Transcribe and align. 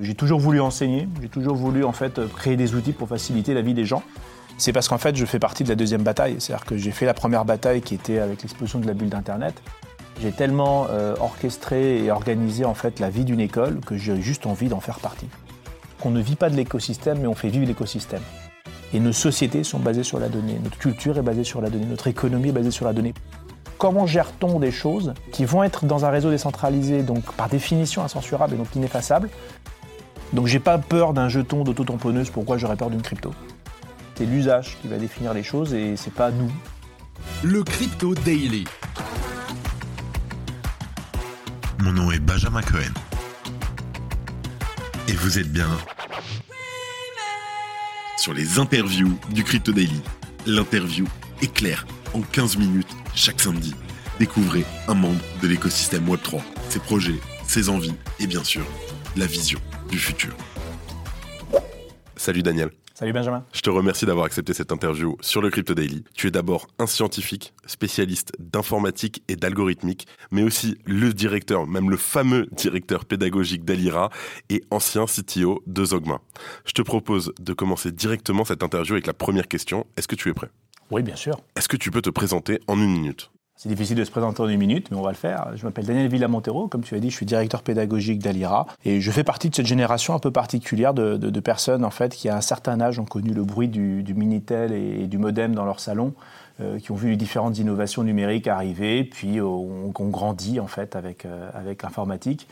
J'ai 0.00 0.14
toujours 0.14 0.38
voulu 0.38 0.60
enseigner, 0.60 1.08
j'ai 1.20 1.28
toujours 1.28 1.56
voulu 1.56 1.82
en 1.82 1.90
fait 1.90 2.20
créer 2.36 2.56
des 2.56 2.76
outils 2.76 2.92
pour 2.92 3.08
faciliter 3.08 3.52
la 3.52 3.62
vie 3.62 3.74
des 3.74 3.84
gens. 3.84 4.04
C'est 4.56 4.72
parce 4.72 4.86
qu'en 4.86 4.98
fait 4.98 5.16
je 5.16 5.24
fais 5.24 5.40
partie 5.40 5.64
de 5.64 5.68
la 5.68 5.74
deuxième 5.74 6.04
bataille, 6.04 6.36
c'est-à-dire 6.38 6.66
que 6.66 6.76
j'ai 6.76 6.92
fait 6.92 7.04
la 7.04 7.14
première 7.14 7.44
bataille 7.44 7.80
qui 7.80 7.96
était 7.96 8.20
avec 8.20 8.42
l'explosion 8.42 8.78
de 8.78 8.86
la 8.86 8.94
bulle 8.94 9.08
d'Internet. 9.08 9.60
J'ai 10.22 10.30
tellement 10.30 10.86
euh, 10.90 11.16
orchestré 11.20 12.04
et 12.04 12.12
organisé 12.12 12.64
en 12.64 12.74
fait 12.74 13.00
la 13.00 13.10
vie 13.10 13.24
d'une 13.24 13.40
école 13.40 13.80
que 13.80 13.96
j'ai 13.96 14.22
juste 14.22 14.46
envie 14.46 14.68
d'en 14.68 14.78
faire 14.78 15.00
partie. 15.00 15.26
Qu'on 16.00 16.10
ne 16.10 16.20
vit 16.20 16.36
pas 16.36 16.48
de 16.48 16.54
l'écosystème, 16.54 17.18
mais 17.20 17.26
on 17.26 17.34
fait 17.34 17.48
vivre 17.48 17.66
l'écosystème. 17.66 18.22
Et 18.94 19.00
nos 19.00 19.12
sociétés 19.12 19.64
sont 19.64 19.80
basées 19.80 20.04
sur 20.04 20.20
la 20.20 20.28
donnée, 20.28 20.60
notre 20.62 20.78
culture 20.78 21.18
est 21.18 21.22
basée 21.22 21.44
sur 21.44 21.60
la 21.60 21.70
donnée, 21.70 21.86
notre 21.86 22.06
économie 22.06 22.50
est 22.50 22.52
basée 22.52 22.70
sur 22.70 22.84
la 22.84 22.92
donnée. 22.92 23.14
Comment 23.78 24.06
gère-t-on 24.06 24.60
des 24.60 24.72
choses 24.72 25.14
qui 25.32 25.44
vont 25.44 25.64
être 25.64 25.86
dans 25.86 26.04
un 26.04 26.10
réseau 26.10 26.30
décentralisé, 26.30 27.02
donc 27.02 27.32
par 27.32 27.48
définition 27.48 28.02
incensurables 28.02 28.54
et 28.54 28.56
donc 28.56 28.74
ineffaçables 28.76 29.28
Donc 30.32 30.46
j'ai 30.46 30.60
pas 30.60 30.78
peur 30.78 31.14
d'un 31.14 31.28
jeton 31.28 31.64
d'auto-tamponneuse, 31.64 32.30
pourquoi 32.30 32.58
j'aurais 32.58 32.76
peur 32.76 32.90
d'une 32.90 33.02
crypto? 33.02 33.34
C'est 34.14 34.26
l'usage 34.26 34.76
qui 34.82 34.88
va 34.88 34.98
définir 34.98 35.32
les 35.32 35.42
choses 35.42 35.72
et 35.74 35.96
c'est 35.96 36.12
pas 36.12 36.30
nous. 36.30 36.50
Le 37.42 37.62
Crypto 37.62 38.14
Daily. 38.14 38.64
Mon 41.78 41.92
nom 41.92 42.10
est 42.10 42.18
Benjamin 42.18 42.62
Cohen. 42.62 42.92
Et 45.06 45.12
vous 45.12 45.38
êtes 45.38 45.50
bien 45.50 45.68
sur 48.16 48.34
les 48.34 48.58
interviews 48.58 49.16
du 49.30 49.44
Crypto 49.44 49.72
Daily. 49.72 50.02
L'interview 50.46 51.06
est 51.40 51.52
claire 51.52 51.86
en 52.12 52.20
15 52.20 52.56
minutes 52.56 52.96
chaque 53.14 53.40
samedi. 53.40 53.74
Découvrez 54.18 54.64
un 54.88 54.94
membre 54.94 55.22
de 55.40 55.48
l'écosystème 55.48 56.06
Web3, 56.08 56.40
ses 56.68 56.80
projets, 56.80 57.20
ses 57.46 57.68
envies 57.68 57.94
et 58.18 58.26
bien 58.26 58.42
sûr 58.42 58.64
la 59.16 59.26
vision 59.26 59.60
du 59.88 59.98
futur. 59.98 60.34
Salut 62.16 62.42
Daniel. 62.42 62.70
Salut 62.94 63.12
Benjamin. 63.12 63.44
Je 63.52 63.60
te 63.60 63.70
remercie 63.70 64.06
d'avoir 64.06 64.26
accepté 64.26 64.52
cette 64.52 64.72
interview 64.72 65.16
sur 65.20 65.40
le 65.40 65.50
Crypto 65.50 65.72
Daily. 65.72 66.02
Tu 66.14 66.26
es 66.26 66.30
d'abord 66.32 66.66
un 66.80 66.88
scientifique, 66.88 67.54
spécialiste 67.64 68.32
d'informatique 68.40 69.22
et 69.28 69.36
d'algorithmique, 69.36 70.08
mais 70.32 70.42
aussi 70.42 70.78
le 70.84 71.14
directeur, 71.14 71.68
même 71.68 71.90
le 71.90 71.96
fameux 71.96 72.48
directeur 72.50 73.04
pédagogique 73.04 73.64
d'Alira 73.64 74.10
et 74.50 74.64
ancien 74.72 75.04
CTO 75.06 75.62
de 75.68 75.84
Zogma. 75.84 76.20
Je 76.64 76.72
te 76.72 76.82
propose 76.82 77.32
de 77.38 77.52
commencer 77.52 77.92
directement 77.92 78.44
cette 78.44 78.64
interview 78.64 78.94
avec 78.94 79.06
la 79.06 79.14
première 79.14 79.46
question. 79.46 79.86
Est-ce 79.96 80.08
que 80.08 80.16
tu 80.16 80.28
es 80.28 80.34
prêt? 80.34 80.50
Oui, 80.90 81.02
bien 81.02 81.16
sûr. 81.16 81.40
Est-ce 81.54 81.68
que 81.68 81.76
tu 81.76 81.92
peux 81.92 82.02
te 82.02 82.10
présenter 82.10 82.58
en 82.66 82.80
une 82.80 82.90
minute? 82.90 83.30
C'est 83.58 83.68
difficile 83.68 83.96
de 83.96 84.04
se 84.04 84.10
présenter 84.12 84.40
en 84.40 84.48
une 84.48 84.56
minute, 84.56 84.92
mais 84.92 84.96
on 84.96 85.02
va 85.02 85.10
le 85.10 85.16
faire. 85.16 85.50
Je 85.56 85.64
m'appelle 85.64 85.84
Daniel 85.84 86.06
Villamontero, 86.06 86.68
comme 86.68 86.82
tu 86.82 86.94
as 86.94 87.00
dit, 87.00 87.10
je 87.10 87.16
suis 87.16 87.26
directeur 87.26 87.62
pédagogique 87.62 88.20
d'Alira 88.20 88.68
et 88.84 89.00
je 89.00 89.10
fais 89.10 89.24
partie 89.24 89.50
de 89.50 89.54
cette 89.56 89.66
génération 89.66 90.14
un 90.14 90.20
peu 90.20 90.30
particulière 90.30 90.94
de, 90.94 91.40
personnes 91.40 91.84
en 91.84 91.90
fait 91.90 92.14
qui 92.14 92.28
à 92.28 92.36
un 92.36 92.40
certain 92.40 92.80
âge 92.80 93.00
ont 93.00 93.04
connu 93.04 93.32
le 93.32 93.42
bruit 93.42 93.66
du, 93.66 94.14
Minitel 94.14 94.72
et, 94.72 95.08
du 95.08 95.18
modem 95.18 95.56
dans 95.56 95.64
leur 95.64 95.80
salon, 95.80 96.14
euh, 96.60 96.78
qui 96.78 96.92
ont 96.92 96.94
vu 96.94 97.10
les 97.10 97.16
différentes 97.16 97.58
innovations 97.58 98.04
numériques 98.04 98.46
arriver, 98.46 99.02
puis 99.02 99.38
euh, 99.40 99.44
ont, 99.44 99.90
grandi 100.08 100.60
en 100.60 100.68
fait 100.68 100.94
avec 100.94 101.24
euh, 101.24 101.50
avec 101.52 101.82
l'informatique. 101.82 102.46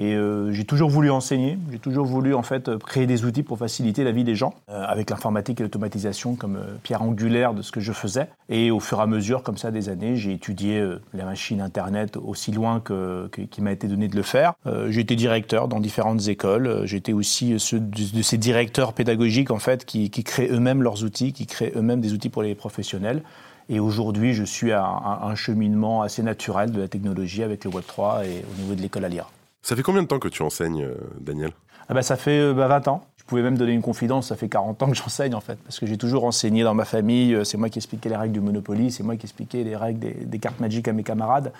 Et 0.00 0.14
euh, 0.14 0.52
j'ai 0.52 0.64
toujours 0.64 0.90
voulu 0.90 1.10
enseigner, 1.10 1.58
j'ai 1.72 1.80
toujours 1.80 2.06
voulu 2.06 2.32
en 2.32 2.42
fait 2.42 2.76
créer 2.78 3.06
des 3.06 3.24
outils 3.24 3.42
pour 3.42 3.58
faciliter 3.58 4.04
la 4.04 4.12
vie 4.12 4.22
des 4.22 4.36
gens, 4.36 4.54
euh, 4.70 4.84
avec 4.86 5.10
l'informatique 5.10 5.58
et 5.58 5.64
l'automatisation 5.64 6.36
comme 6.36 6.56
euh, 6.56 6.76
pierre 6.84 7.02
angulaire 7.02 7.52
de 7.52 7.62
ce 7.62 7.72
que 7.72 7.80
je 7.80 7.92
faisais. 7.92 8.28
Et 8.48 8.70
au 8.70 8.78
fur 8.78 9.00
et 9.00 9.02
à 9.02 9.06
mesure, 9.06 9.42
comme 9.42 9.56
ça, 9.56 9.72
des 9.72 9.88
années, 9.88 10.14
j'ai 10.14 10.32
étudié 10.32 10.84
la 11.14 11.24
machine 11.24 11.60
Internet 11.60 12.16
aussi 12.16 12.52
loin 12.52 12.80
que, 12.80 13.28
qu'il 13.28 13.64
m'a 13.64 13.72
été 13.72 13.88
donné 13.88 14.08
de 14.08 14.16
le 14.16 14.22
faire. 14.22 14.54
j'ai 14.88 15.00
été 15.00 15.16
directeur 15.16 15.68
dans 15.68 15.80
différentes 15.80 16.28
écoles. 16.28 16.82
J'étais 16.84 17.12
aussi 17.12 17.58
ceux 17.58 17.80
de, 17.80 18.22
ces 18.22 18.38
directeurs 18.38 18.92
pédagogiques 18.92 19.50
en 19.50 19.58
fait 19.58 19.84
qui, 19.84 20.10
qui 20.10 20.24
créent 20.24 20.48
eux-mêmes 20.50 20.82
leurs 20.82 21.04
outils, 21.04 21.32
qui 21.32 21.46
créent 21.46 21.72
eux-mêmes 21.76 22.00
des 22.00 22.12
outils 22.12 22.30
pour 22.30 22.42
les 22.42 22.54
professionnels. 22.54 23.22
Et 23.68 23.80
aujourd'hui, 23.80 24.32
je 24.32 24.44
suis 24.44 24.72
à 24.72 24.84
un, 24.84 25.28
un, 25.28 25.34
cheminement 25.34 26.00
assez 26.02 26.22
naturel 26.22 26.70
de 26.70 26.80
la 26.80 26.88
technologie 26.88 27.42
avec 27.42 27.64
le 27.64 27.70
Web3 27.70 28.24
et 28.24 28.44
au 28.50 28.62
niveau 28.62 28.74
de 28.74 28.80
l'école 28.80 29.04
à 29.04 29.08
lire. 29.08 29.30
Ça 29.62 29.76
fait 29.76 29.82
combien 29.82 30.02
de 30.02 30.08
temps 30.08 30.18
que 30.18 30.28
tu 30.28 30.42
enseignes, 30.42 30.84
euh, 30.84 30.94
Daniel? 31.20 31.52
Ah 31.88 31.94
bah, 31.94 32.02
Ça 32.02 32.16
fait 32.16 32.52
20 32.52 32.60
euh, 32.60 32.68
bah, 32.68 32.82
ans. 32.86 33.04
Je 33.28 33.30
pouvais 33.30 33.42
même 33.42 33.58
donner 33.58 33.72
une 33.72 33.82
confidence, 33.82 34.28
ça 34.28 34.36
fait 34.36 34.48
40 34.48 34.82
ans 34.82 34.88
que 34.88 34.94
j'enseigne 34.96 35.34
en 35.34 35.42
fait, 35.42 35.58
parce 35.62 35.78
que 35.78 35.84
j'ai 35.84 35.98
toujours 35.98 36.24
enseigné 36.24 36.62
dans 36.62 36.72
ma 36.72 36.86
famille, 36.86 37.34
euh, 37.34 37.44
c'est 37.44 37.58
moi 37.58 37.68
qui 37.68 37.78
expliquais 37.78 38.08
les 38.08 38.16
règles 38.16 38.32
du 38.32 38.40
Monopoly, 38.40 38.90
c'est 38.90 39.02
moi 39.02 39.16
qui 39.16 39.26
expliquais 39.26 39.64
les 39.64 39.76
règles 39.76 39.98
des, 40.24 40.38
cartes 40.38 40.60
magiques 40.60 40.88
à 40.88 40.94
mes 40.94 41.02
camarades. 41.02 41.52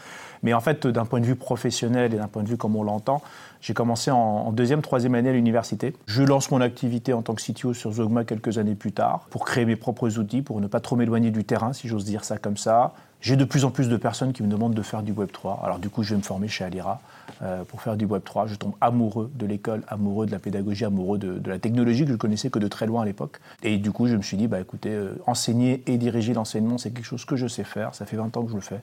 Mais 0.43 0.55
en 0.55 0.61
fait, 0.61 0.87
d'un 0.87 1.05
point 1.05 1.21
de 1.21 1.27
vue 1.27 1.37
professionnel 1.37 2.15
et 2.15 2.17
d'un 2.17 2.27
point 2.27 2.43
de 2.43 2.49
vue 2.49 2.57
comme 2.57 2.75
on 2.75 2.83
l'entend, 2.83 3.21
j'ai 3.61 3.75
commencé 3.75 4.11
en, 4.11 4.51
deuxième, 4.51 4.81
troisième 4.81 5.15
année 5.15 5.29
à 5.29 5.35
l'université. 5.35 5.95
Je 6.07 6.23
lance 6.23 6.51
mon 6.51 6.63
activité 6.63 7.13
en 7.13 7.21
tant 7.21 7.35
que 7.35 7.43
CTO 7.43 7.75
sur 7.75 7.93
Zogma 7.93 8.25
quelques 8.25 8.57
années 8.57 8.75
plus 8.75 8.93
tard, 8.93 9.27
pour 9.29 9.45
créer 9.45 9.67
mes 9.67 9.77
propres 9.77 10.19
outils, 10.19 10.41
pour 10.41 10.63
ne 10.63 10.69
pas 10.69 10.81
trop 10.81 10.97
m'éloigner 10.97 11.31
du 11.31 11.45
terrain, 11.45 11.75
si 11.75 11.87
j'ose 11.87 12.07
dire 12.07 12.25
ça 12.25 12.39
comme 12.39 12.57
ça. 12.57 12.95
J'ai 13.21 13.37
de 13.37 13.45
plus 13.45 13.65
en 13.65 13.71
plus 13.71 13.89
de 13.89 13.97
personnes 13.97 14.33
qui 14.33 14.43
me 14.45 14.49
demandent 14.49 14.75
de 14.75 14.83
faire 14.83 15.03
du 15.03 15.13
Web3. 15.13 15.65
Alors 15.65 15.79
du 15.81 15.91
coup, 15.91 16.05
je 16.05 16.11
vais 16.11 16.17
me 16.17 16.23
former 16.23 16.47
chez 16.47 16.65
Alira 16.65 17.01
euh, 17.43 17.65
pour 17.65 17.83
faire 17.83 17.97
du 17.97 18.07
Web3. 18.07 18.47
Je 18.47 18.55
tombe 18.55 18.75
amoureux 18.81 19.31
de 19.35 19.45
l'école, 19.45 19.83
amoureux 19.89 20.27
de 20.27 20.31
la 20.31 20.39
pédagogie, 20.39 20.85
amoureux 20.85 21.19
de, 21.19 21.41
la 21.49 21.59
technologie 21.59 22.05
que 22.05 22.13
je 22.13 22.17
connaissais 22.17 22.49
que 22.49 22.61
de 22.61 22.69
très 22.69 22.87
loin 22.87 23.03
à 23.03 23.05
l'époque. 23.05 23.41
Et 23.63 23.79
du 23.79 23.91
coup, 23.91 24.07
je 24.07 24.15
me 24.15 24.23
suis 24.23 24.37
dit, 24.37 24.47
bah 24.47 24.61
écoutez, 24.61 24.91
euh, 24.91 25.19
enseigner 25.27 25.83
et 25.87 25.99
diriger 25.99 26.33
l'enseignement, 26.33 26.79
c'est 26.79 26.91
quelque 26.91 27.05
chose 27.05 27.25
que 27.25 27.35
je 27.35 27.49
sais 27.49 27.65
faire. 27.65 27.95
Ça 27.95 28.07
fait 28.07 28.17
20 28.17 28.37
ans 28.37 28.45
que 28.45 28.51
je 28.51 28.57
le 28.57 28.61
fais. 28.61 28.81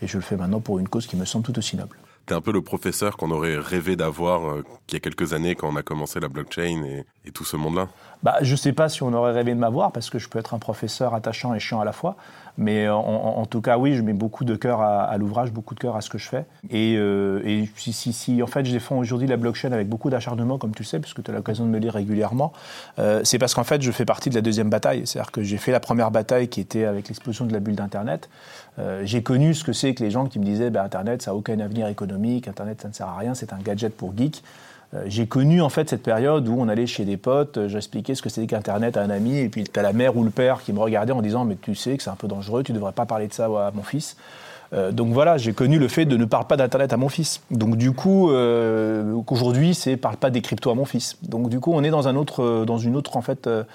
Et 0.00 0.06
je 0.06 0.16
le 0.16 0.22
fais 0.22 0.36
maintenant 0.36 0.60
pour 0.60 0.78
une 0.78 0.88
cause 0.88 1.06
qui 1.06 1.16
me 1.16 1.26
semble 1.26 1.44
tout 1.44 1.58
aussi 1.58 1.76
noble. 1.76 1.96
T'es 2.26 2.34
un 2.34 2.40
peu 2.40 2.52
le 2.52 2.62
professeur 2.62 3.18
qu'on 3.18 3.30
aurait 3.30 3.58
rêvé 3.58 3.96
d'avoir 3.96 4.48
euh, 4.48 4.64
il 4.88 4.94
y 4.94 4.96
a 4.96 5.00
quelques 5.00 5.34
années 5.34 5.54
quand 5.54 5.68
on 5.68 5.76
a 5.76 5.82
commencé 5.82 6.20
la 6.20 6.28
blockchain 6.28 6.82
et, 6.84 7.04
tout 7.32 7.44
ce 7.44 7.56
monde-là 7.56 7.88
bah, 8.22 8.36
Je 8.42 8.52
ne 8.52 8.56
sais 8.56 8.72
pas 8.72 8.88
si 8.90 9.02
on 9.02 9.12
aurait 9.12 9.32
rêvé 9.32 9.54
de 9.54 9.58
m'avoir 9.58 9.92
parce 9.92 10.10
que 10.10 10.18
je 10.18 10.28
peux 10.28 10.38
être 10.38 10.54
un 10.54 10.58
professeur 10.58 11.14
attachant 11.14 11.54
et 11.54 11.58
chiant 11.58 11.80
à 11.80 11.84
la 11.84 11.92
fois. 11.92 12.16
Mais 12.56 12.86
euh, 12.86 12.94
en, 12.94 13.44
tout 13.46 13.60
cas, 13.60 13.78
oui, 13.78 13.94
je 13.94 14.02
mets 14.02 14.12
beaucoup 14.12 14.44
de 14.44 14.54
cœur 14.54 14.80
à, 14.80 15.16
l'ouvrage, 15.18 15.50
beaucoup 15.50 15.74
de 15.74 15.80
cœur 15.80 15.96
à 15.96 16.00
ce 16.02 16.08
que 16.08 16.18
je 16.18 16.28
fais. 16.28 16.44
Et, 16.70 16.94
euh, 16.96 17.42
et 17.44 17.68
si, 17.76 17.92
si, 17.92 18.12
si, 18.12 18.42
en 18.42 18.46
fait, 18.46 18.64
je 18.64 18.70
défends 18.70 18.96
aujourd'hui 18.96 19.26
la 19.26 19.36
blockchain 19.36 19.72
avec 19.72 19.88
beaucoup 19.88 20.08
d'acharnement, 20.08 20.56
comme 20.58 20.74
tu 20.74 20.84
sais, 20.84 21.00
puisque 21.00 21.22
tu 21.22 21.30
as 21.30 21.34
l'occasion 21.34 21.64
de 21.64 21.70
me 21.70 21.78
lire 21.78 21.94
régulièrement, 21.94 22.52
c'est 23.24 23.38
parce 23.38 23.54
qu'en 23.54 23.64
fait, 23.64 23.82
je 23.82 23.90
fais 23.90 24.04
partie 24.04 24.30
de 24.30 24.36
la 24.36 24.40
deuxième 24.40 24.70
bataille. 24.70 25.04
C'est-à-dire 25.06 25.32
que 25.32 25.42
j'ai 25.42 25.56
fait 25.56 25.72
la 25.72 25.80
première 25.80 26.12
bataille 26.12 26.48
qui 26.48 26.60
était 26.60 26.84
avec 26.84 27.08
l'explosion 27.08 27.46
de 27.46 27.52
la 27.52 27.58
bulle 27.58 27.74
d'Internet. 27.74 28.28
Euh, 28.78 29.02
j'ai 29.04 29.22
connu 29.22 29.54
ce 29.54 29.62
que 29.62 29.72
c'est 29.72 29.94
que 29.94 30.02
les 30.02 30.10
gens 30.10 30.26
qui 30.26 30.38
me 30.38 30.44
disaient 30.44 30.70
bah, 30.70 30.82
Internet, 30.82 31.22
ça 31.22 31.30
n'a 31.30 31.36
aucun 31.36 31.60
avenir 31.60 31.86
économique, 31.86 32.48
Internet, 32.48 32.82
ça 32.82 32.88
ne 32.88 32.92
sert 32.92 33.06
à 33.06 33.16
rien, 33.16 33.34
c'est 33.34 33.52
un 33.52 33.58
gadget 33.58 33.94
pour 33.94 34.16
geeks. 34.16 34.42
Euh, 34.94 35.04
j'ai 35.06 35.26
connu 35.26 35.60
en 35.60 35.68
fait 35.68 35.88
cette 35.88 36.02
période 36.02 36.46
où 36.48 36.56
on 36.58 36.68
allait 36.68 36.86
chez 36.86 37.04
des 37.04 37.16
potes, 37.16 37.58
euh, 37.58 37.68
j'expliquais 37.68 38.14
ce 38.14 38.22
que 38.22 38.28
c'était 38.28 38.46
qu'Internet 38.46 38.96
à 38.96 39.02
un 39.02 39.10
ami, 39.10 39.38
et 39.38 39.48
puis 39.48 39.64
tu 39.64 39.78
as 39.78 39.82
la 39.82 39.92
mère 39.92 40.16
ou 40.16 40.24
le 40.24 40.30
père 40.30 40.62
qui 40.62 40.72
me 40.72 40.78
regardait 40.78 41.12
en 41.12 41.22
disant 41.22 41.44
Mais 41.44 41.56
tu 41.60 41.74
sais 41.74 41.96
que 41.96 42.02
c'est 42.02 42.10
un 42.10 42.16
peu 42.16 42.28
dangereux, 42.28 42.62
tu 42.62 42.72
ne 42.72 42.76
devrais 42.76 42.92
pas 42.92 43.06
parler 43.06 43.26
de 43.26 43.32
ça 43.32 43.46
à 43.46 43.72
mon 43.74 43.82
fils. 43.82 44.16
Euh, 44.72 44.92
donc 44.92 45.12
voilà, 45.12 45.36
j'ai 45.36 45.52
connu 45.52 45.78
le 45.78 45.88
fait 45.88 46.04
de 46.04 46.16
ne 46.16 46.24
parler 46.24 46.46
pas 46.48 46.56
d'Internet 46.56 46.92
à 46.92 46.96
mon 46.96 47.08
fils. 47.08 47.42
Donc 47.50 47.76
du 47.76 47.92
coup, 47.92 48.30
aujourd'hui, 48.30 49.74
c'est 49.74 49.96
parle 49.96 50.16
pas 50.16 50.30
des 50.30 50.42
cryptos 50.42 50.70
à 50.70 50.74
mon 50.74 50.84
fils. 50.84 51.16
Donc 51.22 51.48
du 51.48 51.60
coup, 51.60 51.72
on 51.74 51.82
est 51.82 51.90
dans, 51.90 52.02
une 52.02 52.16
autre 52.16 53.66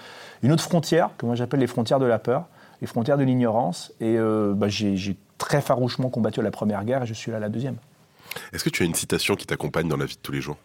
frontière 0.60 1.10
que 1.18 1.26
moi 1.26 1.36
j'appelle 1.36 1.60
les 1.60 1.68
frontières 1.68 2.00
de 2.00 2.06
la 2.06 2.20
peur, 2.20 2.46
les 2.82 2.88
frontières 2.88 3.18
de 3.18 3.24
l'ignorance. 3.24 3.94
Et 4.00 4.18
bah, 4.18 4.68
j'ai 4.70 5.18
très 5.38 5.62
farouchement 5.62 6.10
combattu 6.10 6.42
la 6.42 6.52
première 6.52 6.84
guerre 6.86 7.04
et 7.04 7.06
je 7.06 7.14
suis 7.14 7.32
là 7.32 7.40
la 7.40 7.50
deuxième. 7.50 7.78
Est-ce 8.54 8.64
que 8.64 8.70
tu 8.70 8.84
as 8.84 8.86
une 8.86 8.96
citation 8.96 9.36
qui 9.36 9.46
t'accompagne 9.46 9.88
dans 9.88 9.98
la 9.98 10.06
vie 10.06 10.16
de 10.16 10.22
tous 10.22 10.32
les 10.32 10.42
jours? 10.42 10.58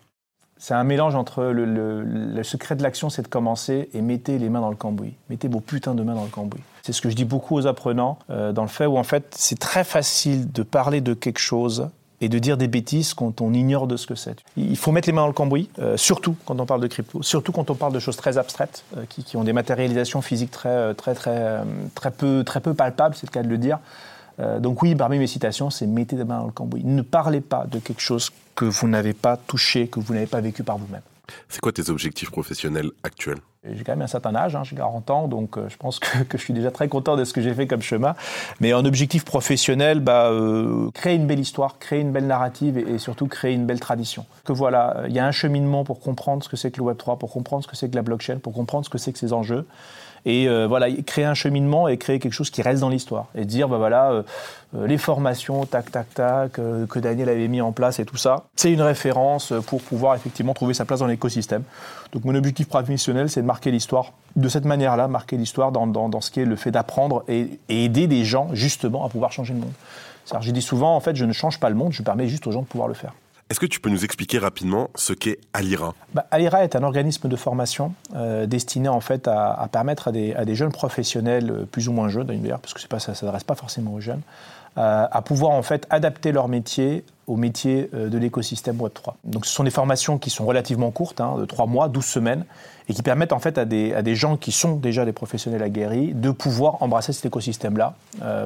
C'est 0.57 0.75
un 0.75 0.85
mélange 0.85 1.15
entre 1.15 1.45
le, 1.45 2.43
secret 2.43 2.77
de 2.77 2.83
l'action, 2.83 3.11
c'est 3.11 3.23
de 3.23 3.29
commencer 3.29 3.89
et 3.93 4.01
mettez 4.01 4.39
les 4.39 4.49
mains 4.49 4.61
dans 4.61 4.71
le 4.71 4.77
cambouis. 4.77 5.15
Mettez 5.29 5.49
vos 5.49 5.61
putains 5.61 5.95
de 5.95 6.03
mains 6.03 6.15
dans 6.15 6.25
le 6.25 6.31
cambouis. 6.31 6.63
C'est 6.83 6.93
ce 6.93 7.01
que 7.03 7.11
je 7.11 7.17
dis 7.17 7.25
beaucoup 7.25 7.57
aux 7.57 7.67
apprenants, 7.67 8.19
euh, 8.31 8.53
dans 8.53 8.63
le 8.63 8.69
fait 8.69 8.87
où 8.87 8.97
en 8.97 9.03
fait 9.05 9.35
c'est 9.37 9.59
très 9.59 9.85
facile 9.85 10.53
de 10.53 10.63
parler 10.63 11.01
de 11.01 11.13
quelque 11.15 11.41
chose 11.41 11.89
et 12.25 12.29
de 12.31 12.39
dire 12.39 12.57
des 12.57 12.69
bêtises 12.69 13.13
quand 13.13 13.43
on 13.43 13.53
ignore 13.53 13.87
de 13.87 13.97
ce 13.97 14.07
que 14.07 14.15
c'est. 14.15 14.43
Il 14.57 14.79
faut 14.79 14.93
mettre 14.93 15.09
les 15.09 15.13
mains 15.13 15.23
dans 15.23 15.29
le 15.29 15.35
cambouis, 15.35 15.69
euh, 15.79 15.99
surtout 15.99 16.37
quand 16.47 16.59
on 16.59 16.65
parle 16.65 16.81
de 16.81 16.87
crypto, 16.87 17.23
surtout 17.23 17.53
quand 17.53 17.71
on 17.71 17.75
parle 17.75 17.93
de 17.93 17.99
choses 17.99 18.17
très 18.17 18.39
abstraites, 18.39 18.83
euh, 18.97 19.05
qui, 19.09 19.37
ont 19.37 19.45
des 19.45 19.53
matérialisations 19.53 20.23
physiques 20.23 20.51
très, 20.51 20.95
très, 20.95 21.15
très, 21.15 21.61
très, 21.95 22.11
peu, 22.11 22.43
très 22.45 22.61
peu 22.61 22.73
palpables, 22.73 23.15
c'est 23.15 23.27
le 23.27 23.33
cas 23.33 23.43
de 23.43 23.49
le 23.49 23.59
dire. 23.59 23.79
Euh, 24.41 24.59
donc 24.59 24.83
oui, 24.83 24.95
parmi 24.95 25.19
mes 25.19 25.27
citations, 25.27 25.69
c'est 25.69 25.87
mettez 25.87 26.17
des 26.17 26.25
mains 26.25 26.39
dans 26.39 26.47
le 26.47 26.53
cambouis. 26.53 26.83
Ne 26.83 27.03
parlez 27.03 27.43
pas 27.43 27.67
de 27.71 27.79
quelque 27.79 28.01
chose 28.01 28.31
que 28.55 28.65
vous 28.65 28.89
n'avez 28.89 29.13
pas 29.13 29.37
touché, 29.37 29.89
que 29.89 30.01
vous 30.01 30.15
n'avez 30.15 30.27
pas 30.27 30.41
vécu 30.41 30.63
par 30.63 30.79
vous-même. 30.79 31.03
C'est 31.49 31.61
quoi 31.61 31.73
tes 31.73 31.91
objectifs 31.91 32.31
professionnels 32.31 32.91
actuels? 33.03 33.39
J'ai 33.65 33.83
quand 33.83 33.93
même 33.93 34.03
un 34.03 34.07
certain 34.07 34.35
âge, 34.35 34.55
hein, 34.57 34.63
j'ai 34.63 34.77
40 34.77 35.11
ans, 35.11 35.27
donc 35.27 35.57
euh, 35.57 35.69
je 35.71 35.77
pense 35.77 35.99
que, 35.99 36.07
je 36.31 36.37
suis 36.37 36.53
déjà 36.53 36.71
très 36.71 36.89
content 36.89 37.17
de 37.17 37.25
ce 37.25 37.33
que 37.33 37.41
j'ai 37.41 37.55
fait 37.55 37.67
comme 37.67 37.81
chemin. 37.81 38.15
Mais 38.61 38.75
en 38.75 38.85
objectif 38.85 39.25
professionnel, 39.25 40.01
bah, 40.01 40.31
euh, 40.31 40.91
créer 40.93 41.15
une 41.15 41.27
belle 41.27 41.41
histoire, 41.41 41.79
créer 41.79 42.01
une 42.01 42.13
belle 42.13 42.27
narrative 42.27 42.77
et, 42.77 42.99
surtout 42.99 43.27
créer 43.27 43.55
une 43.55 43.65
belle 43.65 43.81
tradition. 43.81 44.27
Que 44.45 44.53
voilà, 44.53 45.05
il 45.09 45.15
y 45.15 45.19
a 45.19 45.27
un 45.27 45.33
cheminement 45.33 45.85
pour 45.85 46.01
comprendre 46.01 46.45
ce 46.45 46.49
que 46.49 46.57
c'est 46.57 46.71
que 46.71 46.79
le 46.79 46.93
Web3, 46.93 47.17
pour 47.19 47.33
comprendre 47.33 47.63
ce 47.63 47.69
que 47.69 47.77
c'est 47.77 47.89
que 47.89 47.97
la 47.97 48.03
blockchain, 48.03 48.39
pour 48.39 48.53
comprendre 48.53 48.85
ce 48.85 48.91
que 48.91 48.99
c'est 48.99 49.13
que 49.13 49.19
ces 49.19 49.33
enjeux 49.33 49.67
et 50.27 50.49
euh, 50.49 50.67
voilà 50.67 50.91
créer 50.91 51.25
un 51.25 51.35
cheminement 51.35 51.89
et 51.89 51.97
créer 51.97 52.19
quelque 52.19 52.33
chose 52.33 52.51
qui 52.51 52.63
reste 52.63 52.81
dans 52.81 52.89
l'histoire 52.89 53.27
et 53.35 53.45
dire 53.45 53.69
bah 53.69 53.79
voilà 53.79 54.11
euh, 54.11 54.23
euh, 54.75 54.87
les 54.87 54.99
formations 54.99 55.65
tac 55.67 55.91
tac 55.91 56.13
tac 56.15 56.53
que 56.53 56.99
Daniel 56.99 57.29
avait 57.29 57.49
mis 57.49 57.61
en 57.61 57.73
place 57.73 57.99
et 57.99 58.05
tout 58.05 58.17
ça 58.17 58.45
c'est 58.57 58.73
une 58.73 58.83
référence 58.83 59.53
pour 59.67 59.83
pouvoir 59.83 60.15
effectivement 60.15 60.55
trouver 60.55 60.75
sa 60.75 60.85
place 60.85 61.01
dans 61.01 61.07
l'écosystème 61.07 61.63
donc 62.13 62.25
mon 62.25 62.35
objectif 62.35 62.69
professionnel 62.69 63.29
c'est 63.29 63.43
de 63.43 63.47
marquer 63.47 63.71
l'histoire 63.71 64.13
de 64.37 64.49
cette 64.49 64.65
manière-là 64.65 65.09
marquer 65.09 65.37
l'histoire 65.37 65.73
dans, 65.73 65.87
dans, 65.87 66.09
dans, 66.09 66.21
ce 66.21 66.31
qui 66.31 66.41
est 66.41 66.45
le 66.45 66.57
fait 66.57 66.71
d'apprendre 66.71 67.25
et, 67.29 67.59
et, 67.69 67.85
aider 67.85 68.07
des 68.07 68.25
gens 68.25 68.49
justement 68.53 69.05
à 69.05 69.09
pouvoir 69.09 69.31
changer 69.31 69.55
le 69.55 69.61
monde. 69.61 69.73
J'ai 70.41 70.53
dit 70.53 70.63
souvent 70.63 70.97
en 70.97 71.01
fait 71.01 71.17
je 71.17 71.25
ne 71.25 71.33
change 71.33 71.61
pas 71.61 71.69
le 71.69 71.77
monde 71.77 71.93
je 71.93 72.03
permets 72.03 72.29
juste 72.29 72.47
aux 72.47 72.51
gens 72.51 72.63
de 72.63 72.67
pouvoir 72.67 72.89
le 72.89 72.95
faire. 72.95 73.13
Est-ce 73.51 73.61
que 73.61 73.67
tu 73.67 73.79
peux 73.79 73.91
nous 73.91 74.05
expliquer 74.05 74.39
rapidement 74.39 74.89
ce 74.95 75.13
qu'est 75.13 75.39
Alira? 75.53 75.95
Bah, 76.15 76.27
Alira 76.31 76.65
est 76.65 76.77
un 76.77 76.83
organisme 76.83 77.29
de 77.29 77.37
formation 77.37 77.93
euh, 78.17 78.47
destiné 78.47 78.89
en 78.89 79.01
fait 79.01 79.29
à, 79.29 79.69
permettre 79.71 80.09
à 80.09 80.13
des, 80.13 80.55
jeunes 80.55 80.73
professionnels, 80.73 81.51
euh, 81.51 81.65
plus 81.67 81.89
ou 81.89 81.93
moins 81.93 82.09
jeunes 82.09 82.27
d'ailleurs, 82.27 82.61
parce 82.61 82.73
que 82.73 82.87
pas, 82.89 82.99
ça 83.01 83.13
ne 83.13 83.17
s'adresse 83.17 83.45
pas 83.45 83.55
forcément 83.55 83.93
aux 83.93 84.01
jeunes, 84.01 84.23
euh, 84.79 85.07
à 85.11 85.21
pouvoir 85.21 85.53
en 85.53 85.63
fait 85.63 85.87
adapter 85.91 86.33
leur 86.33 86.49
métier 86.49 87.05
au 87.27 87.37
métier 87.37 87.89
de 87.93 88.19
l'écosystème 88.19 88.77
Web3. 88.77 89.15
Donc 89.25 89.47
ce 89.47 89.53
sont 89.55 89.65
des 89.65 89.71
formations 89.71 90.19
qui 90.19 90.29
sont 90.29 90.45
relativement 90.45 90.91
courtes, 90.91 91.23
hein, 91.23 91.37
de 91.39 91.47
3 91.47 91.65
mois, 91.67 91.89
12 91.89 92.05
semaines, 92.05 92.45
et 92.89 92.93
qui 92.93 93.03
permettent 93.03 93.33
en 93.33 93.39
fait 93.39 93.57
à 93.57 93.65
des, 93.65 94.15
gens 94.15 94.37
qui 94.37 94.53
sont 94.53 94.77
déjà 94.77 95.07
des 95.07 95.13
professionnels 95.13 95.63
aguerris 95.63 96.13
de 96.13 96.31
pouvoir 96.31 96.83
embrasser 96.83 97.15
cet 97.15 97.25
écosystème-là, 97.25 97.95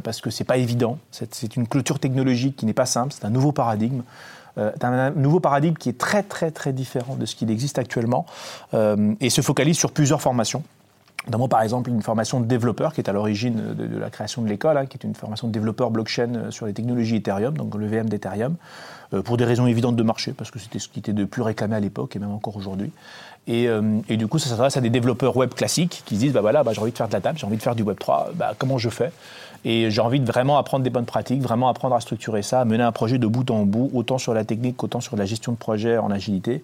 parce 0.04 0.20
que 0.20 0.30
c'est 0.30 0.44
pas 0.44 0.58
évident, 0.58 0.98
c'est 1.10 1.56
une 1.56 1.66
clôture 1.66 1.98
technologique 1.98 2.54
qui 2.54 2.66
n'est 2.66 2.72
pas 2.72 2.86
simple, 2.86 3.12
c'est 3.12 3.24
un 3.24 3.30
nouveau 3.30 3.50
paradigme. 3.50 4.02
Euh, 4.58 4.72
un 4.82 5.10
nouveau 5.10 5.40
paradigme 5.40 5.76
qui 5.76 5.88
est 5.88 5.98
très 5.98 6.22
très 6.22 6.50
très 6.50 6.72
différent 6.72 7.16
de 7.16 7.26
ce 7.26 7.36
qu'il 7.36 7.50
existe 7.50 7.78
actuellement 7.78 8.26
euh, 8.74 9.14
et 9.20 9.30
se 9.30 9.40
focalise 9.40 9.78
sur 9.78 9.92
plusieurs 9.92 10.20
formations. 10.20 10.62
Notamment, 11.28 11.48
par 11.48 11.60
exemple, 11.60 11.90
une 11.90 12.00
formation 12.00 12.40
de 12.40 12.46
développeur 12.46 12.94
qui 12.94 13.02
est 13.02 13.10
à 13.10 13.12
l'origine 13.12 13.74
de, 13.74 13.98
la 13.98 14.08
création 14.08 14.40
de 14.40 14.48
l'école, 14.48 14.78
hein, 14.78 14.86
qui 14.86 14.96
est 14.96 15.04
une 15.04 15.14
formation 15.14 15.46
de 15.46 15.52
développeur 15.52 15.90
blockchain 15.90 16.50
sur 16.50 16.64
les 16.64 16.72
technologies 16.72 17.16
Ethereum, 17.16 17.54
donc 17.54 17.74
le 17.74 17.86
VM 17.86 18.08
d'Ethereum, 18.08 18.56
euh, 19.12 19.20
pour 19.20 19.36
des 19.36 19.44
raisons 19.44 19.66
évidentes 19.66 19.96
de 19.96 20.02
marché, 20.02 20.32
parce 20.32 20.50
que 20.50 20.58
c'était 20.58 20.78
ce 20.78 20.88
qui 20.88 21.00
était 21.00 21.12
de 21.12 21.26
plus 21.26 21.42
réclamé 21.42 21.76
à 21.76 21.80
l'époque 21.80 22.16
et 22.16 22.18
même 22.18 22.32
encore 22.32 22.56
aujourd'hui. 22.56 22.90
Et, 23.46 23.68
euh, 23.68 24.00
et, 24.08 24.16
du 24.16 24.26
coup, 24.26 24.38
ça 24.38 24.48
s'adresse 24.48 24.78
à 24.78 24.80
des 24.80 24.88
développeurs 24.88 25.36
web 25.36 25.52
classiques 25.52 26.02
qui 26.06 26.14
se 26.14 26.20
disent 26.20 26.32
bah 26.32 26.40
voilà, 26.40 26.62
bah, 26.64 26.72
j'ai 26.72 26.80
envie 26.80 26.92
de 26.92 26.96
faire 26.96 27.08
de 27.08 27.12
la 27.12 27.20
table, 27.20 27.38
j'ai 27.38 27.46
envie 27.46 27.58
de 27.58 27.62
faire 27.62 27.74
du 27.74 27.82
Web 27.82 27.98
3, 27.98 28.30
bah, 28.34 28.54
comment 28.56 28.78
je 28.78 28.88
fais? 28.88 29.12
Et 29.64 29.90
j'ai 29.90 30.00
envie 30.00 30.20
de 30.20 30.26
vraiment 30.26 30.56
apprendre 30.56 30.84
des 30.84 30.90
bonnes 30.90 31.06
pratiques, 31.06 31.42
vraiment 31.42 31.68
apprendre 31.68 31.94
à 31.94 32.00
structurer 32.00 32.42
ça, 32.42 32.60
à 32.60 32.64
mener 32.64 32.84
un 32.84 32.92
projet 32.92 33.18
de 33.18 33.26
bout 33.26 33.50
en 33.50 33.64
bout, 33.64 33.90
autant 33.92 34.16
sur 34.16 34.32
la 34.32 34.44
technique 34.44 34.76
qu'autant 34.76 35.00
sur 35.00 35.16
la 35.16 35.24
gestion 35.24 35.52
de 35.52 35.56
projet 35.58 35.98
en 35.98 36.10
agilité. 36.10 36.62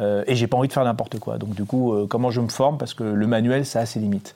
Euh, 0.00 0.24
et 0.26 0.34
j'ai 0.34 0.46
pas 0.46 0.56
envie 0.56 0.68
de 0.68 0.72
faire 0.72 0.84
n'importe 0.84 1.18
quoi. 1.18 1.38
Donc 1.38 1.54
du 1.54 1.64
coup, 1.64 1.92
euh, 1.92 2.06
comment 2.08 2.30
je 2.30 2.40
me 2.40 2.48
forme? 2.48 2.78
Parce 2.78 2.94
que 2.94 3.04
le 3.04 3.26
manuel, 3.26 3.64
ça 3.64 3.80
a 3.80 3.86
ses 3.86 4.00
limites. 4.00 4.34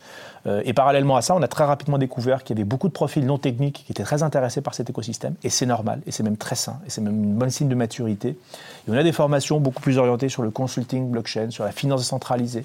Euh, 0.49 0.63
et 0.65 0.73
parallèlement 0.73 1.17
à 1.17 1.23
ça, 1.23 1.35
on 1.35 1.43
a 1.43 1.49
très 1.49 1.65
rapidement 1.65 1.99
découvert 1.99 2.43
qu'il 2.43 2.57
y 2.57 2.61
avait 2.61 2.69
beaucoup 2.69 2.89
de 2.89 2.93
profils 2.93 3.25
non 3.25 3.39
techniques 3.39 3.85
qui 3.87 3.93
étaient 3.93 4.03
très 4.03 4.23
intéressés 4.23 4.61
par 4.61 4.75
cet 4.75 4.89
écosystème. 4.91 5.35
Et 5.45 5.51
c'est 5.51 5.67
normal, 5.67 6.01
et 6.07 6.13
c'est 6.13 6.23
même 6.23 6.37
très 6.37 6.57
sain, 6.57 6.81
et 6.87 6.91
c'est 6.91 7.01
même 7.01 7.23
une 7.23 7.35
bonne 7.35 7.51
signe 7.51 7.69
de 7.69 7.75
maturité. 7.75 8.31
Et 8.31 8.91
on 8.91 8.95
a 8.95 9.03
des 9.03 9.13
formations 9.13 9.61
beaucoup 9.61 9.83
plus 9.83 9.99
orientées 9.99 10.29
sur 10.29 10.43
le 10.43 10.51
consulting 10.51 11.11
blockchain, 11.11 11.51
sur 11.51 11.65
la 11.65 11.73
finance 11.73 12.01
décentralisée. 12.01 12.65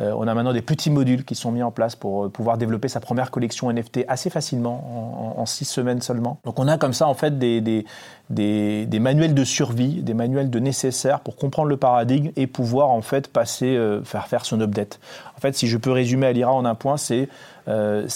Euh, 0.00 0.12
on 0.16 0.26
a 0.26 0.34
maintenant 0.34 0.52
des 0.52 0.62
petits 0.62 0.90
modules 0.90 1.24
qui 1.24 1.34
sont 1.34 1.52
mis 1.52 1.62
en 1.62 1.70
place 1.70 1.96
pour 1.96 2.24
euh, 2.24 2.28
pouvoir 2.28 2.58
développer 2.58 2.88
sa 2.88 3.00
première 3.00 3.30
collection 3.30 3.72
NFT 3.72 4.04
assez 4.08 4.30
facilement, 4.30 5.34
en, 5.38 5.46
six 5.46 5.64
semaines 5.64 6.00
seulement. 6.00 6.38
Donc 6.44 6.58
on 6.58 6.68
a 6.68 6.78
comme 6.78 6.94
ça 6.94 7.06
en 7.06 7.14
fait 7.14 7.38
des, 7.38 7.60
des, 7.60 7.84
des, 8.30 8.98
manuels 8.98 9.34
de 9.34 9.44
survie, 9.44 10.02
des 10.02 10.14
manuels 10.14 10.48
de 10.48 10.58
nécessaires 10.58 11.20
pour 11.20 11.36
comprendre 11.36 11.68
le 11.68 11.76
paradigme 11.76 12.30
et 12.36 12.46
pouvoir 12.46 12.90
en 12.90 13.02
fait 13.02 13.28
passer, 13.28 13.78
faire 14.04 14.26
faire 14.26 14.46
son 14.46 14.60
update. 14.60 15.00
En 15.36 15.40
fait, 15.40 15.54
si 15.54 15.66
je 15.66 15.76
peux 15.76 15.90
résumer 15.90 16.26
à 16.26 16.32
l'IRA 16.32 16.52
en 16.52 16.64
un 16.64 16.74
point, 16.74 16.96
c'est 16.96 17.28
euh, 17.68 18.06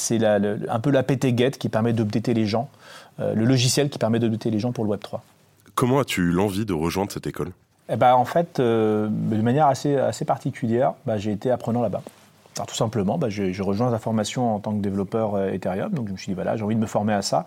un 0.69 0.81
peu 0.81 0.91
la 0.91 1.03
PT-GET 1.03 1.53
qui 1.59 1.69
permet 1.69 1.93
d'updater 1.93 2.35
les 2.35 2.47
gens, 2.47 2.69
euh, 3.21 3.35
le 3.35 3.45
logiciel 3.45 3.91
qui 3.91 3.99
permet 3.99 4.19
d'updater 4.19 4.51
les 4.51 4.59
gens 4.59 4.73
pour 4.73 4.85
le 4.85 4.91
Web 4.91 5.01
3. 5.01 5.23
Comment 5.75 6.01
as-tu 6.01 6.23
eu 6.23 6.31
l'envie 6.31 6.65
de 6.65 6.73
rejoindre 6.73 7.13
cette 7.13 7.27
école? 7.27 7.51
Eh 7.89 7.97
ben, 7.97 8.15
En 8.15 8.25
fait, 8.25 8.61
euh, 8.61 9.09
de 9.11 9.43
manière 9.43 9.67
assez, 9.67 9.97
assez 9.97 10.25
particulière, 10.25 10.95
bah, 11.07 11.19
j'ai 11.19 11.33
été 11.33 11.51
apprenant 11.51 11.83
là-bas. 11.83 12.03
Alors, 12.59 12.67
tout 12.67 12.75
simplement, 12.75 13.19
bah, 13.19 13.29
j'ai 13.29 13.53
rejoint 13.61 13.91
la 13.91 13.99
formation 13.99 14.55
en 14.55 14.59
tant 14.59 14.73
que 14.73 14.81
développeur 14.81 15.35
euh, 15.35 15.53
Ethereum, 15.53 15.93
donc 15.93 16.09
je 16.09 16.13
me 16.13 16.17
suis 16.17 16.29
dit, 16.29 16.35
voilà, 16.35 16.57
j'ai 16.57 16.65
envie 16.65 16.75
de 16.75 16.81
me 16.81 16.87
former 16.87 17.13
à 17.13 17.23
ça. 17.23 17.47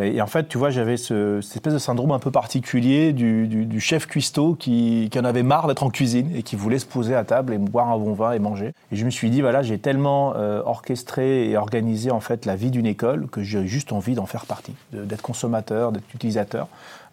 Et 0.00 0.20
en 0.20 0.26
fait, 0.26 0.48
tu 0.48 0.58
vois, 0.58 0.70
j'avais 0.70 0.96
ce, 0.96 1.40
cette 1.40 1.54
espèce 1.54 1.74
de 1.74 1.78
syndrome 1.78 2.10
un 2.10 2.18
peu 2.18 2.32
particulier 2.32 3.12
du, 3.12 3.46
du, 3.46 3.64
du 3.64 3.80
chef 3.80 4.06
cuistot 4.06 4.54
qui, 4.54 5.08
qui, 5.10 5.18
en 5.20 5.24
avait 5.24 5.44
marre 5.44 5.68
d'être 5.68 5.84
en 5.84 5.90
cuisine 5.90 6.34
et 6.34 6.42
qui 6.42 6.56
voulait 6.56 6.80
se 6.80 6.86
poser 6.86 7.14
à 7.14 7.22
table 7.22 7.54
et 7.54 7.58
boire 7.58 7.90
un 7.90 7.98
bon 7.98 8.12
vin 8.12 8.32
et 8.32 8.40
manger. 8.40 8.72
Et 8.90 8.96
je 8.96 9.04
me 9.04 9.10
suis 9.10 9.30
dit, 9.30 9.40
voilà, 9.40 9.62
j'ai 9.62 9.78
tellement 9.78 10.34
euh, 10.34 10.62
orchestré 10.64 11.48
et 11.48 11.56
organisé 11.56 12.10
en 12.10 12.18
fait 12.18 12.44
la 12.44 12.56
vie 12.56 12.72
d'une 12.72 12.86
école 12.86 13.28
que 13.28 13.44
j'ai 13.44 13.68
juste 13.68 13.92
envie 13.92 14.14
d'en 14.14 14.26
faire 14.26 14.46
partie, 14.46 14.74
d'être 14.92 15.22
consommateur, 15.22 15.92
d'être 15.92 16.12
utilisateur 16.12 16.66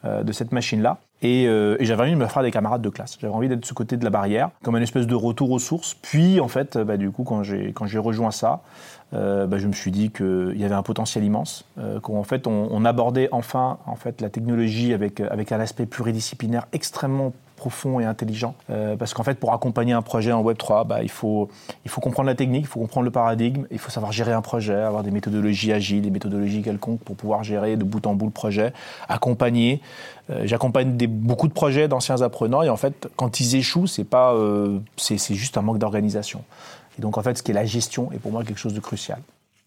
euh, 0.05 0.23
de 0.23 0.31
cette 0.31 0.51
machine-là. 0.51 0.97
Et, 1.21 1.47
euh, 1.47 1.77
j'avais 1.79 2.03
envie 2.03 2.11
de 2.11 2.17
me 2.17 2.27
faire 2.27 2.43
des 2.43 2.51
camarades 2.51 2.81
de 2.81 2.89
classe. 2.89 3.17
J'avais 3.19 3.33
envie 3.33 3.47
d'être 3.47 3.59
de 3.59 3.65
ce 3.65 3.73
côté 3.73 3.97
de 3.97 4.03
la 4.03 4.09
barrière, 4.09 4.49
comme 4.63 4.75
une 4.75 4.83
espèce 4.83 5.07
de 5.07 5.15
retour 5.15 5.51
aux 5.51 5.59
sources. 5.59 5.95
Puis, 6.01 6.39
en 6.39 6.47
fait, 6.47 6.77
bah, 6.77 6.97
du 6.97 7.11
coup, 7.11 7.23
quand 7.23 7.43
j'ai 7.43 7.73
quand 7.73 7.85
j'ai 7.85 7.99
rejoint 7.99 8.31
ça, 8.31 8.61
euh, 9.13 9.45
bah, 9.45 9.57
je 9.57 9.67
me 9.67 9.73
suis 9.73 9.91
dit 9.91 10.09
qu'il 10.09 10.55
y 10.55 10.63
avait 10.63 10.75
un 10.75 10.83
potentiel 10.83 11.23
immense, 11.23 11.65
euh, 11.77 11.99
qu'en 11.99 12.23
fait, 12.23 12.47
on, 12.47 12.69
on, 12.71 12.85
abordait 12.85 13.27
enfin 13.31 13.77
en 13.85 13.95
fait 13.95 14.21
la 14.21 14.29
technologie 14.29 14.93
avec 14.93 15.19
avec 15.19 15.51
un 15.51 15.59
aspect 15.59 15.85
pluridisciplinaire 15.85 16.65
extrêmement 16.71 17.33
profond 17.61 17.99
et 17.99 18.05
intelligent. 18.05 18.55
Euh, 18.71 18.95
parce 18.95 19.13
qu'en 19.13 19.21
fait, 19.21 19.35
pour 19.35 19.53
accompagner 19.53 19.93
un 19.93 20.01
projet 20.01 20.31
en 20.31 20.41
Web 20.41 20.57
3, 20.57 20.83
bah, 20.83 21.03
il, 21.03 21.11
faut, 21.11 21.47
il 21.85 21.91
faut 21.91 22.01
comprendre 22.01 22.25
la 22.25 22.33
technique, 22.33 22.63
il 22.63 22.67
faut 22.67 22.79
comprendre 22.79 23.05
le 23.05 23.11
paradigme, 23.11 23.67
il 23.69 23.77
faut 23.77 23.91
savoir 23.91 24.11
gérer 24.11 24.33
un 24.33 24.41
projet, 24.41 24.73
avoir 24.73 25.03
des 25.03 25.11
méthodologies 25.11 25.71
agiles, 25.71 26.01
des 26.01 26.09
méthodologies 26.09 26.63
quelconques 26.63 27.01
pour 27.01 27.15
pouvoir 27.15 27.43
gérer 27.43 27.77
de 27.77 27.83
bout 27.83 28.07
en 28.07 28.15
bout 28.15 28.25
le 28.25 28.31
projet, 28.31 28.73
accompagner. 29.07 29.79
Euh, 30.31 30.41
J'accompagne 30.45 30.97
beaucoup 31.07 31.47
de 31.47 31.53
projets 31.53 31.87
d'anciens 31.87 32.23
apprenants 32.23 32.63
et 32.63 32.69
en 32.69 32.77
fait, 32.77 33.07
quand 33.15 33.39
ils 33.39 33.55
échouent, 33.55 33.85
c'est 33.85 34.05
pas, 34.05 34.33
euh, 34.33 34.79
c'est 34.97 35.35
juste 35.35 35.55
un 35.55 35.61
manque 35.61 35.77
d'organisation. 35.77 36.43
Et 36.97 37.01
donc, 37.03 37.19
en 37.19 37.21
fait, 37.21 37.37
ce 37.37 37.43
qui 37.43 37.51
est 37.51 37.53
la 37.53 37.65
gestion 37.65 38.11
est 38.11 38.17
pour 38.17 38.31
moi 38.31 38.43
quelque 38.43 38.59
chose 38.59 38.73
de 38.73 38.79
crucial. 38.79 39.19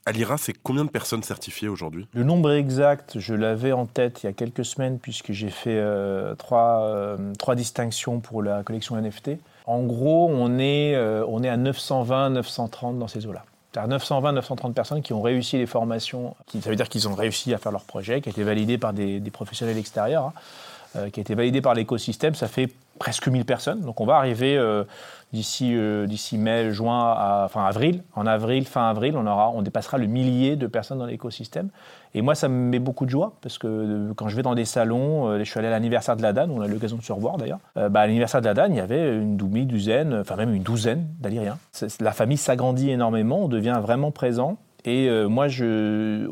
À 0.06 0.12
l'IRA, 0.12 0.36
c'est 0.36 0.52
combien 0.52 0.84
de 0.84 0.90
personnes 0.90 1.22
certifiées 1.22 1.68
aujourd'hui? 1.68 2.06
Le 2.12 2.24
nombre 2.24 2.52
exact, 2.52 3.18
je 3.18 3.32
l'avais 3.32 3.72
en 3.72 3.86
tête 3.86 4.22
il 4.22 4.26
y 4.26 4.28
a 4.28 4.34
quelques 4.34 4.64
semaines 4.64 4.98
puisque 4.98 5.32
j'ai 5.32 5.48
fait 5.48 5.78
euh, 5.78 6.34
trois, 6.34 6.82
euh, 6.82 7.32
trois, 7.38 7.54
distinctions 7.54 8.20
pour 8.20 8.42
la 8.42 8.62
collection 8.62 9.00
NFT. 9.00 9.38
En 9.64 9.82
gros, 9.84 10.28
on 10.30 10.58
est, 10.58 10.94
euh, 10.94 11.24
on 11.26 11.42
est 11.42 11.48
à 11.48 11.56
920, 11.56 12.30
930 12.30 12.98
dans 12.98 13.08
ces 13.08 13.26
eaux-là. 13.26 13.46
C'est-à-dire 13.72 13.88
920, 13.88 14.32
930 14.32 14.74
personnes 14.74 15.00
qui 15.00 15.14
ont 15.14 15.22
réussi 15.22 15.56
les 15.56 15.66
formations, 15.66 16.36
qui, 16.44 16.60
ça 16.60 16.68
veut 16.68 16.76
dire 16.76 16.90
qu'ils 16.90 17.08
ont 17.08 17.14
réussi 17.14 17.54
à 17.54 17.58
faire 17.58 17.72
leur 17.72 17.84
projet, 17.84 18.20
qui 18.20 18.28
a 18.28 18.32
été 18.32 18.42
validé 18.42 18.76
par 18.76 18.92
des, 18.92 19.20
des 19.20 19.30
professionnels 19.30 19.78
extérieurs, 19.78 20.24
hein, 20.24 20.32
qui 21.12 21.20
a 21.20 21.22
été 21.22 21.34
validé 21.34 21.60
par 21.60 21.74
l'écosystème. 21.74 22.34
Ça 22.34 22.48
fait 22.48 22.68
presque 22.98 23.28
1000 23.28 23.44
personnes. 23.44 23.80
Donc 23.80 24.00
on 24.00 24.06
va 24.06 24.16
arriver 24.16 24.58
d'ici 25.34 25.76
euh, 25.76 26.06
d'ici 26.06 26.38
mai, 26.38 26.70
juin, 26.70 27.44
enfin 27.44 27.64
avril. 27.64 28.02
En 28.14 28.26
avril, 28.26 28.66
fin 28.66 28.88
avril, 28.88 29.16
on 29.16 29.26
aura, 29.26 29.50
on 29.50 29.62
dépassera 29.62 29.98
le 29.98 30.06
millier 30.06 30.56
de 30.56 30.66
personnes 30.66 30.98
dans 30.98 31.06
l'écosystème. 31.06 31.68
Et 32.14 32.22
moi, 32.22 32.36
ça 32.36 32.48
me 32.48 32.54
met 32.54 32.78
beaucoup 32.78 33.04
de 33.04 33.10
joie 33.10 33.34
parce 33.42 33.58
que 33.58 33.66
euh, 33.66 34.14
quand 34.14 34.28
je 34.28 34.36
vais 34.36 34.42
dans 34.42 34.54
des 34.54 34.64
salons, 34.64 35.28
euh, 35.28 35.38
je 35.40 35.44
suis 35.44 35.58
allé 35.58 35.66
à 35.66 35.72
l'anniversaire 35.72 36.16
de 36.16 36.22
la 36.22 36.32
DAN, 36.32 36.48
on 36.48 36.60
a 36.60 36.66
eu 36.66 36.70
l'occasion 36.70 36.96
de 36.96 37.02
se 37.02 37.12
revoir 37.12 37.36
d'ailleurs. 37.36 37.58
Euh, 37.76 37.88
bah, 37.88 38.00
à 38.00 38.06
l'anniversaire 38.06 38.40
de 38.40 38.46
la 38.46 38.54
DAN, 38.54 38.68
il 38.70 38.76
y 38.76 38.80
avait 38.80 39.16
une 39.16 39.36
demi-douzaine, 39.36 40.14
enfin 40.20 40.36
même 40.36 40.54
une 40.54 40.62
douzaine 40.62 41.08
d'Allyriens. 41.18 41.58
La 42.00 42.12
famille 42.12 42.38
s'agrandit 42.38 42.90
énormément, 42.90 43.44
on 43.44 43.48
devient 43.48 43.80
vraiment 43.82 44.12
présent. 44.12 44.58
Et 44.84 45.08
euh, 45.08 45.28
moi, 45.28 45.46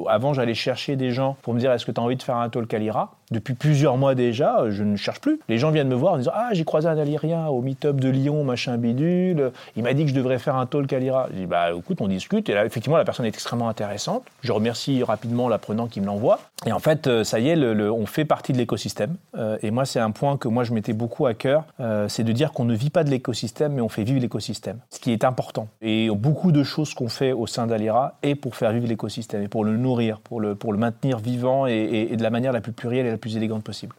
avant, 0.08 0.34
j'allais 0.34 0.54
chercher 0.54 0.96
des 0.96 1.10
gens 1.10 1.36
pour 1.42 1.54
me 1.54 1.58
dire 1.58 1.72
est-ce 1.72 1.86
que 1.86 1.92
tu 1.92 2.00
as 2.00 2.02
envie 2.02 2.16
de 2.16 2.22
faire 2.22 2.36
un 2.36 2.48
talk 2.48 2.72
Alira 2.74 3.14
Depuis 3.30 3.54
plusieurs 3.54 3.96
mois 3.96 4.14
déjà, 4.14 4.70
je 4.70 4.82
ne 4.82 4.96
cherche 4.96 5.20
plus. 5.20 5.40
Les 5.48 5.58
gens 5.58 5.70
viennent 5.70 5.88
me 5.88 5.94
voir 5.94 6.14
en 6.14 6.18
disant 6.18 6.32
ah 6.34 6.50
j'ai 6.52 6.64
croisé 6.64 6.88
un 6.88 6.98
Alirien 6.98 7.46
au 7.46 7.62
meet-up 7.62 7.96
de 8.00 8.08
Lyon, 8.08 8.44
machin 8.44 8.76
bidule. 8.76 9.52
Il 9.76 9.82
m'a 9.82 9.94
dit 9.94 10.04
que 10.04 10.10
je 10.10 10.14
devrais 10.14 10.38
faire 10.38 10.56
un 10.56 10.66
talk 10.66 10.92
Alira. 10.92 11.28
Je 11.32 11.38
dis 11.38 11.46
bah 11.46 11.72
écoute, 11.72 12.00
on 12.00 12.08
discute. 12.08 12.48
Et 12.48 12.54
là, 12.54 12.66
effectivement, 12.66 12.96
la 12.98 13.04
personne 13.04 13.26
est 13.26 13.30
extrêmement 13.30 13.68
intéressante. 13.68 14.24
Je 14.42 14.52
remercie 14.52 15.02
rapidement 15.02 15.48
l'apprenant 15.48 15.86
qui 15.86 16.00
me 16.00 16.06
l'envoie. 16.06 16.38
Et 16.64 16.72
en 16.72 16.78
fait, 16.78 17.06
euh, 17.06 17.24
ça 17.24 17.40
y 17.40 17.48
est, 17.48 17.56
on 17.56 18.06
fait 18.06 18.24
partie 18.24 18.52
de 18.52 18.58
l'écosystème. 18.58 19.16
Euh, 19.36 19.58
et 19.62 19.70
moi, 19.70 19.84
c'est 19.84 19.98
un 19.98 20.10
point 20.10 20.36
que 20.36 20.48
moi 20.48 20.62
je 20.64 20.72
mettais 20.72 20.92
beaucoup 20.92 21.26
à 21.26 21.34
cœur, 21.34 21.64
euh, 21.80 22.08
c'est 22.08 22.22
de 22.22 22.32
dire 22.32 22.52
qu'on 22.52 22.64
ne 22.64 22.74
vit 22.74 22.90
pas 22.90 23.02
de 23.02 23.10
l'écosystème, 23.10 23.72
mais 23.72 23.80
on 23.80 23.88
fait 23.88 24.04
vivre 24.04 24.20
l'écosystème. 24.20 24.78
Ce 24.90 25.00
qui 25.00 25.12
est 25.12 25.24
important. 25.24 25.68
Et 25.80 26.08
beaucoup 26.10 26.52
de 26.52 26.62
choses 26.62 26.94
qu'on 26.94 27.08
fait 27.08 27.32
au 27.32 27.46
sein 27.46 27.66
d'Alira 27.66 28.14
et 28.22 28.34
pour 28.42 28.56
faire 28.56 28.72
vivre 28.72 28.86
l'écosystème 28.86 29.42
et 29.42 29.48
pour 29.48 29.64
le 29.64 29.76
nourrir, 29.78 30.20
pour 30.20 30.40
le, 30.40 30.56
maintenir 30.76 31.18
vivant 31.18 31.66
et, 31.66 32.14
de 32.14 32.22
la 32.22 32.28
manière 32.28 32.52
la 32.52 32.60
plus 32.60 32.72
plurielle 32.72 33.06
et 33.06 33.10
la 33.10 33.16
plus 33.16 33.36
élégante 33.36 33.64
possible. 33.64 33.94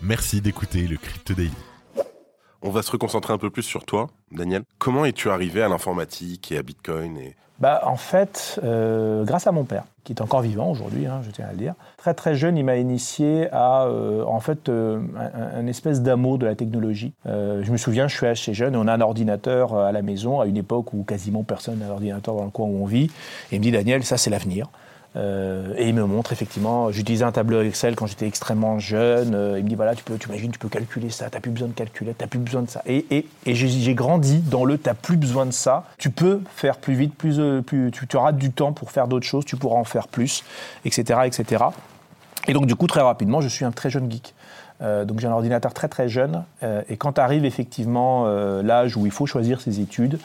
Merci 0.00 0.40
d'écouter 0.40 0.86
le 0.86 0.96
Crypto 0.96 1.34
Daily. 1.34 1.50
On 2.60 2.70
va 2.70 2.82
se 2.82 2.90
reconcentrer 2.90 3.32
un 3.32 3.38
peu 3.38 3.50
plus 3.50 3.62
sur 3.62 3.84
toi, 3.84 4.08
Daniel. 4.32 4.62
Comment 4.78 5.04
es-tu 5.04 5.30
arrivé 5.30 5.62
à 5.62 5.68
l'informatique 5.68 6.50
et 6.50 6.58
à 6.58 6.62
Bitcoin 6.62 7.16
bah, 7.60 7.82
En 7.84 7.96
fait, 7.96 8.58
euh, 8.64 9.22
grâce 9.24 9.46
à 9.46 9.52
mon 9.52 9.62
père, 9.62 9.84
qui 10.02 10.12
est 10.12 10.20
encore 10.20 10.40
vivant 10.40 10.68
aujourd'hui, 10.68 11.06
hein, 11.06 11.20
je 11.24 11.30
tiens 11.30 11.46
à 11.46 11.52
le 11.52 11.58
dire. 11.58 11.74
Très 11.98 12.14
très 12.14 12.34
jeune, 12.34 12.56
il 12.56 12.64
m'a 12.64 12.76
initié 12.76 13.48
à 13.52 13.84
euh, 13.84 14.24
en 14.24 14.40
fait 14.40 14.68
euh, 14.68 15.00
un, 15.54 15.68
espèce 15.68 16.02
d'amour 16.02 16.38
de 16.38 16.46
la 16.46 16.56
technologie. 16.56 17.12
je 17.26 17.70
me 17.70 17.76
souviens, 17.76 18.08
je 18.08 18.16
suis 18.16 18.26
assez 18.26 18.54
jeune 18.54 18.74
on 18.74 18.88
a 18.88 18.92
un 18.92 19.00
ordinateur 19.00 19.76
à 19.76 19.92
la 19.92 20.02
maison 20.02 20.40
à 20.40 20.46
une 20.46 20.56
époque 20.56 20.92
où 20.94 21.04
quasiment 21.04 21.44
personne 21.44 21.78
n'a 21.78 21.86
d'ordinateur 21.86 22.34
dans 22.34 22.44
le 22.44 22.50
coin 22.50 22.66
où 22.66 22.82
on 22.82 22.86
vit. 22.86 23.04
Et 23.52 23.56
il 23.56 23.58
me 23.58 23.62
dit, 23.62 23.70
Daniel, 23.70 24.02
ça 24.02 24.16
c'est 24.16 24.30
l'avenir. 24.30 24.68
Euh, 25.18 25.74
et 25.76 25.88
il 25.88 25.94
me 25.94 26.04
montre 26.04 26.32
effectivement, 26.32 26.92
j'utilisais 26.92 27.24
un 27.24 27.32
tableur 27.32 27.62
Excel 27.62 27.96
quand 27.96 28.06
j'étais 28.06 28.26
extrêmement 28.26 28.78
jeune. 28.78 29.34
Euh, 29.34 29.58
il 29.58 29.64
me 29.64 29.68
dit 29.68 29.74
voilà, 29.74 29.94
tu 29.94 30.04
peux, 30.04 30.16
tu 30.16 30.28
imagines, 30.28 30.52
tu 30.52 30.58
peux 30.58 30.68
calculer 30.68 31.10
ça, 31.10 31.28
tu 31.28 31.36
n'as 31.36 31.40
plus 31.40 31.50
besoin 31.50 31.68
de 31.68 31.72
calculer, 31.72 32.14
tu 32.16 32.22
n'as 32.22 32.28
plus 32.28 32.38
besoin 32.38 32.62
de 32.62 32.70
ça. 32.70 32.82
Et, 32.86 33.04
et, 33.10 33.26
et 33.44 33.54
j'ai 33.54 33.94
grandi 33.94 34.38
dans 34.38 34.64
le 34.64 34.78
tu 34.78 34.88
n'as 34.88 34.94
plus 34.94 35.16
besoin 35.16 35.46
de 35.46 35.50
ça, 35.50 35.84
tu 35.98 36.10
peux 36.10 36.40
faire 36.54 36.76
plus 36.76 36.94
vite, 36.94 37.14
plus, 37.14 37.40
euh, 37.40 37.62
plus 37.62 37.90
tu, 37.90 38.06
tu 38.06 38.16
auras 38.16 38.32
du 38.32 38.52
temps 38.52 38.72
pour 38.72 38.92
faire 38.92 39.08
d'autres 39.08 39.26
choses, 39.26 39.44
tu 39.44 39.56
pourras 39.56 39.78
en 39.78 39.84
faire 39.84 40.06
plus, 40.06 40.44
etc., 40.84 41.20
etc. 41.24 41.64
Et 42.46 42.52
donc 42.52 42.66
du 42.66 42.76
coup, 42.76 42.86
très 42.86 43.02
rapidement, 43.02 43.40
je 43.40 43.48
suis 43.48 43.64
un 43.64 43.72
très 43.72 43.90
jeune 43.90 44.10
geek. 44.10 44.34
Donc 44.80 45.18
j'ai 45.18 45.26
un 45.26 45.32
ordinateur 45.32 45.74
très 45.74 45.88
très 45.88 46.08
jeune. 46.08 46.44
Et 46.88 46.96
quand 46.96 47.18
arrive 47.18 47.44
effectivement 47.44 48.26
l'âge 48.62 48.96
où 48.96 49.06
il 49.06 49.12
faut 49.12 49.26
choisir 49.26 49.60
ses 49.60 49.80
études, 49.80 50.20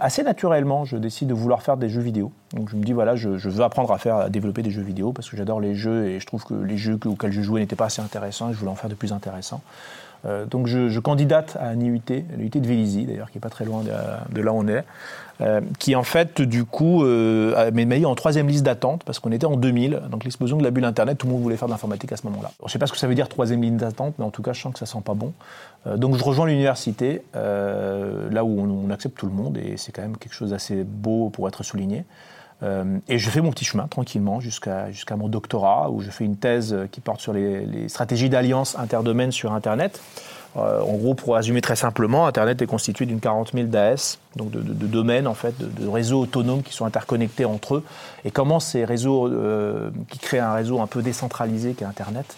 assez 0.00 0.22
naturellement, 0.22 0.84
je 0.84 0.96
décide 0.96 1.28
de 1.28 1.34
vouloir 1.34 1.62
faire 1.62 1.76
des 1.76 1.88
jeux 1.88 2.02
vidéo. 2.02 2.32
Donc 2.52 2.68
je 2.68 2.76
me 2.76 2.82
dis 2.82 2.92
voilà, 2.92 3.16
je, 3.16 3.38
je, 3.38 3.48
veux 3.48 3.62
apprendre 3.62 3.92
à 3.92 3.98
faire, 3.98 4.16
à 4.16 4.28
développer 4.28 4.62
des 4.62 4.70
jeux 4.70 4.82
vidéo 4.82 5.12
parce 5.12 5.30
que 5.30 5.36
j'adore 5.36 5.60
les 5.60 5.74
jeux 5.74 6.06
et 6.06 6.20
je 6.20 6.26
trouve 6.26 6.44
que 6.44 6.54
les 6.54 6.76
jeux 6.76 6.98
auxquels 7.06 7.32
je 7.32 7.40
jouais 7.40 7.60
n'étaient 7.60 7.76
pas 7.76 7.86
assez 7.86 8.02
intéressants 8.02 8.50
et 8.50 8.52
je 8.52 8.58
voulais 8.58 8.70
en 8.70 8.74
faire 8.74 8.90
de 8.90 8.94
plus 8.94 9.12
intéressants. 9.12 9.62
Euh, 10.26 10.44
donc 10.46 10.66
je, 10.66 10.88
je, 10.88 11.00
candidate 11.00 11.56
à 11.58 11.68
un 11.68 11.80
IUT, 11.80 12.02
l'IUT 12.36 12.50
de 12.50 12.66
Vélizy 12.66 13.06
d'ailleurs, 13.06 13.30
qui 13.30 13.38
est 13.38 13.40
pas 13.40 13.48
très 13.48 13.64
loin 13.64 13.82
de, 13.82 14.40
là 14.40 14.52
où 14.52 14.56
on 14.56 14.68
est, 14.68 14.84
euh, 15.40 15.60
qui 15.78 15.96
en 15.96 16.02
fait 16.02 16.42
du 16.42 16.64
coup 16.64 17.04
euh, 17.04 17.70
m'a 17.70 17.84
mis 17.84 18.04
en 18.04 18.14
troisième 18.14 18.46
liste 18.46 18.64
d'attente 18.64 19.02
parce 19.04 19.18
qu'on 19.18 19.32
était 19.32 19.46
en 19.46 19.56
2000, 19.56 20.02
donc 20.10 20.24
l'explosion 20.24 20.58
de 20.58 20.62
la 20.62 20.70
bulle 20.70 20.84
Internet, 20.84 21.16
tout 21.16 21.26
le 21.26 21.32
monde 21.32 21.42
voulait 21.42 21.56
faire 21.56 21.68
de 21.68 21.72
l'informatique 21.72 22.12
à 22.12 22.16
ce 22.16 22.26
moment-là. 22.26 22.50
Je 22.66 22.70
sais 22.70 22.78
pas 22.78 22.86
ce 22.86 22.92
que 22.92 22.98
ça 22.98 23.06
veut 23.06 23.14
dire 23.14 23.28
troisième 23.28 23.62
ligne 23.62 23.78
d'attente, 23.78 24.14
mais 24.18 24.24
en 24.24 24.30
tout 24.30 24.42
cas 24.42 24.52
je 24.52 24.60
sens 24.60 24.72
que 24.74 24.78
ça 24.78 24.86
sent 24.86 25.02
pas 25.02 25.14
bon. 25.14 25.32
Euh, 25.86 25.96
donc 25.96 26.16
je 26.16 26.24
rejoins 26.24 26.46
l'université, 26.46 27.22
là 27.34 28.44
où 28.44 28.60
on, 28.60 28.68
on, 28.86 28.90
accepte 28.90 29.16
tout 29.18 29.26
le 29.26 29.32
monde 29.32 29.56
et 29.56 29.76
c'est 29.76 29.92
quand 29.92 30.02
même 30.02 30.16
quelque 30.16 30.34
chose 30.34 30.50
d'assez 30.50 30.84
beau 30.84 31.30
pour 31.30 31.48
être 31.48 31.62
souligné. 31.62 32.04
Euh, 32.62 32.98
et 33.08 33.18
je 33.18 33.30
fais 33.30 33.40
mon 33.40 33.50
petit 33.50 33.64
chemin 33.64 33.86
tranquillement 33.86 34.40
jusqu'à 34.40 34.90
jusqu'à 34.90 35.16
mon 35.16 35.28
doctorat 35.28 35.90
où 35.90 36.02
je 36.02 36.10
fais 36.10 36.24
une 36.24 36.36
thèse 36.36 36.76
qui 36.92 37.00
porte 37.00 37.20
sur 37.20 37.32
les, 37.32 37.88
stratégies 37.88 38.28
d'alliance 38.28 38.78
interdomaine 38.78 39.32
sur 39.32 39.52
Internet. 39.52 40.00
Euh, 40.56 40.80
en 40.82 40.94
gros, 40.94 41.14
pour 41.14 41.36
résumer 41.36 41.60
très 41.60 41.76
simplement, 41.76 42.26
Internet 42.26 42.60
est 42.60 42.66
constitué 42.66 43.06
d'une 43.06 43.20
40 43.20 43.52
000 43.52 43.68
d'AS, 43.68 44.18
donc 44.34 44.50
de, 44.50 44.86
domaines 44.86 45.26
en 45.26 45.34
fait, 45.34 45.54
de, 45.58 45.88
réseaux 45.88 46.20
autonomes 46.20 46.62
qui 46.62 46.72
sont 46.72 46.84
interconnectés 46.84 47.44
entre 47.44 47.76
eux. 47.76 47.84
Et 48.24 48.30
comment 48.30 48.58
ces 48.58 48.84
réseaux, 48.84 49.28
euh, 49.28 49.90
qui 50.08 50.18
créent 50.18 50.40
un 50.40 50.52
réseau 50.52 50.80
un 50.80 50.86
peu 50.86 51.02
décentralisé 51.02 51.74
qu'est 51.74 51.84
Internet, 51.84 52.36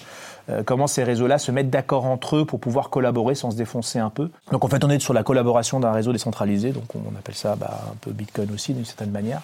euh, 0.50 0.62
comment 0.64 0.86
ces 0.86 1.04
réseaux-là 1.04 1.38
se 1.38 1.52
mettent 1.52 1.70
d'accord 1.70 2.04
entre 2.04 2.36
eux 2.36 2.44
pour 2.44 2.60
pouvoir 2.60 2.90
collaborer 2.90 3.34
sans 3.34 3.50
se 3.50 3.56
défoncer 3.56 3.98
un 3.98 4.10
peu. 4.10 4.28
Donc 4.50 4.64
en 4.64 4.68
fait, 4.68 4.84
on 4.84 4.90
est 4.90 4.98
sur 4.98 5.14
la 5.14 5.22
collaboration 5.22 5.80
d'un 5.80 5.92
réseau 5.92 6.12
décentralisé, 6.12 6.70
donc 6.70 6.84
on 6.94 7.16
appelle 7.18 7.34
ça 7.34 7.56
bah, 7.56 7.80
un 7.90 7.96
peu 8.00 8.10
Bitcoin 8.10 8.50
aussi 8.52 8.74
d'une 8.74 8.84
certaine 8.84 9.10
manière. 9.10 9.40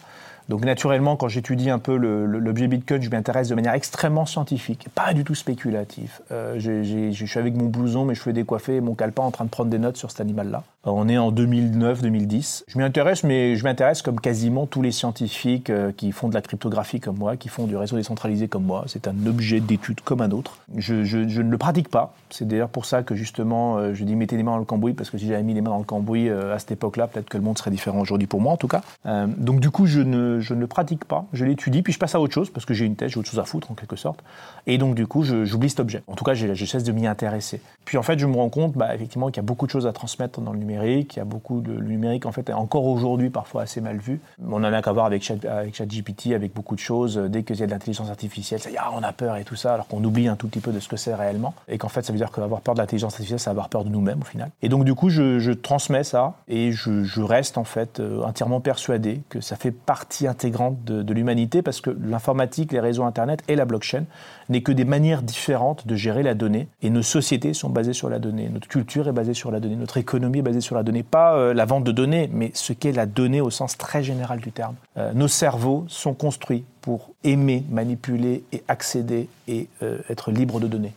Donc 0.49 0.65
naturellement, 0.65 1.17
quand 1.17 1.29
j'étudie 1.29 1.69
un 1.69 1.79
peu 1.79 1.97
l'objet 1.97 2.69
Bitcoin, 2.69 3.03
je 3.03 3.11
m'intéresse 3.11 3.49
de 3.49 3.55
manière 3.55 3.75
extrêmement 3.75 4.25
scientifique, 4.25 4.87
pas 4.95 5.13
du 5.13 5.23
tout 5.23 5.35
spéculatif. 5.35 6.23
Euh, 6.33 6.59
je 6.59 7.25
suis 7.27 7.39
avec 7.39 7.55
mon 7.55 7.67
blouson, 7.67 8.07
mes 8.07 8.15
cheveux 8.15 8.33
décoiffés 8.33 8.81
mon 8.81 8.95
calepin 8.95 9.25
en 9.25 9.31
train 9.31 9.45
de 9.45 9.51
prendre 9.51 9.71
des 9.71 9.79
notes 9.79 9.99
sur 9.99 10.11
cet 10.11 10.21
animal-là. 10.21 10.65
On 10.91 11.09
est 11.09 11.19
en 11.19 11.31
2009-2010. 11.33 12.65
Je 12.67 12.79
m'y 12.79 12.85
intéresse, 12.85 13.25
mais 13.25 13.57
je 13.57 13.65
m'intéresse 13.65 14.03
comme 14.03 14.21
quasiment 14.21 14.67
tous 14.67 14.83
les 14.83 14.93
scientifiques 14.93 15.71
euh, 15.71 15.93
qui 15.93 16.13
font 16.13 16.29
de 16.29 16.35
la 16.35 16.41
cryptographie 16.41 17.01
comme 17.01 17.19
moi, 17.19 17.37
qui 17.37 17.49
font 17.49 17.67
du 17.67 17.77
réseau 17.77 17.97
décentralisé 17.97 18.49
comme 18.49 18.65
moi. 18.65 18.85
C'est 18.87 19.07
un 19.07 19.27
objet 19.27 19.61
d'étude 19.61 20.01
comme 20.01 20.21
un 20.21 20.31
autre. 20.31 20.59
Je, 20.77 21.05
je, 21.05 21.29
je, 21.29 21.43
ne 21.43 21.51
le 21.51 21.59
pratique 21.59 21.89
pas. 21.89 22.15
C'est 22.31 22.47
d'ailleurs 22.47 22.69
pour 22.69 22.87
ça 22.87 23.03
que 23.03 23.15
justement, 23.15 23.77
euh, 23.77 23.95
je 23.95 24.05
dis 24.05 24.17
mettez 24.17 24.37
les 24.37 24.43
mains 24.43 24.53
dans 24.53 24.59
le 24.59 24.65
cambouis, 24.65 24.95
parce 24.95 25.11
que 25.11 25.19
si 25.19 25.27
j'avais 25.27 25.43
mis 25.43 25.55
les 25.55 25.61
mains 25.61 25.71
dans 25.71 25.79
le 25.79 25.85
cambouis 25.85 26.29
euh, 26.29 26.55
à 26.55 26.59
cette 26.59 26.73
époque-là, 26.73 27.07
peut-être 27.07 27.29
que 27.29 27.37
le 27.37 27.43
monde 27.43 27.59
serait 27.59 27.71
différent 27.71 28.01
aujourd'hui 28.01 28.27
pour 28.27 28.41
moi 28.41 28.53
en 28.53 28.57
tout 28.57 28.69
cas. 28.69 28.83
Euh, 29.07 29.27
donc 29.27 29.61
du 29.61 29.71
coup, 29.71 29.87
je 29.87 30.01
ne, 30.01 30.41
je 30.41 30.55
le 30.55 30.67
pratique 30.67 31.05
pas. 31.05 31.27
Je 31.33 31.45
l'étudie, 31.45 31.83
puis 31.83 31.93
je 31.93 31.99
passe 31.99 32.15
à 32.15 32.21
autre 32.21 32.35
chose, 32.35 32.51
parce 32.51 32.67
que 32.67 32.75
j'ai 32.75 32.85
une 32.85 32.97
thèse, 32.97 33.13
j'ai 33.13 33.21
autre 33.21 33.29
chose 33.29 33.41
à 33.41 33.45
foutre 33.45 33.71
en 33.71 33.75
quelque 33.75 33.97
sorte. 33.97 34.23
Et 34.67 34.79
donc 34.79 34.95
du 34.95 35.07
coup, 35.07 35.25
j'oublie 35.25 35.71
cet 35.71 35.81
objet. 35.81 36.03
En 36.07 36.15
tout 36.15 36.25
cas, 36.25 36.35
je 36.35 36.65
cesse 36.65 36.85
de 36.85 36.93
m'y 36.93 37.07
intéresser. 37.07 37.61
Puis 37.85 37.97
en 37.97 38.03
fait, 38.03 38.19
je 38.19 38.27
me 38.27 38.37
rends 38.37 38.51
compte 38.51 38.75
bah, 38.75 38.95
effectivement 38.95 39.29
qu'il 39.29 39.37
y 39.37 39.41
a 39.41 39.47
beaucoup 39.47 39.67
de 39.67 39.71
choses 39.71 39.87
à 39.87 39.93
transmettre 39.93 40.41
dans 40.41 40.53
le 40.53 40.59
numérique 40.59 40.78
Il 40.87 41.17
y 41.17 41.21
a 41.21 41.25
beaucoup 41.25 41.61
de 41.61 41.73
numérique 41.73 42.27
en 42.27 42.33
fait 42.33 42.51
encore 42.53 42.87
aujourd'hui 42.87 43.31
parfois 43.31 43.63
assez 43.63 43.81
mal 43.81 43.99
vu. 43.99 44.21
On 44.45 44.65
en 44.65 44.65
a 44.65 44.83
qu'à 44.83 44.93
voir 44.93 45.07
avec 45.07 45.23
Chat, 45.23 45.45
avec 45.45 45.75
ChatGPT, 45.75 46.33
avec 46.35 46.55
beaucoup 46.55 46.75
de 46.75 46.81
choses. 46.81 47.17
Dès 47.17 47.43
qu'il 47.43 47.57
y 47.57 47.63
a 47.63 47.67
de 47.67 47.71
l'intelligence 47.71 48.11
artificielle, 48.11 48.61
ça 48.61 48.71
y 48.71 48.75
est, 48.75 48.79
on 48.95 49.03
a 49.03 49.13
peur 49.13 49.37
et 49.37 49.45
tout 49.45 49.57
ça, 49.57 49.75
alors 49.75 49.87
qu'on 49.87 50.03
oublie 50.05 50.29
un 50.29 50.37
tout 50.37 50.49
petit 50.49 50.61
peu 50.61 50.73
de 50.73 50.81
ce 50.81 50.89
que 50.89 50.97
c'est 50.97 51.15
réellement. 51.15 51.55
Et 51.69 51.79
qu'en 51.79 51.89
fait, 51.89 52.03
ça 52.03 52.13
veut 52.13 52.19
dire 52.19 52.31
qu'avoir 52.31 52.61
peur 52.61 52.75
de 52.75 52.81
l'intelligence 52.81 53.15
artificielle, 53.15 53.41
c'est 53.41 53.51
avoir 53.51 53.69
peur 53.69 53.85
de 53.85 53.91
nous-mêmes 53.91 54.21
au 54.21 54.25
final. 54.25 54.51
Et 54.63 54.69
donc 54.69 54.85
du 54.85 54.95
coup, 54.95 55.09
je, 55.09 55.53
transmets 55.53 56.05
ça 56.05 56.35
et 56.47 56.73
je, 56.73 57.21
reste 57.21 57.59
en 57.59 57.65
fait 57.65 58.01
euh, 58.01 58.23
entièrement 58.23 58.61
persuadé 58.61 59.23
que 59.29 59.41
ça 59.41 59.57
fait 59.57 59.73
partie 59.73 60.27
intégrante 60.27 60.85
de 60.85 61.13
l'humanité 61.13 61.63
parce 61.63 61.81
que 61.81 61.91
l'informatique, 61.91 62.73
les 62.73 62.81
réseaux 62.81 63.05
Internet 63.05 63.43
et 63.49 63.57
la 63.57 63.65
blockchain 63.65 64.05
n'est 64.49 64.63
que 64.63 64.73
des 64.73 64.85
manières 64.85 65.23
différentes 65.23 65.87
de 65.87 65.95
gérer 65.95 66.23
la 66.23 66.35
donnée. 66.35 66.69
Et 66.83 66.91
nos 66.91 67.03
sociétés 67.03 67.55
sont 67.55 67.69
basées 67.69 67.93
sur 67.93 68.09
la 68.09 68.19
donnée, 68.19 68.49
notre 68.49 68.69
culture 68.69 69.09
est 69.09 69.13
basée 69.13 69.35
sur 69.35 69.51
la 69.51 69.61
donnée, 69.61 69.77
notre 69.77 69.97
économie 69.97 70.39
est 70.39 70.43
basée 70.43 70.61
sur 70.61 70.75
la 70.75 70.83
donnée. 70.83 71.03
Pas 71.03 71.37
euh, 71.37 71.55
la 71.55 71.65
vente 71.65 71.85
de 71.85 71.93
données, 71.93 72.29
mais 72.33 72.51
ce 72.55 72.73
qu'est 72.73 72.93
la 72.93 73.07
donnée 73.07 73.41
au 73.41 73.51
sens 73.51 73.77
très 73.77 74.03
général 74.03 74.41
du 74.41 74.53
terme. 74.53 74.75
Euh, 74.97 75.13
nos 75.13 75.29
cerveaux 75.29 75.85
sont 75.89 76.15
construits 76.15 76.65
pour 76.81 77.11
aimer, 77.25 77.65
manipuler 77.71 78.45
et 78.53 78.63
accéder 78.69 79.29
et 79.47 79.69
euh, 79.83 79.99
être 80.09 80.31
libres 80.31 80.61
de 80.61 80.67
données. 80.67 80.93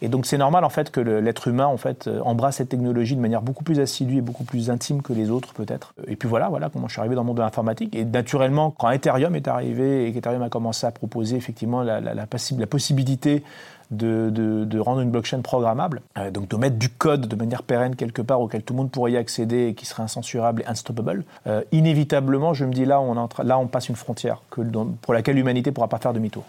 Et 0.00 0.08
donc 0.08 0.26
c'est 0.26 0.38
normal 0.38 0.64
en 0.64 0.68
fait 0.68 0.90
que 0.90 1.00
l'être 1.00 1.48
humain 1.48 1.66
en 1.66 1.76
fait 1.76 2.06
euh, 2.06 2.20
embrasse 2.20 2.56
cette 2.56 2.68
technologie 2.68 3.16
de 3.16 3.20
manière 3.20 3.42
beaucoup 3.42 3.64
plus 3.64 3.80
assidue 3.80 4.18
et 4.18 4.20
beaucoup 4.20 4.44
plus 4.44 4.70
intime 4.70 5.02
que 5.02 5.12
les 5.12 5.30
autres 5.30 5.52
peut-être. 5.54 5.92
Et 6.06 6.16
puis 6.16 6.28
voilà, 6.28 6.48
voilà 6.48 6.70
comment 6.70 6.86
je 6.86 6.92
suis 6.92 7.00
arrivé 7.00 7.14
dans 7.14 7.22
le 7.22 7.26
monde 7.26 7.38
de 7.38 7.42
l'informatique. 7.42 7.94
Et 7.96 8.04
naturellement, 8.04 8.70
quand 8.70 8.90
Ethereum 8.90 9.34
est 9.34 9.48
arrivé 9.48 10.06
et 10.06 10.12
qu'Ethereum 10.12 10.42
a 10.42 10.48
commencé 10.48 10.86
à 10.86 10.92
proposer 10.92 11.36
effectivement 11.36 11.82
la, 11.82 12.26
possibilité 12.66 13.42
de, 13.90 14.78
rendre 14.78 15.00
une 15.00 15.10
blockchain 15.10 15.40
programmable, 15.40 16.02
euh, 16.16 16.30
donc 16.30 16.48
de 16.48 16.56
mettre 16.56 16.76
du 16.76 16.90
code 16.90 17.26
de 17.26 17.36
manière 17.36 17.62
pérenne 17.62 17.96
quelque 17.96 18.22
part 18.22 18.40
auquel 18.40 18.62
tout 18.62 18.74
le 18.74 18.78
monde 18.78 18.90
pourrait 18.90 19.12
y 19.12 19.16
accéder 19.16 19.68
et 19.68 19.74
qui 19.74 19.86
serait 19.86 20.02
incensurable 20.02 20.62
et 20.62 20.66
unstoppable, 20.66 21.24
euh, 21.46 21.62
inévitablement, 21.72 22.54
je 22.54 22.64
me 22.64 22.72
dis 22.72 22.84
là, 22.84 23.00
on, 23.00 23.66
passe 23.66 23.88
une 23.88 23.96
frontière 23.96 24.42
pour 25.02 25.14
laquelle 25.14 25.36
l'humanité 25.36 25.70
ne 25.70 25.74
pourra 25.74 25.88
pas 25.88 25.98
faire 25.98 26.12
demi-tour. 26.12 26.44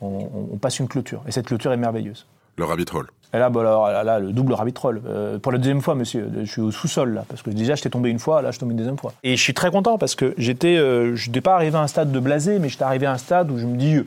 On 0.00 0.58
passe 0.60 0.80
une 0.80 0.88
clôture. 0.88 1.22
Et 1.26 1.32
cette 1.32 1.46
clôture 1.46 1.72
est 1.72 1.78
merveilleuse. 1.78 2.26
Le 2.56 2.64
rabbit 2.64 2.86
hole. 2.92 3.08
Et 3.32 3.38
là, 3.38 3.46
alors, 3.46 3.88
là, 3.88 4.04
là, 4.04 4.20
le 4.20 4.32
double 4.32 4.52
rabbit. 4.52 4.74
Euh, 4.84 5.38
pour 5.38 5.50
la 5.50 5.58
deuxième 5.58 5.80
fois, 5.80 5.96
monsieur, 5.96 6.30
je 6.44 6.50
suis 6.50 6.60
au 6.60 6.70
sous-sol, 6.70 7.14
là, 7.14 7.24
parce 7.28 7.42
que 7.42 7.50
déjà, 7.50 7.74
j'étais 7.74 7.90
tombé 7.90 8.10
une 8.10 8.20
fois, 8.20 8.42
là, 8.42 8.52
je 8.52 8.60
tombé 8.60 8.72
une 8.72 8.78
deuxième 8.78 8.98
fois. 8.98 9.12
Et 9.24 9.36
je 9.36 9.42
suis 9.42 9.54
très 9.54 9.72
content, 9.72 9.98
parce 9.98 10.14
que 10.14 10.34
j'étais, 10.38 10.76
euh, 10.76 11.16
je 11.16 11.28
n'étais 11.28 11.40
pas 11.40 11.54
arrivé 11.54 11.76
à 11.76 11.80
un 11.80 11.88
stade 11.88 12.12
de 12.12 12.20
blasé, 12.20 12.60
mais 12.60 12.68
j'étais 12.68 12.84
arrivé 12.84 13.06
à 13.06 13.12
un 13.12 13.18
stade 13.18 13.50
où 13.50 13.58
je 13.58 13.66
me 13.66 13.76
dis, 13.76 13.98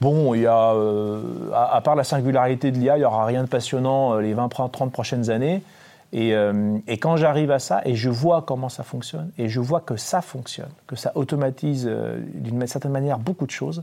bon, 0.00 0.34
il 0.34 0.42
y 0.42 0.46
a, 0.46 0.74
euh, 0.74 1.22
à, 1.52 1.80
part 1.80 1.96
la 1.96 2.04
singularité 2.04 2.70
de 2.70 2.78
l'IA, 2.78 2.96
il 2.96 3.00
n'y 3.00 3.04
aura 3.04 3.24
rien 3.24 3.42
de 3.42 3.48
passionnant 3.48 4.14
euh, 4.14 4.20
les 4.20 4.34
20-30 4.34 4.90
prochaines 4.90 5.28
années. 5.30 5.62
Et, 6.12 6.34
euh, 6.34 6.78
quand 7.00 7.16
j'arrive 7.16 7.50
à 7.50 7.58
ça, 7.58 7.82
et 7.84 7.94
je 7.94 8.08
vois 8.08 8.42
comment 8.42 8.68
ça 8.68 8.82
fonctionne, 8.82 9.30
et 9.38 9.48
je 9.48 9.60
vois 9.60 9.80
que 9.80 9.96
ça 9.96 10.22
fonctionne, 10.22 10.70
que 10.86 10.96
ça 10.96 11.12
automatise 11.14 11.86
euh, 11.88 12.18
d'une 12.34 12.66
certaine 12.66 12.92
manière 12.92 13.18
beaucoup 13.18 13.46
de 13.46 13.50
choses, 13.50 13.82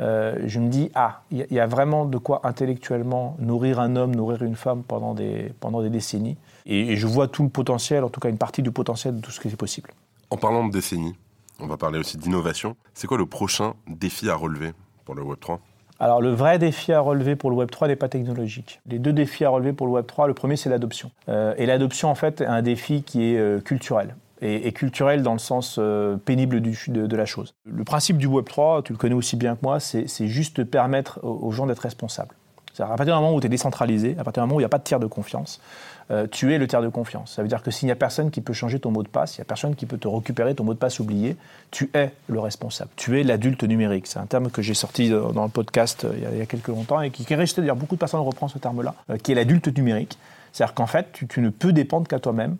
euh, 0.00 0.36
je 0.46 0.60
me 0.60 0.68
dis, 0.68 0.90
ah, 0.94 1.22
il 1.30 1.46
y, 1.50 1.54
y, 1.54 1.60
a 1.60 1.66
vraiment 1.66 2.04
de 2.04 2.18
quoi 2.18 2.40
intellectuellement 2.44 3.36
nourrir 3.38 3.80
un 3.80 3.96
homme, 3.96 4.14
nourrir 4.14 4.42
une 4.42 4.56
femme 4.56 4.82
pendant 4.82 5.14
des, 5.14 5.52
pendant 5.60 5.82
des 5.82 5.90
décennies. 5.90 6.36
Et, 6.66 6.92
et, 6.92 6.96
je 6.96 7.06
vois 7.06 7.28
tout 7.28 7.42
le 7.42 7.48
potentiel, 7.48 8.04
en 8.04 8.08
tout 8.08 8.20
cas 8.20 8.28
une 8.28 8.38
partie 8.38 8.62
du 8.62 8.70
potentiel 8.70 9.16
de 9.16 9.20
tout 9.20 9.30
ce 9.30 9.40
qui 9.40 9.48
est 9.48 9.56
possible. 9.56 9.90
En 10.30 10.36
parlant 10.36 10.66
de 10.66 10.72
décennies, 10.72 11.14
on 11.60 11.66
va 11.66 11.76
parler 11.76 11.98
aussi 11.98 12.18
d'innovation. 12.18 12.76
C'est 12.94 13.06
quoi 13.06 13.16
le 13.16 13.26
prochain 13.26 13.74
défi 13.86 14.28
à 14.28 14.34
relever 14.34 14.72
pour 15.04 15.14
le 15.14 15.22
Web3 15.22 15.58
alors 15.98 16.20
le 16.20 16.30
vrai 16.30 16.58
défi 16.58 16.92
à 16.92 17.00
relever 17.00 17.36
pour 17.36 17.48
le 17.48 17.56
Web 17.56 17.70
3 17.70 17.88
n'est 17.88 17.96
pas 17.96 18.10
technologique. 18.10 18.82
Les 18.86 18.98
deux 18.98 19.14
défis 19.14 19.46
à 19.46 19.48
relever 19.48 19.72
pour 19.72 19.86
le 19.86 19.94
Web 19.94 20.06
3, 20.06 20.26
le 20.26 20.34
premier 20.34 20.56
c'est 20.56 20.68
l'adoption. 20.68 21.10
Euh, 21.30 21.54
et 21.56 21.64
l'adoption 21.64 22.10
en 22.10 22.14
fait 22.14 22.42
est 22.42 22.46
un 22.46 22.60
défi 22.60 23.02
qui 23.02 23.32
est 23.32 23.38
euh, 23.38 23.60
culturel 23.60 24.14
et, 24.42 24.72
culturel 24.72 25.22
dans 25.22 25.32
le 25.32 25.38
sens 25.38 25.76
euh, 25.78 26.16
pénible 26.16 26.60
de, 26.60 27.16
la 27.16 27.24
chose. 27.26 27.54
Le 27.64 27.84
principe 27.84 28.18
du 28.18 28.26
Web 28.26 28.44
3, 28.46 28.82
tu 28.82 28.92
le 28.92 28.98
connais 28.98 29.14
aussi 29.14 29.36
bien 29.36 29.54
que 29.54 29.60
moi, 29.62 29.80
c'est 29.80 30.28
juste 30.28 30.64
permettre 30.64 31.20
aux, 31.22 31.50
gens 31.52 31.66
d'être 31.66 31.80
responsables. 31.80 32.34
À 32.78 32.84
partir 32.88 33.06
du 33.06 33.22
moment 33.22 33.34
où 33.34 33.40
tu 33.40 33.46
es 33.46 33.48
décentralisé, 33.48 34.16
à 34.18 34.24
partir 34.24 34.42
du 34.42 34.48
moment 34.48 34.56
où 34.56 34.60
il 34.60 34.62
n'y 34.62 34.66
a 34.66 34.70
pas 34.70 34.78
de 34.78 34.82
tiers 34.82 35.00
de 35.00 35.06
confiance, 35.06 35.62
euh, 36.10 36.26
tu 36.30 36.52
es 36.52 36.58
le 36.58 36.66
tiers 36.66 36.82
de 36.82 36.88
confiance. 36.88 37.32
Ça 37.32 37.40
veut 37.40 37.48
dire 37.48 37.62
que 37.62 37.70
s'il 37.70 37.86
n'y 37.86 37.92
a 37.92 37.96
personne 37.96 38.30
qui 38.30 38.42
peut 38.42 38.52
changer 38.52 38.78
ton 38.78 38.90
mot 38.90 39.02
de 39.02 39.08
passe, 39.08 39.36
il 39.36 39.40
n'y 39.40 39.42
a 39.42 39.46
personne 39.46 39.74
qui 39.74 39.86
peut 39.86 39.96
te 39.96 40.06
récupérer 40.06 40.54
ton 40.54 40.64
mot 40.64 40.74
de 40.74 40.78
passe 40.78 41.00
oublié, 41.00 41.38
tu 41.70 41.90
es 41.94 42.12
le 42.28 42.38
responsable. 42.38 42.90
Tu 42.96 43.18
es 43.18 43.24
l'adulte 43.24 43.64
numérique. 43.64 44.06
C'est 44.06 44.18
un 44.18 44.26
terme 44.26 44.50
que 44.50 44.60
j'ai 44.60 44.74
sorti 44.74 45.08
dans 45.08 45.44
le 45.44 45.48
podcast 45.48 46.04
euh, 46.04 46.12
il 46.14 46.22
y 46.22 46.26
a, 46.26 46.30
il 46.32 46.42
y 46.42 46.46
quelques 46.46 46.68
longtemps 46.68 47.00
et 47.00 47.10
qui, 47.10 47.24
qui 47.24 47.32
est 47.32 47.36
resté, 47.36 47.62
d'ailleurs 47.62 47.76
beaucoup 47.76 47.94
de 47.94 48.00
personnes 48.00 48.20
reprennent 48.20 48.50
ce 48.50 48.58
terme-là, 48.58 48.94
qui 49.22 49.32
est 49.32 49.34
l'adulte 49.34 49.74
numérique. 49.74 50.18
C'est-à-dire 50.56 50.74
qu'en 50.74 50.86
fait, 50.86 51.08
tu, 51.12 51.40
ne 51.42 51.50
peux 51.50 51.74
dépendre 51.74 52.08
qu'à 52.08 52.18
toi-même. 52.18 52.56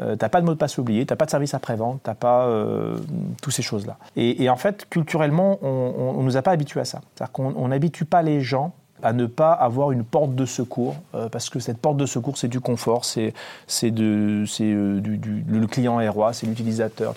Euh, 0.00 0.16
tu 0.16 0.24
n'as 0.24 0.28
pas 0.28 0.40
de 0.40 0.46
mot 0.46 0.52
de 0.52 0.58
passe 0.58 0.78
oublié, 0.78 1.04
tu 1.06 1.12
n'as 1.12 1.16
pas 1.16 1.26
de 1.26 1.30
service 1.30 1.54
après-vente, 1.54 2.00
tu 2.02 2.10
n'as 2.10 2.14
pas 2.14 2.46
euh, 2.46 2.96
toutes 3.42 3.52
ces 3.52 3.62
choses-là. 3.62 3.96
Et, 4.16 4.48
en 4.48 4.56
fait, 4.56 4.86
culturellement, 4.88 5.58
on 5.62 6.14
ne 6.18 6.22
nous 6.22 6.36
a 6.36 6.42
pas 6.42 6.52
habitués 6.52 6.80
à 6.80 6.84
ça. 6.84 7.00
C'est-à-dire 7.14 7.32
qu'on 7.32 7.68
n'habitue 7.68 8.04
pas 8.04 8.22
les 8.22 8.40
gens 8.40 8.72
à 9.02 9.12
ne 9.12 9.26
pas 9.26 9.52
avoir 9.52 9.92
une 9.92 10.04
porte 10.04 10.34
de 10.34 10.44
secours, 10.44 10.96
euh, 11.14 11.28
parce 11.28 11.50
que 11.50 11.58
cette 11.58 11.78
porte 11.78 11.96
de 11.96 12.06
secours, 12.06 12.36
c'est 12.36 12.48
du 12.48 12.60
confort, 12.60 13.04
c'est 13.04 13.32
euh, 13.82 14.44
le 14.60 15.66
client 15.66 16.00
est 16.00 16.08
roi, 16.08 16.32
c'est 16.32 16.46
l'utilisateur. 16.46 17.14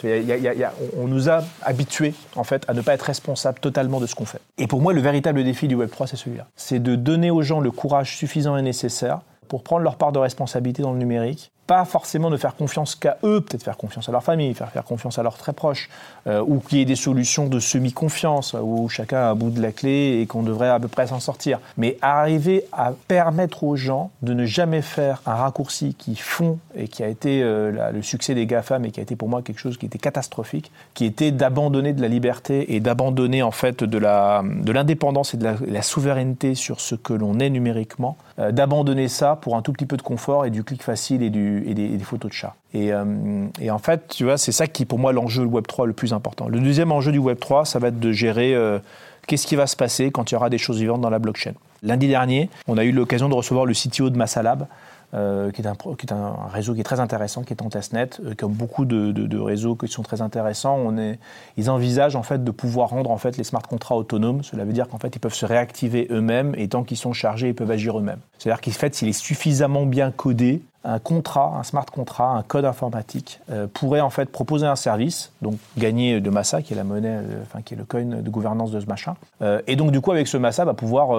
On 0.97 1.07
nous 1.07 1.29
a 1.29 1.43
habitués, 1.61 2.13
en 2.35 2.43
fait, 2.43 2.65
à 2.67 2.73
ne 2.73 2.81
pas 2.81 2.93
être 2.93 3.03
responsable 3.03 3.59
totalement 3.59 3.99
de 3.99 4.05
ce 4.05 4.15
qu'on 4.15 4.25
fait. 4.25 4.41
Et 4.57 4.67
pour 4.67 4.81
moi, 4.81 4.93
le 4.93 5.01
véritable 5.01 5.43
défi 5.43 5.67
du 5.67 5.75
Web3, 5.75 6.07
c'est 6.07 6.17
celui-là. 6.17 6.47
C'est 6.55 6.79
de 6.79 6.95
donner 6.95 7.31
aux 7.31 7.41
gens 7.41 7.59
le 7.59 7.71
courage 7.71 8.15
suffisant 8.15 8.57
et 8.57 8.61
nécessaire 8.61 9.21
pour 9.47 9.63
prendre 9.63 9.83
leur 9.83 9.97
part 9.97 10.11
de 10.11 10.19
responsabilité 10.19 10.81
dans 10.81 10.93
le 10.93 10.99
numérique 10.99 11.51
pas 11.73 11.85
forcément 11.85 12.29
de 12.29 12.37
faire 12.37 12.55
confiance 12.55 12.93
qu'à 12.93 13.17
eux, 13.23 13.41
peut-être 13.41 13.63
faire 13.63 13.77
confiance 13.77 14.07
à 14.07 14.11
leur 14.11 14.23
famille, 14.23 14.53
faire, 14.53 14.69
faire 14.69 14.83
confiance 14.83 15.17
à 15.17 15.23
leurs 15.23 15.37
très 15.37 15.53
proches, 15.53 15.89
euh, 16.27 16.39
ou 16.45 16.59
qu'il 16.59 16.77
y 16.77 16.81
ait 16.81 16.85
des 16.85 16.95
solutions 16.95 17.47
de 17.47 17.59
semi-confiance, 17.59 18.55
où 18.61 18.87
chacun 18.89 19.17
a 19.17 19.29
un 19.31 19.33
bout 19.35 19.49
de 19.49 19.59
la 19.59 19.71
clé 19.71 20.19
et 20.21 20.27
qu'on 20.27 20.43
devrait 20.43 20.69
à 20.69 20.79
peu 20.79 20.87
près 20.87 21.07
s'en 21.07 21.19
sortir. 21.19 21.59
Mais 21.77 21.97
arriver 22.03 22.65
à 22.73 22.91
permettre 23.07 23.63
aux 23.63 23.75
gens 23.75 24.11
de 24.21 24.35
ne 24.35 24.45
jamais 24.45 24.83
faire 24.83 25.23
un 25.25 25.33
raccourci 25.33 25.95
qui 25.95 26.15
font 26.15 26.59
et 26.75 26.87
qui 26.87 27.01
a 27.01 27.07
été 27.07 27.41
euh, 27.41 27.91
le 27.91 28.03
succès 28.03 28.35
des 28.35 28.45
GAFAM 28.45 28.85
et 28.85 28.91
qui 28.91 28.99
a 28.99 29.03
été 29.03 29.15
pour 29.15 29.27
moi 29.27 29.41
quelque 29.41 29.59
chose 29.59 29.79
qui 29.79 29.87
était 29.87 29.97
catastrophique, 29.97 30.71
qui 30.93 31.05
était 31.05 31.31
d'abandonner 31.31 31.93
de 31.93 32.03
la 32.03 32.07
liberté 32.07 32.75
et 32.75 32.81
d'abandonner 32.81 33.41
en 33.41 33.49
fait 33.49 33.83
de 33.83 33.97
l'indépendance 33.97 35.35
de 35.35 35.47
et 35.47 35.55
de 35.55 35.73
la, 35.73 35.81
souveraineté 35.81 36.53
sur 36.53 36.79
ce 36.79 36.93
que 36.93 37.13
l'on 37.13 37.39
est 37.39 37.49
numériquement, 37.49 38.15
euh, 38.37 38.51
d'abandonner 38.51 39.07
ça 39.07 39.39
pour 39.41 39.55
un 39.55 39.63
tout 39.63 39.73
petit 39.73 39.87
peu 39.87 39.97
de 39.97 40.03
confort 40.03 40.45
et 40.45 40.51
du 40.51 40.63
clic 40.63 40.83
facile 40.83 41.23
et 41.23 41.29
du 41.29 41.62
et, 41.65 41.73
des, 41.73 41.99
photos 41.99 42.31
de 42.31 42.35
chats. 42.35 42.55
Euh, 42.75 43.47
et, 43.59 43.71
en 43.71 43.79
fait, 43.79 44.07
tu 44.09 44.23
vois, 44.23 44.37
c'est 44.37 44.51
ça 44.51 44.67
qui, 44.67 44.85
pour 44.85 44.99
moi, 44.99 45.13
l'enjeu 45.13 45.45
Web3 45.45 45.85
le 45.85 45.93
plus 45.93 46.13
important. 46.13 46.47
Le 46.47 46.59
deuxième 46.59 46.91
enjeu 46.91 47.11
du 47.11 47.19
Web3, 47.19 47.65
ça 47.65 47.79
va 47.79 47.89
être 47.89 47.99
de 47.99 48.11
gérer 48.11 48.55
euh, 48.55 48.79
qu'est-ce 49.27 49.47
qui 49.47 49.55
va 49.55 49.67
se 49.67 49.75
passer 49.75 50.11
quand 50.11 50.31
il 50.31 50.35
y 50.35 50.37
aura 50.37 50.49
des 50.49 50.57
choses 50.57 50.79
vivantes 50.79 51.01
dans 51.01 51.09
la 51.09 51.19
blockchain. 51.19 51.53
Lundi 51.81 52.07
dernier, 52.07 52.49
on 52.67 52.77
a 52.77 52.83
eu 52.83 52.91
l'occasion 52.91 53.29
de 53.29 53.33
recevoir 53.33 53.65
le 53.65 53.73
CTO 53.73 54.09
de 54.09 54.17
Massalab, 54.17 54.67
euh, 55.15 55.51
qui, 55.51 55.61
est 55.61 56.11
un, 56.11 56.35
réseau 56.51 56.73
qui 56.73 56.79
est 56.79 56.83
très 56.83 56.99
intéressant, 56.99 57.43
qui 57.43 57.53
est 57.53 57.61
en 57.61 57.69
testnet, 57.69 58.09
euh, 58.25 58.33
comme 58.35 58.53
beaucoup 58.53 58.83
de, 58.83 59.37
réseaux 59.37 59.75
qui 59.75 59.87
sont 59.87 60.01
très 60.01 60.21
intéressants. 60.21 60.75
On 60.75 60.97
est, 60.97 61.19
ils 61.55 61.69
envisagent 61.69 62.15
en 62.15 62.23
fait 62.23 62.43
de 62.43 62.49
pouvoir 62.49 62.89
rendre 62.89 63.11
en 63.11 63.17
fait 63.17 63.37
les 63.37 63.43
smart 63.43 63.61
contrats 63.61 63.95
autonomes. 63.95 64.41
Cela 64.41 64.65
veut 64.65 64.73
dire 64.73 64.87
qu'en 64.87 64.97
fait 64.97 65.15
ils 65.15 65.19
peuvent 65.19 65.35
se 65.35 65.45
réactiver 65.45 66.07
eux-mêmes 66.09 66.55
et 66.57 66.67
tant 66.67 66.83
qu'ils 66.83 66.97
sont 66.97 67.13
chargés, 67.13 67.49
ils 67.49 67.53
peuvent 67.53 67.69
agir 67.69 67.99
eux-mêmes. 67.99 68.21
C'est-à-dire 68.39 68.59
qu'en 68.59 68.71
fait, 68.71 68.95
s'il 68.95 69.07
est 69.07 69.13
suffisamment 69.13 69.85
bien 69.85 70.09
codé, 70.09 70.63
un 70.83 70.99
contrat, 70.99 71.53
un 71.57 71.63
smart 71.63 71.85
contract, 71.85 72.31
un 72.37 72.43
code 72.43 72.65
informatique 72.65 73.39
euh, 73.49 73.67
pourrait 73.71 74.01
en 74.01 74.09
fait 74.09 74.29
proposer 74.29 74.65
un 74.65 74.75
service, 74.75 75.31
donc 75.41 75.55
gagner 75.77 76.19
de 76.19 76.29
Massa, 76.29 76.61
qui 76.61 76.73
est 76.73 76.75
la 76.75 76.83
monnaie, 76.83 77.19
enfin 77.43 77.61
qui 77.61 77.73
est 77.73 77.77
le 77.77 77.85
coin 77.85 78.03
de 78.03 78.29
gouvernance 78.29 78.71
de 78.71 78.79
ce 78.79 78.85
machin, 78.85 79.15
et 79.67 79.75
donc 79.75 79.91
du 79.91 80.01
coup 80.01 80.11
avec 80.11 80.27
ce 80.27 80.37
Massa 80.37 80.65
va 80.65 80.73
pouvoir 80.73 81.17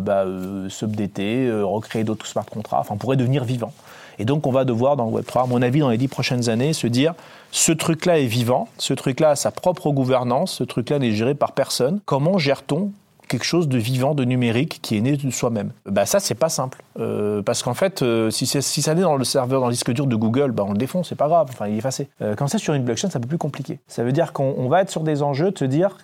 bah, 0.00 0.24
s'updater, 0.68 1.50
recréer 1.62 2.04
d'autres 2.04 2.26
smart 2.26 2.46
contracts, 2.46 2.80
enfin 2.80 2.96
pourrait 2.96 3.16
devenir 3.16 3.44
vivant. 3.44 3.72
Et 4.18 4.24
donc 4.24 4.46
on 4.46 4.52
va 4.52 4.64
devoir 4.64 4.96
dans 4.96 5.06
le 5.06 5.20
Web3, 5.20 5.44
à 5.44 5.46
mon 5.46 5.62
avis, 5.62 5.80
dans 5.80 5.90
les 5.90 5.98
dix 5.98 6.08
prochaines 6.08 6.48
années, 6.48 6.72
se 6.72 6.86
dire 6.86 7.14
ce 7.52 7.72
truc-là 7.72 8.18
est 8.18 8.26
vivant, 8.26 8.68
ce 8.78 8.94
truc-là 8.94 9.30
a 9.30 9.36
sa 9.36 9.50
propre 9.50 9.90
gouvernance, 9.90 10.52
ce 10.52 10.64
truc-là 10.64 10.98
n'est 10.98 11.12
géré 11.12 11.34
par 11.34 11.52
personne. 11.52 12.00
Comment 12.04 12.38
gère-t-on 12.38 12.90
quelque 13.28 13.44
chose 13.44 13.68
de 13.68 13.78
vivant, 13.78 14.14
de 14.14 14.24
numérique, 14.24 14.80
qui 14.82 14.96
est 14.96 15.00
né 15.00 15.16
de 15.16 15.30
soi-même. 15.30 15.72
Bah 15.86 16.06
ça, 16.06 16.20
c'est 16.20 16.34
pas 16.34 16.48
simple, 16.48 16.82
euh, 16.98 17.42
parce 17.42 17.62
qu'en 17.62 17.74
fait, 17.74 18.02
euh, 18.02 18.30
si, 18.30 18.46
ça 18.46 18.94
naît 18.94 19.02
dans 19.02 19.16
le 19.16 19.24
serveur, 19.24 19.60
dans 19.60 19.66
le 19.66 19.72
disque 19.72 19.92
dur 19.92 20.06
de 20.06 20.16
Google, 20.16 20.52
bah 20.52 20.64
on 20.66 20.72
le 20.72 20.78
défonce, 20.78 21.08
c'est 21.08 21.16
pas 21.16 21.28
grave, 21.28 21.48
enfin 21.50 21.66
il 21.66 21.74
est 21.74 21.78
effacé. 21.78 22.08
Euh, 22.22 22.34
quand 22.34 22.46
c'est 22.46 22.58
sur 22.58 22.74
une 22.74 22.84
blockchain, 22.84 23.08
c'est 23.10 23.18
un 23.18 23.20
peu 23.20 23.28
plus 23.28 23.38
compliqué. 23.38 23.78
Ça 23.88 24.04
veut 24.04 24.12
dire 24.12 24.32
qu'on 24.32 24.68
va 24.68 24.82
être 24.82 24.90
sur 24.90 25.02
des 25.02 25.22
enjeux 25.22 25.50
de 25.50 25.58
se 25.58 25.64
dire 25.64 25.98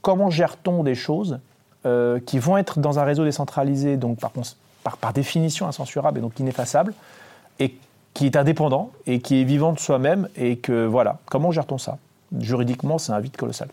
comment 0.00 0.30
gère-t-on 0.30 0.82
des 0.82 0.94
choses 0.94 1.38
qui 2.26 2.38
vont 2.38 2.56
être 2.58 2.78
dans 2.78 3.00
un 3.00 3.02
réseau 3.02 3.24
décentralisé, 3.24 3.96
donc 3.96 4.20
par, 4.20 4.30
par, 5.00 5.12
définition 5.12 5.66
incensurable 5.66 6.18
et 6.18 6.20
donc 6.20 6.38
ineffaçable, 6.38 6.94
et 7.58 7.74
qui 8.14 8.26
est 8.26 8.36
indépendant 8.36 8.92
et 9.06 9.18
qui 9.18 9.40
est 9.40 9.44
vivant 9.44 9.72
de 9.72 9.80
soi-même, 9.80 10.28
et 10.36 10.58
que 10.58 10.86
voilà, 10.86 11.18
comment 11.26 11.50
gère-t-on 11.50 11.78
ça? 11.78 11.98
Juridiquement, 12.38 12.98
c'est 12.98 13.10
un 13.10 13.18
vide 13.18 13.36
colossal. 13.36 13.68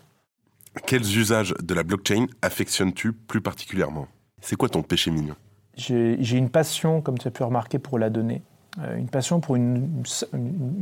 Quels 0.86 1.18
usages 1.18 1.54
de 1.62 1.74
la 1.74 1.84
blockchain 1.84 2.28
affectionnes-tu 2.42 3.14
plus 3.14 3.42
particulièrement? 3.42 4.08
C'est 4.42 4.56
quoi 4.56 4.70
ton 4.70 4.82
péché 4.82 5.12
mignon? 5.12 5.36
J'ai 5.76 6.38
une 6.38 6.50
passion, 6.50 7.02
comme 7.02 7.18
tu 7.18 7.28
as 7.28 7.32
pu 7.32 7.44
remarquer, 7.44 7.80
pour 7.80 8.00
la 8.00 8.10
donnée. 8.10 8.42
Euh, 8.80 8.98
une 8.98 9.10
passion 9.10 9.40
pour 9.40 9.56
une, 9.56 10.04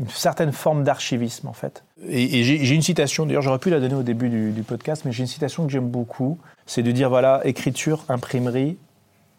certaine 0.10 0.51
forme 0.51 0.84
d'archivisme, 0.84 1.48
en 1.48 1.54
fait. 1.54 1.84
Et, 2.08 2.44
j'ai 2.44 2.75
une 2.75 2.82
citation, 2.82 3.25
d'ailleurs, 3.25 3.42
j'aurais 3.42 3.60
pu 3.60 3.70
la 3.70 3.80
donner 3.80 3.96
au 3.96 4.03
début 4.03 4.29
du, 4.29 4.51
du 4.51 4.64
podcast, 4.64 5.03
mais 5.05 5.12
j'ai 5.12 5.22
une 5.22 5.27
citation 5.27 5.66
que 5.66 5.72
j'aime 5.72 5.90
beaucoup. 5.90 6.38
C'est 6.66 6.83
de 6.83 6.92
dire 6.92 7.10
voilà, 7.10 7.42
écriture, 7.46 8.03
imprimerie, 8.10 8.77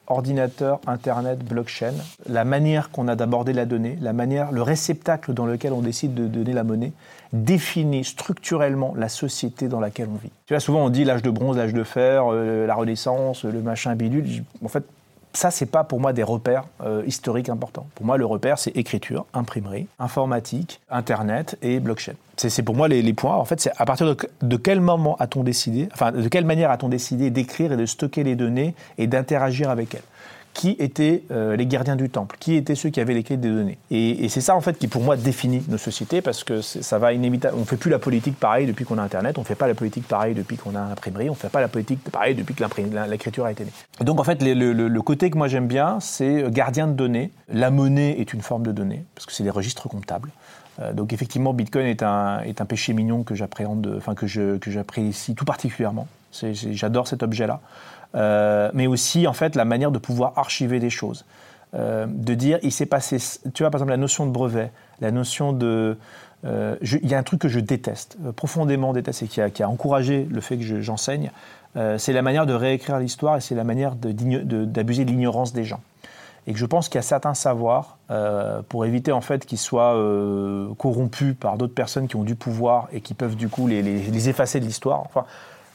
ordinateur, 0.09 0.81
Internet, 0.87 1.45
blockchain, 1.45 1.95
la 2.29 2.45
manière 2.45 2.91
qu'on 2.91 3.09
a 3.09 3.17
d'aborder 3.17 3.53
la 3.53 3.67
donnée, 3.67 3.99
la 4.01 4.13
manière, 4.13 4.53
le 4.53 4.63
réceptacle 4.63 5.35
dans 5.35 5.47
lequel 5.47 5.73
on 5.73 5.81
décide 5.81 6.15
de 6.15 6.27
donner 6.27 6.53
la 6.53 6.65
monnaie, 6.65 6.93
définit 7.33 8.05
structurellement 8.05 8.95
la 8.97 9.09
société 9.09 9.69
dans 9.69 9.81
laquelle 9.81 10.09
on 10.11 10.17
vit. 10.17 10.31
Tu 10.47 10.55
vois, 10.55 10.61
souvent 10.61 10.85
on 10.85 10.91
dit 10.91 11.05
l'âge 11.05 11.23
de 11.23 11.31
bronze, 11.31 11.57
l'âge 11.57 11.75
de 11.75 11.85
fer, 11.85 12.25
euh, 12.33 12.67
la 12.67 12.75
Renaissance, 12.75 13.45
le 13.45 13.61
machin 13.61 13.95
bidule. 13.95 14.45
En 14.65 14.69
fait, 14.69 14.85
ça, 15.33 15.51
c'est 15.51 15.67
pas 15.67 15.85
pour 15.85 16.01
moi 16.01 16.13
des 16.13 16.23
repères 16.23 16.65
euh, 16.83 17.03
historiques 17.07 17.49
importants. 17.49 17.87
Pour 17.95 18.07
moi, 18.07 18.17
le 18.17 18.27
repère, 18.27 18.59
c'est 18.59 18.77
écriture, 18.77 19.27
imprimerie, 19.35 19.87
informatique, 19.99 20.81
Internet 20.91 21.57
et 21.63 21.81
blockchain. 21.81 22.15
C'est 22.37 22.63
pour 22.63 22.77
moi 22.77 22.89
les, 22.89 23.13
points. 23.13 23.35
En 23.35 23.45
fait, 23.45 23.61
c'est 23.61 23.73
à 23.77 23.85
partir 23.85 24.15
de, 24.43 24.57
quel 24.57 24.81
moment 24.81 25.17
a-t-on 25.17 25.43
décidé, 25.43 25.89
enfin, 25.93 26.13
de 26.13 26.29
quelle 26.29 26.45
manière 26.45 26.71
a-t-on 26.71 26.89
décidé 26.89 27.31
d'écrire 27.31 27.73
et 27.73 27.77
de 27.77 27.85
stocker 27.85 28.23
les 28.23 28.37
données 28.37 28.75
et 28.97 29.09
d'interagir 29.09 29.71
avec 29.71 29.95
elles? 29.95 30.03
Qui 30.59 30.75
étaient 30.81 31.23
euh, 31.31 31.55
les 31.55 31.67
gardiens 31.67 31.95
du 31.95 32.11
temple, 32.11 32.37
qui 32.41 32.57
étaient 32.57 32.75
ceux 32.75 32.89
qui 32.91 32.99
avaient 32.99 33.15
les 33.15 33.23
clés 33.23 33.37
des 33.37 33.49
données. 33.49 33.79
Et, 33.93 34.29
c'est 34.29 34.41
ça 34.41 34.57
en 34.57 34.61
fait 34.61 34.77
qui 34.77 34.89
pour 34.89 35.05
moi 35.05 35.17
définit 35.17 35.63
nos 35.69 35.79
sociétés 35.79 36.21
parce 36.21 36.43
que 36.43 36.63
ça 36.63 36.99
va 36.99 37.13
inévitablement. 37.13 37.63
On 37.63 37.65
fait 37.65 37.77
plus 37.77 37.93
la 37.93 38.01
politique 38.01 38.37
pareil 38.37 38.67
depuis 38.67 38.85
qu'on 38.85 38.99
a 38.99 39.03
Internet, 39.03 39.39
on 39.39 39.45
fait 39.45 39.55
pas 39.55 39.69
la 39.69 39.77
politique 39.77 40.09
pareil 40.09 40.35
depuis 40.35 40.57
qu'on 40.57 40.75
a 40.75 40.89
l'imprimerie, 40.89 41.31
on 41.31 41.37
fait 41.37 41.49
pas 41.49 41.61
la 41.61 41.69
politique 41.69 42.01
pareil 42.11 42.35
depuis 42.35 42.57
que 42.57 42.65
l'écriture 43.09 43.45
a 43.45 43.53
été 43.53 43.67
née. 43.67 43.71
Donc 44.01 44.19
en 44.19 44.25
fait 44.25 44.43
le, 44.43 45.01
côté 45.03 45.31
que 45.31 45.39
moi 45.39 45.47
j'aime 45.47 45.69
bien, 45.69 46.01
c'est 46.01 46.43
euh, 46.43 46.51
gardien 46.51 46.89
de 46.89 46.93
données. 46.95 47.31
La 47.49 47.71
monnaie 47.71 48.19
est 48.19 48.33
une 48.33 48.43
forme 48.43 48.65
de 48.65 48.73
données 48.73 49.05
parce 49.15 49.27
que 49.27 49.33
c'est 49.33 49.45
des 49.45 49.51
registres 49.51 49.89
comptables. 49.89 50.31
Euh, 50.81 50.93
donc 50.93 51.13
effectivement, 51.13 51.55
Bitcoin 51.55 51.87
est 51.87 52.03
un, 52.03 52.43
péché 52.69 52.95
mignon 52.95 53.23
que 53.23 53.37
j'appréhende, 53.37 53.95
enfin 53.97 54.17
que 54.17 54.27
je 54.27 54.59
que 54.59 54.73
j'apprécie 54.73 55.37
tout 55.37 55.45
particulièrement. 55.45 56.09
J'adore 56.33 57.07
cet 57.07 57.23
objet-là. 57.23 57.61
Euh, 58.15 58.71
mais 58.73 58.87
aussi 58.87 59.27
en 59.27 59.33
fait 59.33 59.55
la 59.55 59.65
manière 59.65 59.91
de 59.91 59.99
pouvoir 59.99 60.33
archiver 60.37 60.81
des 60.81 60.91
choses. 60.91 61.25
Euh, 61.75 62.07
de 62.09 62.35
dire, 62.35 62.59
il 62.63 62.73
s'est 62.73 62.87
passé, 62.87 63.19
tu 63.53 63.63
vois 63.63 63.71
par 63.71 63.79
exemple 63.79 63.91
la 63.91 63.99
notion 63.99 64.27
de 64.27 64.31
brevet, 64.31 64.73
la 65.01 65.11
notion 65.11 65.53
de... 65.53 65.99
Euh, 66.45 66.77
il 66.83 67.09
y 67.09 67.15
a 67.15 67.19
un 67.19 67.23
truc 67.23 67.41
que 67.41 67.49
je 67.49 67.61
déteste, 67.61 68.17
profondément 68.37 68.93
déteste, 68.93 69.25
et 69.25 69.27
qui 69.27 69.41
a, 69.41 69.51
qui 69.51 69.63
a, 69.63 69.69
encouragé 69.69 70.27
le 70.31 70.41
fait 70.41 70.57
que 70.57 70.81
j'enseigne, 70.81 71.31
c'est 71.97 72.13
la 72.13 72.23
manière 72.23 72.47
de 72.47 72.55
réécrire 72.55 72.99
l'histoire 72.99 73.37
et 73.37 73.41
c'est 73.41 73.55
la 73.55 73.63
manière 73.63 73.95
d'abuser 73.95 75.05
de, 75.05 75.11
l'ignorance 75.11 75.53
des 75.53 75.65
gens. 75.65 75.81
Et 76.49 76.53
que 76.53 76.59
je 76.59 76.67
pense 76.67 76.89
qu'il 76.89 76.97
y 76.97 76.99
a 76.99 77.03
certains 77.03 77.35
savoirs, 77.35 77.99
pour 78.69 78.85
éviter 78.85 79.13
en 79.13 79.21
fait 79.21 79.47
qu'ils 79.47 79.59
soient 79.59 79.95
corrompus 80.77 81.37
par 81.39 81.57
d'autres 81.57 81.75
personnes 81.75 82.09
qui 82.09 82.17
ont 82.17 82.25
du 82.25 82.35
pouvoir 82.35 82.89
et 82.93 83.01
qui 83.01 83.15
peuvent 83.15 83.37
du 83.37 83.49
coup 83.49 83.69
les, 83.69 83.83
les 83.83 84.29
effacer 84.29 84.59
de 84.59 84.65
l'histoire. 84.65 85.01
Enfin, 85.01 85.25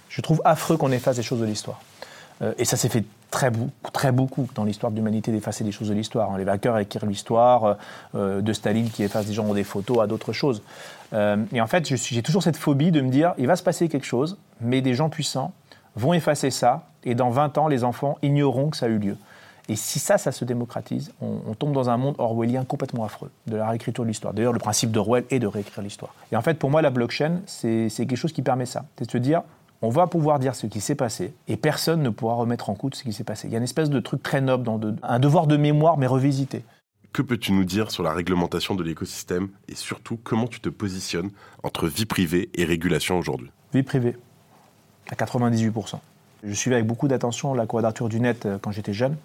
je 0.09 0.19
trouve 0.19 0.41
affreux 0.43 0.75
qu'on 0.75 0.91
efface 0.91 1.15
des 1.15 1.23
choses 1.23 1.39
de 1.39 1.45
l'histoire. 1.45 1.79
Euh, 2.41 2.53
et 2.57 2.65
ça 2.65 2.77
s'est 2.77 2.89
fait 2.89 3.03
très, 3.31 3.51
très 3.91 4.11
beaucoup 4.11 4.47
dans 4.55 4.63
l'histoire 4.63 4.91
de 4.91 4.97
l'humanité 4.97 5.31
d'effacer 5.31 5.63
des 5.63 5.71
choses 5.71 5.89
de 5.89 5.93
l'histoire. 5.93 6.31
Hein. 6.31 6.37
Les 6.37 6.43
vainqueurs 6.43 6.77
écrivent 6.77 7.05
l'histoire, 7.07 7.63
euh, 7.63 7.73
euh, 8.15 8.41
de 8.41 8.53
Staline 8.53 8.89
qui 8.89 9.03
efface 9.03 9.25
des 9.25 9.33
gens 9.33 9.53
des 9.53 9.63
photos 9.63 9.99
à 10.01 10.07
d'autres 10.07 10.33
choses. 10.33 10.61
et 11.13 11.61
en 11.61 11.67
fait, 11.67 11.85
j'ai 11.85 12.23
toujours 12.23 12.41
cette 12.41 12.57
phobie 12.57 12.91
de 12.91 12.99
me 13.01 13.09
dire, 13.09 13.33
il 13.37 13.45
va 13.45 13.55
se 13.55 13.61
passer 13.61 13.87
quelque 13.87 14.05
chose, 14.05 14.37
mais 14.61 14.81
des 14.81 14.95
gens 14.95 15.09
puissants 15.09 15.53
vont 15.95 16.13
effacer 16.13 16.49
ça, 16.49 16.87
et 17.03 17.13
dans 17.13 17.29
20 17.29 17.59
ans, 17.59 17.67
les 17.67 17.83
enfants 17.83 18.17
ignoreront 18.23 18.71
que 18.71 18.77
ça 18.77 18.87
a 18.87 18.89
eu 18.89 18.97
lieu. 18.97 19.17
Et 19.69 19.75
si 19.75 19.99
ça, 19.99 20.17
ça 20.17 20.31
se 20.31 20.43
démocratise, 20.43 21.13
on, 21.21 21.53
tombe 21.53 21.71
dans 21.71 21.89
un 21.89 21.97
monde 21.97 22.15
orwellien 22.17 22.65
complètement 22.65 23.05
affreux, 23.05 23.31
de 23.47 23.55
la 23.55 23.69
réécriture 23.69 24.03
de 24.03 24.09
l'histoire. 24.09 24.33
D'ailleurs, 24.33 24.53
le 24.53 24.59
principe 24.59 24.91
d'Orwell 24.91 25.23
est 25.29 25.39
de 25.39 25.47
réécrire 25.47 25.81
l'histoire. 25.83 26.13
Et 26.31 26.35
en 26.35 26.41
fait, 26.41 26.55
pour 26.55 26.69
moi, 26.69 26.81
la 26.81 26.89
blockchain, 26.89 27.41
c'est 27.45 27.89
quelque 27.89 28.15
chose 28.15 28.33
qui 28.33 28.41
permet 28.41 28.65
ça. 28.65 28.85
C'est 28.97 29.05
de 29.05 29.11
se 29.11 29.17
dire, 29.17 29.43
on 29.83 29.89
va 29.89 30.07
pouvoir 30.07 30.39
dire 30.39 30.55
ce 30.55 30.65
qui 30.65 30.79
s'est 30.79 30.95
passé 30.95 31.33
et 31.49 31.57
personne 31.57 32.01
ne 32.01 32.09
pourra 32.09 32.35
remettre 32.35 32.69
en 32.69 32.73
cause 32.73 32.93
ce 32.93 33.03
qui 33.03 33.11
s'est 33.11 33.25
passé. 33.25 33.49
Il 33.49 33.51
y 33.51 33.55
a 33.55 33.57
une 33.57 33.65
espèce 33.65 33.89
de 33.89 33.99
truc 33.99 34.23
très 34.23 34.39
noble, 34.39 34.63
dans 34.63 34.79
un 35.03 35.19
devoir 35.19 35.45
de 35.45 35.57
mémoire 35.57 35.97
mais 35.97 36.07
revisité. 36.07 36.63
Que 37.11 37.21
peux-tu 37.21 37.51
nous 37.51 37.65
dire 37.65 37.91
sur 37.91 38.01
la 38.01 38.13
réglementation 38.13 38.75
de 38.75 38.83
l'écosystème 38.83 39.49
et 39.67 39.75
surtout 39.75 40.17
comment 40.23 40.47
tu 40.47 40.61
te 40.61 40.69
positionnes 40.69 41.31
entre 41.63 41.87
vie 41.87 42.05
privée 42.05 42.49
et 42.55 42.63
régulation 42.63 43.19
aujourd'hui? 43.19 43.51
Vie 43.73 43.83
privée, 43.83 44.15
à 45.09 45.15
98%. 45.15 45.99
Je 46.43 46.53
suivais 46.53 46.77
avec 46.77 46.87
beaucoup 46.87 47.09
d'attention 47.09 47.53
la 47.53 47.67
quadrature 47.67 48.07
du 48.07 48.21
net 48.21 48.45
euh, 48.45 48.57
quand 48.59 48.71
j'étais 48.71 48.93
jeune. 48.93 49.17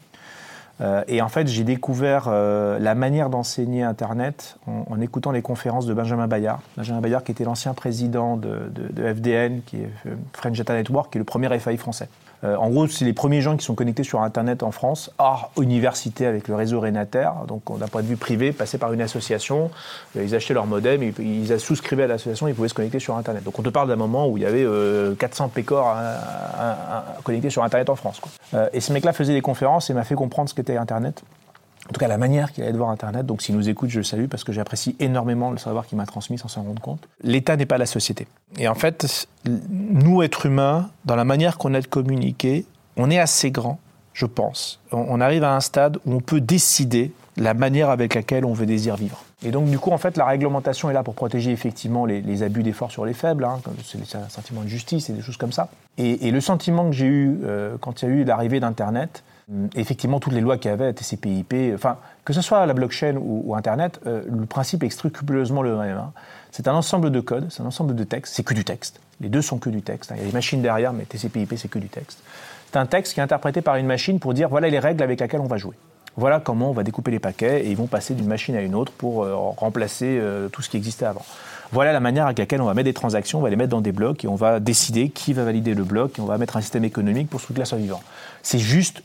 Euh, 0.81 1.03
et 1.09 1.23
en 1.23 1.29
fait, 1.29 1.49
j'ai 1.49 1.65
découvert 1.65 2.27
euh, 2.29 2.79
la 2.79 2.95
manière 2.95 3.31
d'enseigner 3.31 3.83
Internet 3.83 4.59
en, 4.67 5.01
écoutant 5.01 5.33
les 5.33 5.43
conférences 5.43 5.87
de 5.87 5.95
Benjamin 5.95 6.29
Bayard. 6.29 6.61
Benjamin 6.77 7.01
Bayard, 7.01 7.25
qui 7.25 7.33
était 7.33 7.45
l'ancien 7.45 7.75
président 7.75 8.37
de, 8.37 8.71
FDN, 8.97 9.63
qui 9.63 9.77
est 9.79 9.91
French 10.33 10.57
Data 10.57 10.75
Network, 10.75 11.13
qui 11.13 11.19
est 11.19 11.21
le 11.21 11.25
premier 11.25 11.49
FAI 11.59 11.77
français. 11.77 12.09
Euh, 12.45 12.57
en 12.57 12.71
gros, 12.71 12.87
c'est 12.87 13.05
les 13.05 13.13
premiers 13.13 13.41
gens 13.41 13.57
qui 13.57 13.65
sont 13.65 13.75
connectés 13.75 14.05
sur 14.05 14.21
Internet 14.21 14.63
en 14.63 14.71
France, 14.71 15.11
hors 15.19 15.51
université 15.61 16.27
avec 16.27 16.49
le 16.49 16.55
réseau 16.55 16.81
Renater. 16.81 17.33
Donc, 17.47 17.63
d'un 17.79 17.89
point 17.89 18.03
de 18.03 18.07
vue 18.07 18.17
privé, 18.17 18.53
passaient 18.53 18.79
par 18.79 18.93
une 18.93 19.01
association, 19.01 19.71
ils 20.15 20.35
achetaient 20.35 20.55
leur 20.55 20.67
modem, 20.67 21.03
ils, 21.03 21.61
souscrivaient 21.61 22.05
à 22.05 22.07
l'association, 22.07 22.49
ils 22.49 22.55
pouvaient 22.55 22.69
se 22.69 22.75
connecter 22.75 22.99
sur 22.99 23.17
Internet. 23.17 23.45
Donc, 23.45 23.59
on 23.59 23.63
te 23.63 23.71
parle 23.71 23.89
d'un 23.89 23.97
moment 23.97 24.29
où 24.29 24.37
il 24.37 24.43
y 24.43 24.47
avait 24.47 24.67
400 25.17 25.49
pécores 25.49 25.97
connectés 27.25 27.51
sur 27.51 27.65
Internet 27.65 27.91
en 27.91 27.97
France. 27.97 28.21
et 28.73 28.81
ce 28.81 28.93
mec-là 28.93 29.13
faisait 29.13 29.35
des 29.35 29.41
conférences 29.41 29.91
et 29.91 29.95
m'a 29.95 30.05
fait 30.05 30.15
comprendre 30.15 30.49
ce 30.49 30.55
qu'était 30.55 30.77
Internet. 30.77 31.23
En 31.89 31.93
tout 31.93 32.01
cas, 32.01 32.09
la 32.09 32.19
manière 32.19 32.53
qu'il 32.53 32.65
allait 32.65 32.73
de 32.73 32.79
voir 32.79 32.91
Internet. 32.91 33.25
Donc, 33.25 33.41
s'il 33.41 33.57
nous 33.57 33.69
écoute, 33.69 33.89
je 33.89 33.99
le 33.99 34.05
salue 34.05 34.27
parce 34.27 34.45
que 34.45 34.53
j'apprécie 34.53 34.95
énormément 35.01 35.51
le 35.51 35.59
savoir 35.59 35.87
qu'il 35.87 35.97
m'a 35.97 36.05
transmis 36.05 36.39
sans 36.39 36.49
s'en 36.49 36.63
rendre 36.63 36.83
compte. 36.83 37.09
L'État 37.23 37.57
n'est 37.57 37.67
pas 37.67 37.79
la 37.79 37.87
société. 37.87 38.27
Et 38.59 38.69
en 38.69 38.75
fait, 38.75 39.27
nous, 39.47 40.23
êtres 40.23 40.47
humains, 40.47 40.91
dans 41.07 41.17
la 41.17 41.25
manière 41.25 41.57
qu'on 41.57 41.73
a 41.73 41.81
de 41.81 41.87
communiquer, 41.87 42.67
on 42.97 43.11
est 43.11 43.19
assez 43.19 43.51
grand, 43.51 43.79
je 44.13 44.27
pense. 44.27 44.81
On 44.93 45.21
arrive 45.21 45.45
à 45.45 45.55
un 45.55 45.61
stade 45.61 45.99
où 46.05 46.13
on 46.13 46.21
peut 46.21 46.41
décider 46.41 47.13
la 47.39 47.55
manière 47.55 47.89
avec 47.89 48.15
laquelle 48.15 48.45
on 48.45 48.53
veut 48.53 48.67
désir 48.67 48.97
vivre. 48.97 49.25
Et 49.45 49.51
donc, 49.51 49.71
du 49.71 49.79
coup, 49.79 49.93
en 49.93 49.99
fait, 49.99 50.17
la 50.17 50.27
réglementation 50.27 50.91
est 50.91 50.93
là 50.93 51.05
pour 51.05 51.15
protéger 51.15 51.53
effectivement 51.53 52.05
les, 52.05 52.43
abus 52.43 52.65
d'effort 52.65 52.91
sur 52.91 53.07
les 53.07 53.15
faibles, 53.15 53.45
hein, 53.45 53.61
c'est 53.85 54.19
un 54.19 54.29
sentiment 54.29 54.63
de 54.63 54.69
justice 54.69 55.09
et 55.09 55.13
des 55.13 55.23
choses 55.23 55.37
comme 55.37 55.53
ça. 55.53 55.69
Et, 55.97 56.31
le 56.31 56.41
sentiment 56.41 56.91
que 56.91 56.97
j'ai 56.97 57.07
eu 57.07 57.39
euh, 57.45 57.77
quand 57.81 58.03
il 58.03 58.09
y 58.09 58.13
a 58.13 58.15
eu 58.15 58.25
l'arrivée 58.25 58.61
d'Internet, 58.61 59.23
effectivement, 59.75 60.21
toutes 60.21 60.35
les 60.35 60.41
lois 60.41 60.59
qu'il 60.59 60.71
y 60.71 60.75
avait, 60.75 60.93
TCP/IP, 60.93 61.75
enfin, 61.75 61.97
que 62.25 62.33
ce 62.33 62.43
soit 62.43 62.65
la 62.67 62.75
blockchain 62.75 63.17
ou, 63.17 63.55
Internet, 63.55 64.01
euh, 64.07 64.23
le 64.29 64.47
principe 64.47 64.83
est 64.83 64.91
scrupuleusement 64.91 65.63
le 65.63 65.77
même. 65.77 65.97
Hein. 65.97 66.13
C'est 66.51 66.69
un 66.69 66.75
ensemble 66.75 67.11
de 67.11 67.21
codes, 67.21 67.47
c'est 67.51 67.63
un 67.63 67.67
ensemble 67.67 67.95
de 67.95 68.05
textes, 68.05 68.35
c'est 68.35 68.43
que 68.43 68.55
du 68.55 68.65
texte. 68.65 69.01
Les 69.21 69.29
deux 69.29 69.43
sont 69.43 69.59
que 69.59 69.71
du 69.71 69.83
texte. 69.83 70.13
Hein. 70.13 70.17
Il 70.19 70.21
y 70.21 70.25
a 70.25 70.27
des 70.27 70.33
machines 70.33 70.61
derrière, 70.61 70.93
mais 70.93 71.05
TCP/IP, 71.05 71.55
c'est 71.57 71.69
que 71.69 71.79
du 71.79 71.89
texte. 71.89 72.23
C'est 72.71 72.79
un 72.79 72.87
texte 72.87 73.15
qui 73.15 73.21
est 73.21 73.23
interprété 73.23 73.63
par 73.63 73.77
une 73.77 73.87
machine 73.87 74.21
pour 74.21 74.35
dire 74.35 74.49
voilà 74.49 74.69
les 74.69 74.79
règles 74.79 75.03
avec 75.03 75.21
lesquelles 75.21 75.41
on 75.41 75.47
va 75.47 75.57
jouer. 75.57 75.75
Voilà 76.17 76.41
comment 76.41 76.71
on 76.71 76.73
va 76.73 76.83
découper 76.83 77.11
les 77.11 77.21
paquets 77.21 77.65
et 77.65 77.71
ils 77.71 77.77
vont 77.77 77.87
passer 77.87 78.13
d'une 78.13 78.27
machine 78.27 78.57
à 78.57 78.61
une 78.61 78.75
autre 78.75 78.93
pour 78.93 79.23
euh, 79.23 79.35
remplacer 79.35 80.21
tout 80.53 80.63
ce 80.63 80.69
qui 80.69 80.77
existait 80.77 81.07
avant. 81.07 81.25
Voilà 81.71 81.93
la 81.93 82.01
manière 82.01 82.25
avec 82.25 82.39
laquelle 82.39 82.61
on 82.61 82.67
va 82.67 82.75
mettre 82.75 82.87
des 82.87 82.95
transactions, 82.95 83.39
on 83.39 83.43
va 83.43 83.51
les 83.51 83.57
mettre 83.57 83.71
dans 83.71 83.81
des 83.81 83.93
blocs 83.93 84.25
et 84.25 84.29
on 84.29 84.35
va 84.35 84.59
décider 84.59 85.11
qui 85.11 85.33
va 85.33 85.45
valider 85.45 85.75
le 85.75 85.85
bloc 85.85 86.19
et 86.19 86.23
on 86.23 86.27
va 86.27 86.39
mettre 86.39 86.57
un 86.57 86.61
système 86.61 86.85
économique 86.85 87.29
pour 87.31 87.41
ce 87.41 87.47
truc-là 87.47 87.67
soit 87.67 87.79
vivant. 87.79 88.03
C'est 88.43 88.59
juste 88.59 89.03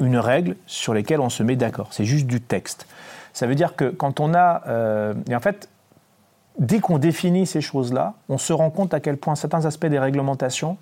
une 0.00 0.16
règle 0.16 0.56
sur 0.66 0.94
laquelle 0.94 1.20
on 1.20 1.30
se 1.30 1.42
met 1.42 1.56
d'accord. 1.56 1.88
C'est 1.92 2.04
juste 2.04 2.26
du 2.26 2.40
texte. 2.40 2.86
Ça 3.32 3.46
veut 3.46 3.54
dire 3.54 3.76
que 3.76 3.90
quand 3.90 4.20
on 4.20 4.34
a... 4.34 4.62
Euh, 4.66 5.14
et 5.28 5.36
en 5.36 5.40
fait, 5.40 5.68
dès 6.58 6.80
qu'on 6.80 6.98
définit 6.98 7.46
ces 7.46 7.60
choses-là, 7.60 8.14
on 8.28 8.38
se 8.38 8.52
rend 8.52 8.70
compte 8.70 8.92
à 8.94 9.00
quel 9.00 9.16
point 9.16 9.34
certains 9.34 9.66
aspects 9.66 9.86
des 9.86 9.98
réglementations 9.98 10.76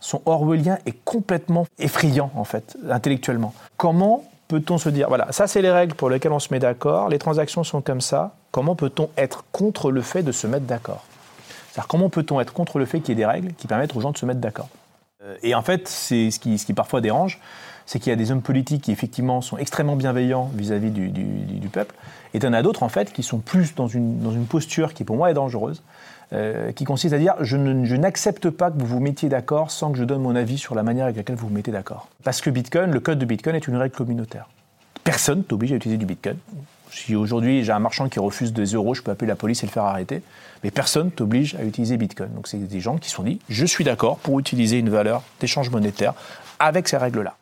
sont 0.00 0.22
orwelliens 0.24 0.78
et 0.86 0.92
complètement 0.92 1.66
effrayants, 1.78 2.30
en 2.34 2.44
fait, 2.44 2.76
intellectuellement. 2.88 3.52
Comment 3.76 4.24
peut-on 4.48 4.78
se 4.78 4.88
dire, 4.88 5.08
voilà, 5.08 5.30
ça 5.30 5.46
c'est 5.46 5.62
les 5.62 5.70
règles 5.70 5.94
pour 5.94 6.10
lesquelles 6.10 6.32
on 6.32 6.38
se 6.38 6.52
met 6.52 6.58
d'accord, 6.58 7.08
les 7.08 7.18
transactions 7.18 7.62
sont 7.62 7.82
comme 7.82 8.00
ça, 8.00 8.34
comment 8.50 8.74
peut-on 8.74 9.10
être 9.16 9.44
contre 9.52 9.92
le 9.92 10.02
fait 10.02 10.22
de 10.22 10.32
se 10.32 10.46
mettre 10.46 10.64
d'accord? 10.64 11.04
C'est-à-dire 11.70 11.86
comment 11.86 12.08
peut-on 12.08 12.40
être 12.40 12.52
contre 12.52 12.78
le 12.78 12.86
fait 12.86 13.00
qu'il 13.00 13.10
y 13.10 13.12
ait 13.12 13.24
des 13.24 13.26
règles 13.26 13.52
qui 13.52 13.68
permettent 13.68 13.94
aux 13.94 14.00
gens 14.00 14.10
de 14.10 14.18
se 14.18 14.26
mettre 14.26 14.40
d'accord? 14.40 14.68
Euh, 15.22 15.36
Et 15.42 15.54
en 15.54 15.62
fait, 15.62 15.86
c'est 15.86 16.32
ce 16.32 16.40
qui, 16.40 16.58
ce 16.58 16.66
qui 16.66 16.72
parfois 16.72 17.00
dérange, 17.00 17.38
c'est 17.90 17.98
qu'il 17.98 18.10
y 18.10 18.12
a 18.12 18.16
des 18.16 18.30
hommes 18.30 18.40
politiques 18.40 18.82
qui 18.82 18.92
effectivement 18.92 19.40
sont 19.40 19.58
extrêmement 19.58 19.96
bienveillants 19.96 20.48
vis-à-vis 20.54 20.92
du, 20.92 21.68
peuple, 21.72 21.96
et 22.32 22.36
il 22.36 22.44
y 22.44 22.46
en 22.46 22.52
a 22.52 22.62
d'autres 22.62 22.84
en 22.84 22.88
fait 22.88 23.12
qui 23.12 23.24
sont 23.24 23.38
plus 23.38 23.74
dans 23.74 23.88
une, 23.88 24.46
posture 24.48 24.94
qui 24.94 25.02
pour 25.02 25.16
moi 25.16 25.28
est 25.28 25.34
dangereuse, 25.34 25.82
euh, 26.32 26.70
qui 26.70 26.84
consiste 26.84 27.14
à 27.14 27.18
dire 27.18 27.34
je, 27.40 27.56
n'accepte 27.56 28.48
pas 28.48 28.70
que 28.70 28.78
vous 28.78 28.86
vous 28.86 29.00
mettiez 29.00 29.28
d'accord 29.28 29.72
sans 29.72 29.90
que 29.90 29.98
je 29.98 30.04
donne 30.04 30.22
mon 30.22 30.36
avis 30.36 30.56
sur 30.56 30.76
la 30.76 30.84
manière 30.84 31.06
avec 31.06 31.16
laquelle 31.16 31.34
vous 31.34 31.48
vous 31.48 31.52
mettez 31.52 31.72
d'accord. 31.72 32.06
Parce 32.22 32.40
que 32.40 32.48
Bitcoin, 32.50 32.92
le 32.92 33.00
code 33.00 33.18
de 33.18 33.24
Bitcoin 33.24 33.56
est 33.56 33.66
une 33.66 33.74
règle 33.74 33.96
communautaire. 33.96 34.48
Personne 35.02 35.42
t'oblige 35.42 35.72
à 35.72 35.74
utiliser 35.74 35.98
du 35.98 36.06
Bitcoin. 36.06 36.36
Si 36.92 37.16
aujourd'hui 37.16 37.64
j'ai 37.64 37.72
un 37.72 37.80
marchand 37.80 38.08
qui 38.08 38.20
refuse 38.20 38.52
des 38.52 38.66
euros, 38.66 38.94
je 38.94 39.02
peux 39.02 39.10
appeler 39.10 39.26
la 39.26 39.34
police 39.36 39.64
et 39.64 39.66
le 39.66 39.72
faire 39.72 39.82
arrêter. 39.82 40.22
Mais 40.62 40.70
personne 40.70 41.10
t'oblige 41.10 41.56
à 41.56 41.64
utiliser 41.64 41.96
Bitcoin. 41.96 42.32
Donc 42.36 42.46
c'est 42.46 42.58
des 42.58 42.80
gens 42.80 42.98
qui 42.98 43.08
se 43.08 43.16
sont 43.16 43.24
dit 43.24 43.40
je 43.48 43.66
suis 43.66 43.82
d'accord 43.82 44.18
pour 44.18 44.38
utiliser 44.38 44.78
une 44.78 44.90
valeur 44.90 45.24
d'échange 45.40 45.70
monétaire 45.70 46.14
avec 46.60 46.86
ces 46.86 46.96
règles-là 46.96 47.34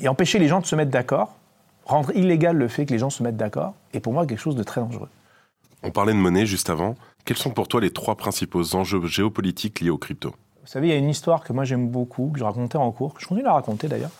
et 0.00 0.08
empêcher 0.08 0.38
les 0.38 0.48
gens 0.48 0.60
de 0.60 0.66
se 0.66 0.76
mettre 0.76 0.90
d'accord, 0.90 1.34
rendre 1.84 2.14
illégal 2.16 2.56
le 2.56 2.68
fait 2.68 2.86
que 2.86 2.92
les 2.92 2.98
gens 2.98 3.10
se 3.10 3.22
mettent 3.22 3.36
d'accord, 3.36 3.74
est 3.92 4.00
pour 4.00 4.12
moi 4.12 4.26
quelque 4.26 4.40
chose 4.40 4.56
de 4.56 4.62
très 4.62 4.80
dangereux. 4.80 5.08
On 5.82 5.90
parlait 5.90 6.12
de 6.12 6.18
monnaie 6.18 6.46
juste 6.46 6.70
avant. 6.70 6.96
Quels 7.24 7.36
sont 7.36 7.50
pour 7.50 7.68
toi 7.68 7.80
les 7.80 7.90
trois 7.90 8.16
principaux 8.16 8.74
enjeux 8.74 9.04
géopolitiques 9.06 9.80
liés 9.80 9.90
aux 9.90 9.98
crypto? 9.98 10.30
Vous 10.62 10.72
savez, 10.72 10.88
il 10.88 10.90
y 10.90 10.94
a 10.94 10.98
une 10.98 11.08
histoire 11.08 11.44
que 11.44 11.52
moi 11.52 11.64
j'aime 11.64 11.88
beaucoup, 11.88 12.30
que 12.32 12.40
je 12.40 12.44
racontais 12.44 12.76
en 12.76 12.90
cours, 12.90 13.14
que 13.14 13.22
je 13.22 13.26
continue 13.28 13.46
à 13.46 13.52
raconter 13.52 13.86
d'ailleurs, 13.86 14.10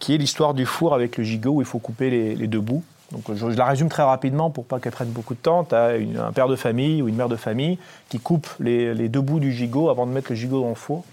qui 0.00 0.14
est 0.14 0.18
l'histoire 0.18 0.52
du 0.52 0.66
four 0.66 0.94
avec 0.94 1.16
le 1.16 1.22
gigot 1.22 1.52
où 1.52 1.60
il 1.60 1.64
faut 1.64 1.78
couper 1.78 2.34
les, 2.34 2.46
deux 2.48 2.60
bouts. 2.60 2.82
Donc 3.12 3.22
je, 3.32 3.46
la 3.46 3.66
résume 3.66 3.88
très 3.88 4.02
rapidement 4.02 4.50
pour 4.50 4.64
pas 4.64 4.80
qu'elle 4.80 4.92
prenne 4.92 5.10
beaucoup 5.10 5.34
de 5.34 5.38
temps. 5.38 5.62
Tu 5.62 5.76
as 5.76 5.90
un 5.90 6.32
père 6.32 6.48
de 6.48 6.56
famille 6.56 7.02
ou 7.02 7.08
une 7.08 7.14
mère 7.14 7.28
de 7.28 7.36
famille 7.36 7.78
qui 8.08 8.18
coupe 8.18 8.48
les, 8.58 8.94
les, 8.94 9.08
deux 9.08 9.20
bouts 9.20 9.38
du 9.38 9.52
gigot 9.52 9.90
avant 9.90 10.06
de 10.06 10.12
mettre 10.12 10.32
le 10.32 10.34
gigot 10.34 10.60
dans 10.60 10.70
le 10.70 10.74
four. 10.74 11.04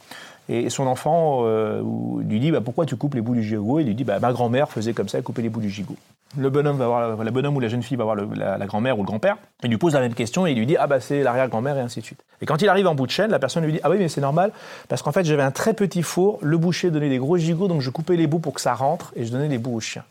Et 0.52 0.72
son 0.72 0.88
enfant 0.88 1.42
euh, 1.44 1.84
lui 2.28 2.40
dit 2.40 2.52
bah, 2.52 2.60
Pourquoi 2.60 2.88
tu 2.88 2.96
coupes 2.96 3.14
les 3.14 3.22
bouts 3.22 3.36
du 3.36 3.44
gigot? 3.44 3.80
Il 3.80 3.86
lui 3.86 3.96
dit 3.96 4.04
bah, 4.04 4.20
Ma 4.20 4.34
grand-mère 4.34 4.70
faisait 4.70 4.94
comme 4.94 5.08
ça, 5.08 5.20
elle 5.20 5.24
coupait 5.24 5.44
les 5.44 5.50
bouts 5.50 5.62
du 5.62 5.70
gigot. 5.70 5.96
Le 6.38 6.50
bonhomme 6.50 6.78
va 6.78 6.88
voir, 6.88 7.24
la 7.24 7.32
bonhomme 7.32 7.56
ou 7.56 7.60
la 7.60 7.70
jeune 7.70 7.82
fille 7.82 7.98
va 7.98 8.04
voir 8.04 8.16
la, 8.16 8.66
grand-mère 8.68 8.98
ou 9.00 9.02
le 9.02 9.08
grand-père, 9.08 9.38
il 9.64 9.70
lui 9.70 9.78
pose 9.78 9.94
la 9.94 10.00
même 10.00 10.14
question 10.14 10.46
et 10.46 10.52
il 10.52 10.58
lui 10.58 10.66
dit 10.66 10.78
Ah 10.78 10.86
bah 10.86 11.00
c'est 11.00 11.24
l'arrière-grand-mère 11.24 11.78
et 11.78 11.82
ainsi 11.82 12.02
de 12.02 12.06
suite. 12.06 12.24
Et 12.42 12.46
quand 12.46 12.62
il 12.62 12.70
arrive 12.70 12.88
en 12.88 12.94
bout 12.94 13.08
de 13.08 13.12
chaîne, 13.12 13.32
la 13.32 13.40
personne 13.40 13.64
lui 13.64 13.74
dit 13.74 13.80
Ah 13.84 13.90
oui, 13.90 13.98
mais 14.00 14.10
c'est 14.10 14.22
normal, 14.22 14.52
parce 14.90 15.02
qu'en 15.02 15.12
fait 15.12 15.24
j'avais 15.24 15.42
un 15.42 15.52
très 15.52 15.74
petit 15.74 16.04
four, 16.04 16.40
le 16.42 16.58
boucher 16.58 16.92
donnait 16.92 17.10
des 17.10 17.18
gros 17.18 17.38
gigots, 17.38 17.68
donc 17.68 17.82
je 17.82 17.90
coupais 17.90 18.16
les 18.16 18.28
bouts 18.28 18.40
pour 18.40 18.54
que 18.54 18.62
ça 18.62 18.74
rentre 18.74 19.12
et 19.16 19.26
je 19.26 19.32
donnais 19.32 19.48
les 19.48 19.58
bouts 19.58 19.76
au 19.76 19.80
chien. 19.80 20.04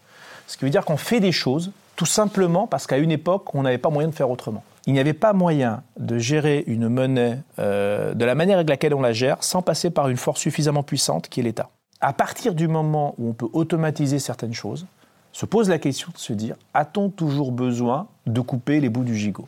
Ce 0.48 0.56
qui 0.56 0.64
veut 0.64 0.70
dire 0.70 0.84
qu'on 0.84 0.96
fait 0.96 1.20
des 1.20 1.32
choses 1.32 1.70
tout 1.94 2.06
simplement 2.06 2.66
parce 2.66 2.86
qu'à 2.86 2.98
une 2.98 3.10
époque, 3.10 3.54
on 3.54 3.62
n'avait 3.62 3.78
pas 3.78 3.90
moyen 3.90 4.08
de 4.08 4.14
faire 4.14 4.30
autrement 4.30 4.64
il 4.88 4.94
n'y 4.94 5.00
avait 5.00 5.12
pas 5.12 5.34
moyen 5.34 5.82
de 5.98 6.16
gérer 6.16 6.64
une 6.66 6.88
monnaie 6.88 7.42
euh, 7.58 8.14
de 8.14 8.24
la 8.24 8.34
manière 8.34 8.56
avec 8.56 8.70
laquelle 8.70 8.94
on 8.94 9.02
la 9.02 9.12
gère 9.12 9.44
sans 9.44 9.60
passer 9.60 9.90
par 9.90 10.08
une 10.08 10.16
force 10.16 10.40
suffisamment 10.40 10.82
puissante 10.82 11.28
qui 11.28 11.40
est 11.40 11.42
l'État. 11.42 11.68
À 12.00 12.14
partir 12.14 12.54
du 12.54 12.68
moment 12.68 13.14
où 13.18 13.28
on 13.28 13.32
peut 13.34 13.48
automatiser 13.52 14.18
certaines 14.18 14.54
choses, 14.54 14.86
se 15.32 15.44
pose 15.44 15.68
la 15.68 15.78
question 15.78 16.08
de 16.14 16.18
se 16.18 16.32
dire 16.32 16.56
a-t-on 16.72 17.10
toujours 17.10 17.52
besoin 17.52 18.06
de 18.26 18.40
couper 18.40 18.80
les 18.80 18.88
bouts 18.88 19.04
du 19.04 19.14
gigot? 19.14 19.46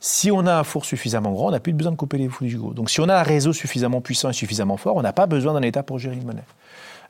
Si 0.00 0.30
on 0.30 0.46
a 0.46 0.54
un 0.54 0.64
four 0.64 0.84
suffisamment 0.84 1.32
grand, 1.32 1.46
on 1.46 1.52
n'a 1.52 1.60
plus 1.60 1.72
besoin 1.72 1.92
de 1.92 1.96
couper 1.96 2.18
les 2.18 2.28
bouts 2.28 2.44
du 2.44 2.50
gigot. 2.50 2.74
Donc 2.74 2.90
si 2.90 3.00
on 3.00 3.08
a 3.08 3.16
un 3.16 3.22
réseau 3.22 3.54
suffisamment 3.54 4.02
puissant 4.02 4.28
et 4.28 4.34
suffisamment 4.34 4.76
fort, 4.76 4.96
on 4.96 5.02
n'a 5.02 5.14
pas 5.14 5.24
besoin 5.24 5.54
d'un 5.54 5.62
État 5.62 5.82
pour 5.82 5.98
gérer 5.98 6.16
une 6.16 6.26
monnaie. 6.26 6.44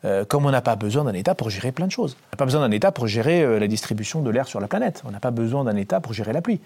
Euh, 0.04 0.24
comme 0.24 0.44
on 0.44 0.50
n'a 0.50 0.60
pas 0.60 0.76
besoin 0.76 1.04
d'un 1.04 1.14
État 1.14 1.34
pour 1.34 1.48
gérer 1.50 1.72
plein 1.72 1.86
de 1.86 1.92
choses. 1.92 2.16
On 2.20 2.34
n'a 2.34 2.36
pas 2.36 2.44
besoin 2.44 2.60
d'un 2.60 2.70
État 2.70 2.92
pour 2.92 3.06
gérer 3.06 3.42
euh, 3.42 3.58
la 3.58 3.66
distribution 3.66 4.20
de 4.20 4.30
l'air 4.30 4.46
sur 4.46 4.60
la 4.60 4.68
planète. 4.68 5.02
On 5.06 5.10
n'a 5.10 5.20
pas 5.20 5.30
besoin 5.30 5.64
d'un 5.64 5.76
État 5.76 6.00
pour 6.00 6.12
gérer 6.12 6.32
la 6.32 6.42
pluie. 6.42 6.60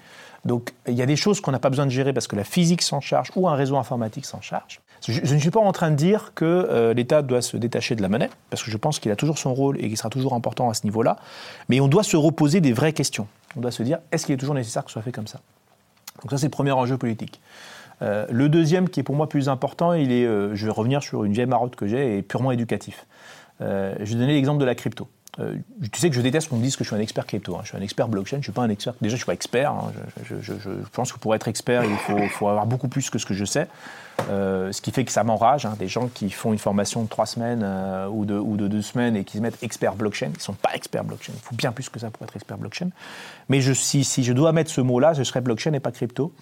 Donc 0.45 0.75
il 0.87 0.95
y 0.95 1.03
a 1.03 1.07
des 1.07 1.17
choses 1.17 1.41
qu'on 1.41 1.53
n'a 1.53 1.59
pas 1.59 1.71
besoin 1.71 1.87
de 1.87 1.91
gérer 1.91 2.13
parce 2.13 2.27
que 2.27 2.37
la 2.37 2.45
physique 2.45 2.83
s'en 2.83 3.01
charge 3.01 3.31
ou 3.37 3.49
un 3.49 3.55
réseau 3.55 3.77
informatique 3.77 4.25
s'en 4.25 4.41
charge. 4.41 4.81
Je, 5.07 5.35
ne 5.35 5.39
suis 5.39 5.51
pas 5.51 5.61
en 5.61 5.73
train 5.73 5.91
de 5.91 5.97
dire 5.97 6.33
que 6.35 6.45
euh, 6.45 6.93
l'État 6.93 7.23
doit 7.23 7.43
se 7.43 7.57
détacher 7.57 7.95
de 7.95 8.03
la 8.03 8.09
monnaie, 8.09 8.31
parce 8.51 8.63
que 8.63 8.71
je 8.71 8.77
pense 8.77 8.99
qu'il 8.99 9.13
a 9.13 9.17
toujours 9.17 9.39
son 9.39 9.55
rôle 9.55 9.79
et 9.79 9.87
qu'il 9.89 9.97
sera 9.97 10.11
toujours 10.11 10.35
important 10.35 10.71
à 10.71 10.75
ce 10.75 10.85
niveau-là, 10.85 11.17
mais 11.69 11.81
on 11.81 11.89
doit 11.89 12.03
se 12.03 12.17
reposer 12.17 12.61
des 12.61 12.73
vraies 12.73 12.93
questions. 12.93 13.29
On 13.57 13.61
doit 13.61 13.71
se 13.71 13.83
dire, 13.83 13.99
est-ce 14.11 14.27
qu'il 14.27 14.35
est 14.35 14.39
toujours 14.39 14.57
nécessaire 14.57 14.85
que 14.85 14.91
ce 14.91 14.95
soit 14.95 15.03
fait 15.03 15.13
comme 15.13 15.29
ça? 15.29 15.41
Donc 16.23 16.33
ça, 16.33 16.39
c'est 16.39 16.47
le 16.47 16.51
premier 16.51 16.73
enjeu 16.73 16.99
politique. 16.99 17.41
Le 18.01 18.49
deuxième, 18.49 18.89
qui 18.89 19.01
est 19.01 19.03
pour 19.03 19.17
moi 19.17 19.29
plus 19.29 19.49
important, 19.49 19.93
il 19.93 20.13
est, 20.13 20.25
je 20.25 20.65
vais 20.65 20.73
revenir 20.73 21.03
sur 21.03 21.25
une 21.25 21.33
vieille 21.33 21.47
marotte 21.47 21.77
que 21.77 21.87
j'ai, 21.87 22.19
est 22.19 22.23
purement 22.23 22.53
éducatif. 22.53 23.07
Euh, 23.61 23.95
je 24.01 24.13
vais 24.13 24.21
donner 24.21 24.35
l'exemple 24.35 24.61
de 24.61 24.65
la 24.65 24.75
crypto. 24.75 25.09
Euh, 25.41 25.55
tu 25.93 26.01
sais 26.01 26.11
que 26.11 26.17
je 26.17 26.21
déteste 26.21 26.49
qu'on 26.49 26.57
me 26.57 26.63
dise 26.63 26.77
que 26.77 26.85
je 26.85 26.89
suis 26.89 26.97
un 26.97 27.01
expert 27.01 27.27
crypto. 27.27 27.57
Hein. 27.57 27.61
Je 27.63 27.69
suis 27.69 27.77
un 27.77 27.81
expert 27.81 28.09
blockchain, 28.09 28.39
je 28.39 28.45
suis 28.45 28.53
pas 28.53 28.63
un 28.63 28.71
expert. 28.71 28.95
Déjà, 29.01 29.15
je 29.15 29.19
suis 29.19 29.27
pas 29.27 29.35
expert. 29.35 29.71
Hein. 29.71 29.93
Je, 30.41 30.71
pense 30.93 31.13
que 31.13 31.19
pour 31.19 31.35
être 31.35 31.49
expert, 31.49 31.85
il 31.85 32.29
faut, 32.29 32.49
avoir 32.49 32.67
beaucoup 32.67 32.89
plus 32.89 33.11
que 33.11 33.19
ce 33.19 33.27
que 33.27 33.35
je 33.35 33.45
sais. 33.45 33.69
Euh, 34.31 34.73
ce 34.73 34.81
qui 34.81 34.91
fait 34.91 35.05
que 35.05 35.13
ça 35.13 35.23
m'enrage. 35.23 35.65
Hein. 35.65 35.77
Des 35.79 35.87
gens 35.87 36.09
qui 36.09 36.31
font 36.31 36.53
une 36.53 36.59
formation 36.59 37.03
de 37.03 37.09
trois 37.09 37.27
semaines 37.27 37.65
ou, 38.11 38.25
de, 38.25 38.35
ou, 38.35 38.57
de, 38.57 38.67
deux 38.67 38.83
semaines 38.83 39.17
et 39.17 39.25
qui 39.25 39.39
se 39.39 39.43
mettent 39.43 39.63
expert 39.63 39.95
blockchain, 39.95 40.31
ils 40.35 40.41
sont 40.41 40.55
pas 40.55 40.71
experts 40.75 41.05
blockchain. 41.05 41.33
Il 41.35 41.41
faut 41.41 41.55
bien 41.55 41.71
plus 41.71 41.89
que 41.89 42.01
ça 42.01 42.11
pour 42.11 42.25
être 42.25 42.35
expert 42.35 42.59
blockchain. 42.59 42.89
Mais 43.49 43.61
si, 43.61 44.25
je 44.25 44.33
dois 44.33 44.53
mettre 44.53 44.71
ce 44.71 44.81
mot-là, 44.81 45.13
je 45.13 45.23
serais 45.23 45.41
blockchain 45.41 45.73
et 45.73 45.81
pas 45.81 45.93
crypto. 45.93 46.33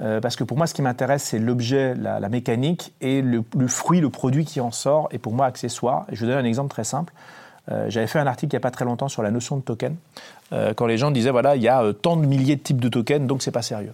Euh, 0.00 0.20
parce 0.20 0.36
que 0.36 0.44
pour 0.44 0.56
moi, 0.56 0.66
ce 0.66 0.74
qui 0.74 0.82
m'intéresse, 0.82 1.24
c'est 1.24 1.38
l'objet, 1.38 1.94
la, 1.94 2.28
mécanique, 2.28 2.92
et 3.00 3.20
le, 3.20 3.42
fruit, 3.66 4.00
le 4.00 4.10
produit 4.10 4.44
qui 4.44 4.60
en 4.60 4.70
sort, 4.70 5.08
est 5.10 5.18
pour 5.18 5.32
moi 5.32 5.46
accessoire. 5.46 6.06
Et 6.10 6.16
je 6.16 6.20
vous 6.20 6.30
donne 6.30 6.38
un 6.38 6.48
exemple 6.48 6.70
très 6.70 6.84
simple. 6.84 7.12
Euh, 7.70 7.86
j'avais 7.88 8.06
fait 8.06 8.18
un 8.18 8.26
article 8.26 8.54
il 8.54 8.56
n'y 8.56 8.60
a 8.60 8.60
pas 8.60 8.70
très 8.70 8.84
longtemps 8.84 9.08
sur 9.08 9.22
la 9.22 9.30
notion 9.30 9.56
de 9.56 9.62
token, 9.62 9.96
euh, 10.52 10.72
quand 10.74 10.86
les 10.86 10.98
gens 10.98 11.10
disaient, 11.10 11.30
voilà, 11.30 11.56
il 11.56 11.62
y 11.62 11.68
a 11.68 11.92
tant 11.92 12.16
de 12.16 12.26
milliers 12.26 12.56
de 12.56 12.62
types 12.62 12.80
de 12.80 12.88
tokens, 12.88 13.26
donc 13.26 13.42
c'est 13.42 13.50
pas 13.50 13.62
sérieux. 13.62 13.92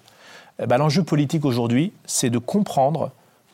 Eh 0.63 0.67
ben, 0.67 0.79
l'enjeu 0.79 1.03
politique 1.03 1.45
aujourd'hui, 1.45 1.93
c'est 2.05 2.31
de 2.31 2.39
comprendre 2.39 3.11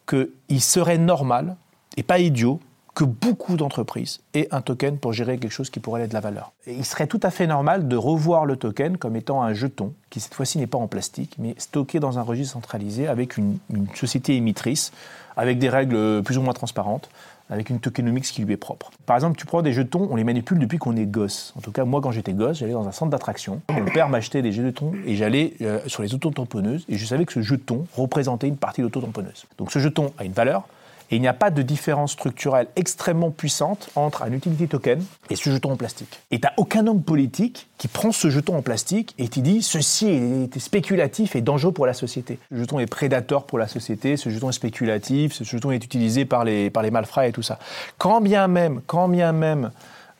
qu'il 0.06 0.60
serait 0.60 0.98
normal 0.98 1.56
et 1.96 2.02
pas 2.02 2.18
idiot 2.18 2.60
que 3.00 3.04
beaucoup 3.06 3.56
d'entreprises 3.56 4.20
aient 4.34 4.46
un 4.50 4.60
token 4.60 4.98
pour 4.98 5.14
gérer 5.14 5.38
quelque 5.38 5.52
chose 5.52 5.70
qui 5.70 5.80
pourrait 5.80 6.02
être 6.02 6.10
de 6.10 6.14
la 6.14 6.20
valeur. 6.20 6.52
Il 6.66 6.84
serait 6.84 7.06
tout 7.06 7.20
à 7.22 7.30
fait 7.30 7.46
normal 7.46 7.88
de 7.88 7.96
revoir 7.96 8.44
le 8.44 8.56
token 8.56 8.98
comme 8.98 9.16
étant 9.16 9.42
un 9.42 9.54
jeton, 9.54 9.94
qui 10.10 10.20
cette 10.20 10.34
fois-ci 10.34 10.58
n'est 10.58 10.66
pas 10.66 10.76
en 10.76 10.86
plastique, 10.86 11.36
mais 11.38 11.54
stocké 11.56 11.98
dans 11.98 12.18
un 12.18 12.22
registre 12.22 12.52
centralisé 12.52 13.08
avec 13.08 13.38
une, 13.38 13.56
société 13.94 14.36
émettrice, 14.36 14.92
avec 15.38 15.58
des 15.58 15.70
règles 15.70 16.22
plus 16.22 16.36
ou 16.36 16.42
moins 16.42 16.52
transparentes, 16.52 17.08
avec 17.48 17.70
une 17.70 17.80
tokenomics 17.80 18.24
qui 18.24 18.44
lui 18.44 18.52
est 18.52 18.58
propre. 18.58 18.90
Par 19.06 19.16
exemple, 19.16 19.38
tu 19.38 19.46
prends 19.46 19.62
des 19.62 19.72
jetons, 19.72 20.06
on 20.10 20.16
les 20.16 20.24
manipule 20.24 20.58
depuis 20.58 20.76
qu'on 20.76 20.94
est 20.94 21.06
gosse. 21.06 21.54
En 21.56 21.62
tout 21.62 21.72
cas, 21.72 21.86
moi, 21.86 22.02
quand 22.02 22.10
j'étais 22.10 22.34
gosse, 22.34 22.58
j'allais 22.58 22.74
dans 22.74 22.86
un 22.86 22.92
centre 22.92 23.12
d'attraction. 23.12 23.62
Mon 23.70 23.86
père 23.86 24.10
m'achetait 24.10 24.42
des 24.42 24.52
jetons 24.52 24.92
et 25.06 25.16
j'allais 25.16 25.54
euh, 25.62 25.80
sur 25.86 26.02
les 26.02 26.14
autotamponneuses 26.14 26.84
et 26.90 26.98
je 26.98 27.06
savais 27.06 27.24
que 27.24 27.32
ce 27.32 27.40
jeton 27.40 27.86
représentait 27.96 28.46
une 28.46 28.58
partie 28.58 28.82
de 28.82 28.86
l'autotamponneuse. 28.86 29.46
Donc 29.56 29.72
ce 29.72 29.78
jeton 29.78 30.12
a 30.18 30.24
une 30.24 30.32
valeur, 30.32 30.68
et 31.10 31.16
il 31.16 31.20
n'y 31.20 31.28
a 31.28 31.32
pas 31.32 31.50
de 31.50 31.62
différence 31.62 32.12
structurelle 32.12 32.68
extrêmement 32.76 33.30
puissante 33.30 33.90
entre 33.96 34.22
un 34.22 34.32
utility 34.32 34.68
token 34.68 35.04
et 35.28 35.36
ce 35.36 35.50
jeton 35.50 35.72
en 35.72 35.76
plastique. 35.76 36.20
Et 36.30 36.38
tu 36.38 36.46
n'as 36.46 36.52
aucun 36.56 36.86
homme 36.86 37.02
politique 37.02 37.68
qui 37.78 37.88
prend 37.88 38.12
ce 38.12 38.30
jeton 38.30 38.56
en 38.56 38.62
plastique 38.62 39.14
et 39.18 39.28
qui 39.28 39.42
dit 39.42 39.62
ceci 39.62 40.08
est 40.08 40.58
spéculatif 40.58 41.34
et 41.36 41.40
dangereux 41.40 41.72
pour 41.72 41.86
la 41.86 41.94
société. 41.94 42.38
Ce 42.50 42.56
jeton 42.56 42.78
est 42.78 42.86
prédateur 42.86 43.44
pour 43.44 43.58
la 43.58 43.66
société, 43.66 44.16
ce 44.16 44.30
jeton 44.30 44.50
est 44.50 44.52
spéculatif, 44.52 45.32
ce 45.32 45.44
jeton 45.44 45.70
est 45.70 45.84
utilisé 45.84 46.24
par 46.24 46.44
les, 46.44 46.70
par 46.70 46.82
les 46.82 46.90
malfrats 46.90 47.26
et 47.26 47.32
tout 47.32 47.42
ça. 47.42 47.58
Quand 47.98 48.20
bien 48.20 48.46
même, 48.48 48.80
quand 48.86 49.08
bien 49.08 49.32
même 49.32 49.70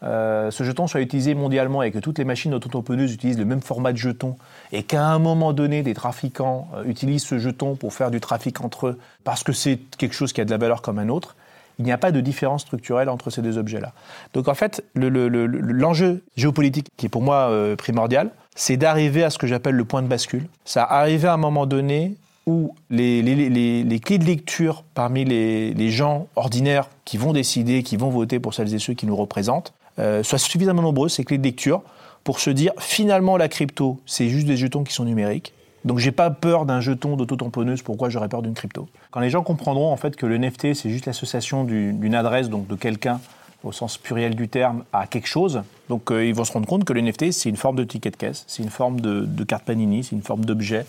euh, 0.02 0.50
ce 0.50 0.64
jeton 0.64 0.86
soit 0.86 1.02
utilisé 1.02 1.34
mondialement 1.34 1.82
et 1.82 1.90
que 1.90 1.98
toutes 1.98 2.18
les 2.18 2.24
machines 2.24 2.54
autotamponneuses 2.54 3.12
utilisent 3.12 3.38
le 3.38 3.44
même 3.44 3.60
format 3.60 3.92
de 3.92 3.98
jeton 3.98 4.36
et 4.72 4.82
qu'à 4.82 5.06
un 5.06 5.18
moment 5.18 5.52
donné, 5.52 5.82
des 5.82 5.94
trafiquants 5.94 6.68
euh, 6.74 6.84
utilisent 6.84 7.24
ce 7.24 7.38
jeton 7.38 7.76
pour 7.76 7.92
faire 7.92 8.10
du 8.10 8.20
trafic 8.20 8.60
entre 8.60 8.88
eux 8.88 8.98
parce 9.24 9.42
que 9.42 9.52
c'est 9.52 9.78
quelque 9.98 10.14
chose 10.14 10.32
qui 10.32 10.40
a 10.40 10.44
de 10.44 10.50
la 10.50 10.58
valeur 10.58 10.82
comme 10.82 10.98
un 10.98 11.08
autre, 11.08 11.36
il 11.78 11.84
n'y 11.84 11.92
a 11.92 11.98
pas 11.98 12.12
de 12.12 12.20
différence 12.20 12.62
structurelle 12.62 13.08
entre 13.08 13.30
ces 13.30 13.40
deux 13.40 13.56
objets-là. 13.56 13.92
Donc 14.34 14.48
en 14.48 14.54
fait, 14.54 14.84
l'enjeu 14.94 16.22
géopolitique 16.36 16.88
qui 16.96 17.06
est 17.06 17.08
pour 17.08 17.22
moi 17.22 17.48
euh, 17.50 17.74
primordial, 17.74 18.30
c'est 18.54 18.76
d'arriver 18.76 19.24
à 19.24 19.30
ce 19.30 19.38
que 19.38 19.46
j'appelle 19.46 19.74
le 19.74 19.84
point 19.84 20.02
de 20.02 20.06
bascule. 20.06 20.46
Ça 20.64 20.84
arriver 20.84 21.28
à 21.28 21.32
un 21.32 21.38
moment 21.38 21.66
donné 21.66 22.16
où 22.46 22.74
les, 22.90 24.00
clés 24.04 24.18
de 24.18 24.24
lecture 24.24 24.84
parmi 24.94 25.24
les, 25.24 25.90
gens 25.90 26.26
ordinaires 26.36 26.88
qui 27.04 27.16
vont 27.16 27.32
décider, 27.32 27.82
qui 27.82 27.96
vont 27.96 28.10
voter 28.10 28.40
pour 28.40 28.54
celles 28.54 28.74
et 28.74 28.78
ceux 28.78 28.94
qui 28.94 29.06
nous 29.06 29.16
représentent, 29.16 29.72
euh, 29.98 30.22
soient 30.22 30.38
suffisamment 30.38 30.82
nombreuses, 30.82 31.14
ces 31.14 31.24
clés 31.24 31.38
de 31.38 31.44
lecture, 31.44 31.82
pour 32.24 32.40
se 32.40 32.50
dire 32.50 32.72
finalement 32.78 33.36
la 33.36 33.48
crypto, 33.48 34.00
c'est 34.06 34.28
juste 34.28 34.46
des 34.46 34.56
jetons 34.56 34.84
qui 34.84 34.92
sont 34.92 35.04
numériques. 35.04 35.52
Donc 35.84 35.98
j'ai 35.98 36.12
pas 36.12 36.30
peur 36.30 36.66
d'un 36.66 36.80
jeton 36.80 37.16
d'autotamponneuse, 37.16 37.82
pourquoi 37.82 38.10
j'aurais 38.10 38.28
peur 38.28 38.42
d'une 38.42 38.54
crypto? 38.54 38.88
Quand 39.10 39.20
les 39.20 39.30
gens 39.30 39.42
comprendront 39.42 39.90
en 39.92 39.96
fait 39.96 40.14
que 40.14 40.26
le 40.26 40.36
NFT 40.36 40.74
c'est 40.74 40.90
juste 40.90 41.06
l'association 41.06 41.64
d'une 41.64 42.14
adresse, 42.14 42.50
donc 42.50 42.66
de 42.66 42.74
quelqu'un 42.74 43.20
au 43.62 43.72
sens 43.72 43.98
pluriel 43.98 44.34
du 44.34 44.48
terme, 44.48 44.84
à 44.92 45.06
quelque 45.06 45.26
chose, 45.26 45.62
donc 45.88 46.10
euh, 46.10 46.24
ils 46.24 46.34
vont 46.34 46.44
se 46.44 46.52
rendre 46.52 46.66
compte 46.66 46.84
que 46.84 46.92
le 46.92 47.02
NFT 47.02 47.32
c'est 47.32 47.48
une 47.48 47.56
forme 47.56 47.76
de 47.76 47.84
ticket 47.84 48.10
de 48.10 48.16
caisse, 48.16 48.44
c'est 48.46 48.62
une 48.62 48.70
forme 48.70 49.00
de, 49.00 49.44
carte 49.44 49.64
Panini, 49.64 50.04
c'est 50.04 50.16
une 50.16 50.22
forme 50.22 50.44
d'objet 50.44 50.86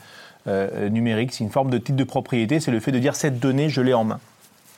euh, 0.48 0.90
numérique, 0.90 1.34
c'est 1.34 1.44
une 1.44 1.50
forme 1.50 1.70
de 1.70 1.78
titre 1.78 1.98
de 1.98 2.04
propriété, 2.04 2.60
c'est 2.60 2.72
le 2.72 2.80
fait 2.80 2.92
de 2.92 3.00
dire 3.00 3.16
cette 3.16 3.40
donnée 3.40 3.70
je 3.70 3.82
l'ai 3.82 3.94
en 3.94 4.04
main. 4.04 4.20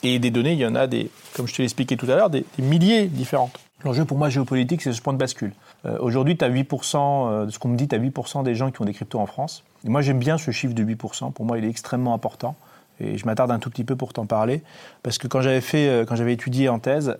Et 0.06 0.20
des 0.20 0.32
données, 0.32 0.52
il 0.52 0.60
y 0.60 0.66
en 0.66 0.76
a 0.76 0.86
des, 0.86 1.10
comme 1.34 1.48
je 1.48 1.54
te 1.54 1.60
l'ai 1.60 1.64
expliqué 1.64 1.96
tout 1.96 2.08
à 2.12 2.16
l'heure, 2.16 2.30
des 2.30 2.46
milliers 2.60 3.06
différentes. 3.08 3.58
L'enjeu 3.86 4.06
pour 4.06 4.18
moi 4.18 4.30
géopolitique, 4.30 4.82
c'est 4.82 4.92
ce 4.92 5.02
point 5.02 5.14
de 5.14 5.18
bascule. 5.18 5.54
Euh, 5.86 5.98
aujourd'hui, 6.00 6.38
tu 6.38 6.46
as 6.46 6.50
8%, 6.50 7.28
euh, 7.28 7.46
de 7.46 7.52
ce 7.52 7.60
qu'on 7.60 7.70
me 7.70 7.76
dit, 7.76 7.88
tu 7.88 7.96
as 7.96 8.00
8% 8.00 8.44
des 8.44 8.56
gens 8.56 8.72
qui 8.72 8.82
ont 8.82 8.86
des 8.86 8.94
cryptos 8.94 9.20
en 9.20 9.26
France. 9.26 9.64
Moi, 9.84 10.02
j'aime 10.02 10.20
bien 10.20 10.38
ce 10.38 10.52
chiffre 10.52 10.74
de 10.74 10.84
8%. 10.84 11.32
Pour 11.32 11.46
moi, 11.46 11.58
il 11.58 11.66
est 11.66 11.70
extrêmement 11.70 12.14
important. 12.14 12.56
Et 13.00 13.18
je 13.18 13.26
m'attarde 13.26 13.52
un 13.52 13.60
tout 13.60 13.70
petit 13.70 13.84
peu 13.84 13.96
pour 13.96 14.14
t'en 14.14 14.26
parler. 14.26 14.62
Parce 15.02 15.18
que 15.18 15.28
quand 15.28 15.42
j'avais, 15.42 15.62
fait, 15.62 15.90
euh, 15.90 16.28
étudié 16.28 16.70
en 16.70 16.80
thèse, 16.80 17.18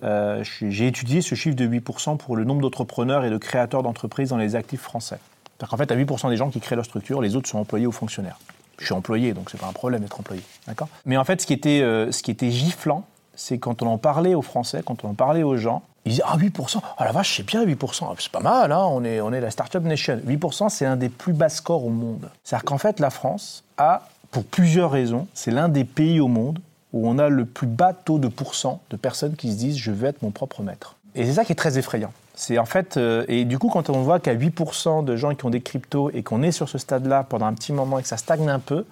j'ai 0.62 0.86
étudié 0.86 1.20
ce 1.20 1.34
chiffre 1.34 1.56
de 1.56 1.66
8% 1.66 2.16
pour 2.16 2.36
le 2.36 2.44
nombre 2.44 2.62
d'entrepreneurs 2.62 3.24
et 3.24 3.30
de 3.30 3.36
créateurs 3.36 3.82
d'entreprises 3.82 4.30
dans 4.30 4.38
les 4.38 4.56
actifs 4.56 4.80
français. 4.80 5.18
C'est-à-dire 5.44 5.68
qu'en 5.68 5.76
fait, 5.76 5.86
tu 5.86 5.92
as 5.92 5.96
8% 5.96 6.30
des 6.30 6.36
gens 6.36 6.48
qui 6.48 6.60
créent 6.60 6.76
leur 6.76 6.84
structure, 6.84 7.20
les 7.20 7.36
autres 7.36 7.48
sont 7.48 7.58
employés 7.58 7.86
ou 7.86 7.92
fonctionnaires. 7.92 8.38
Je 8.78 8.86
suis 8.86 8.94
employé, 8.94 9.34
donc 9.34 9.50
c'est 9.50 9.60
pas 9.60 9.68
un 9.68 9.72
problème 9.72 10.00
d'être 10.00 10.18
employé. 10.18 10.42
Mais 11.06 11.16
en 11.16 11.24
fait, 11.24 11.40
ce 11.40 11.46
qui 11.46 11.52
était, 11.52 11.80
ce 11.80 12.22
qui 12.22 12.32
était 12.32 12.50
giflant, 12.50 13.04
c'est 13.36 13.58
quand 13.58 13.82
on 13.82 13.86
en 13.86 13.98
parlait 13.98 14.34
aux 14.34 14.42
Français, 14.42 14.82
quand 14.84 15.04
on 15.04 15.10
en 15.10 15.14
parlait 15.14 15.42
aux 15.42 15.56
gens, 15.56 15.82
ils 16.04 16.12
disent 16.12 16.22
Ah, 16.26 16.36
8%, 16.36 16.80
ah 16.98 17.04
la 17.04 17.12
vache, 17.12 17.36
c'est 17.36 17.42
bien 17.42 17.64
8%, 17.64 18.04
ah, 18.04 18.14
c'est 18.18 18.30
pas 18.30 18.40
mal, 18.40 18.72
hein, 18.72 18.84
on, 18.90 19.04
est, 19.04 19.20
on 19.20 19.32
est 19.32 19.40
la 19.40 19.50
Startup 19.50 19.82
Nation. 19.82 20.20
8%, 20.26 20.68
c'est 20.68 20.86
un 20.86 20.96
des 20.96 21.08
plus 21.08 21.32
bas 21.32 21.48
scores 21.48 21.84
au 21.84 21.90
monde. 21.90 22.28
C'est-à-dire 22.42 22.64
qu'en 22.64 22.78
fait, 22.78 23.00
la 23.00 23.10
France 23.10 23.64
a, 23.78 24.08
pour 24.30 24.44
plusieurs 24.44 24.90
raisons, 24.90 25.26
c'est 25.34 25.50
l'un 25.50 25.68
des 25.68 25.84
pays 25.84 26.20
au 26.20 26.28
monde 26.28 26.58
où 26.92 27.08
on 27.08 27.18
a 27.18 27.28
le 27.28 27.44
plus 27.44 27.66
bas 27.66 27.92
taux 27.92 28.18
de 28.18 28.28
pourcent 28.28 28.80
de 28.90 28.96
personnes 28.96 29.34
qui 29.34 29.50
se 29.52 29.56
disent 29.56 29.76
Je 29.76 29.90
veux 29.90 30.08
être 30.08 30.22
mon 30.22 30.30
propre 30.30 30.62
maître. 30.62 30.96
Et 31.14 31.24
c'est 31.24 31.34
ça 31.34 31.44
qui 31.44 31.52
est 31.52 31.56
très 31.56 31.78
effrayant. 31.78 32.12
C'est 32.34 32.58
en 32.58 32.64
fait, 32.64 32.96
euh, 32.96 33.24
et 33.28 33.44
du 33.44 33.58
coup, 33.58 33.68
quand 33.68 33.90
on 33.90 34.02
voit 34.02 34.18
qu'à 34.18 34.34
8% 34.34 35.04
de 35.04 35.16
gens 35.16 35.34
qui 35.34 35.44
ont 35.44 35.50
des 35.50 35.60
cryptos 35.60 36.10
et 36.10 36.22
qu'on 36.22 36.42
est 36.42 36.50
sur 36.50 36.68
ce 36.68 36.78
stade-là 36.78 37.22
pendant 37.22 37.46
un 37.46 37.54
petit 37.54 37.72
moment 37.72 37.98
et 37.98 38.02
que 38.02 38.08
ça 38.08 38.16
stagne 38.16 38.48
un 38.48 38.58
peu, 38.58 38.84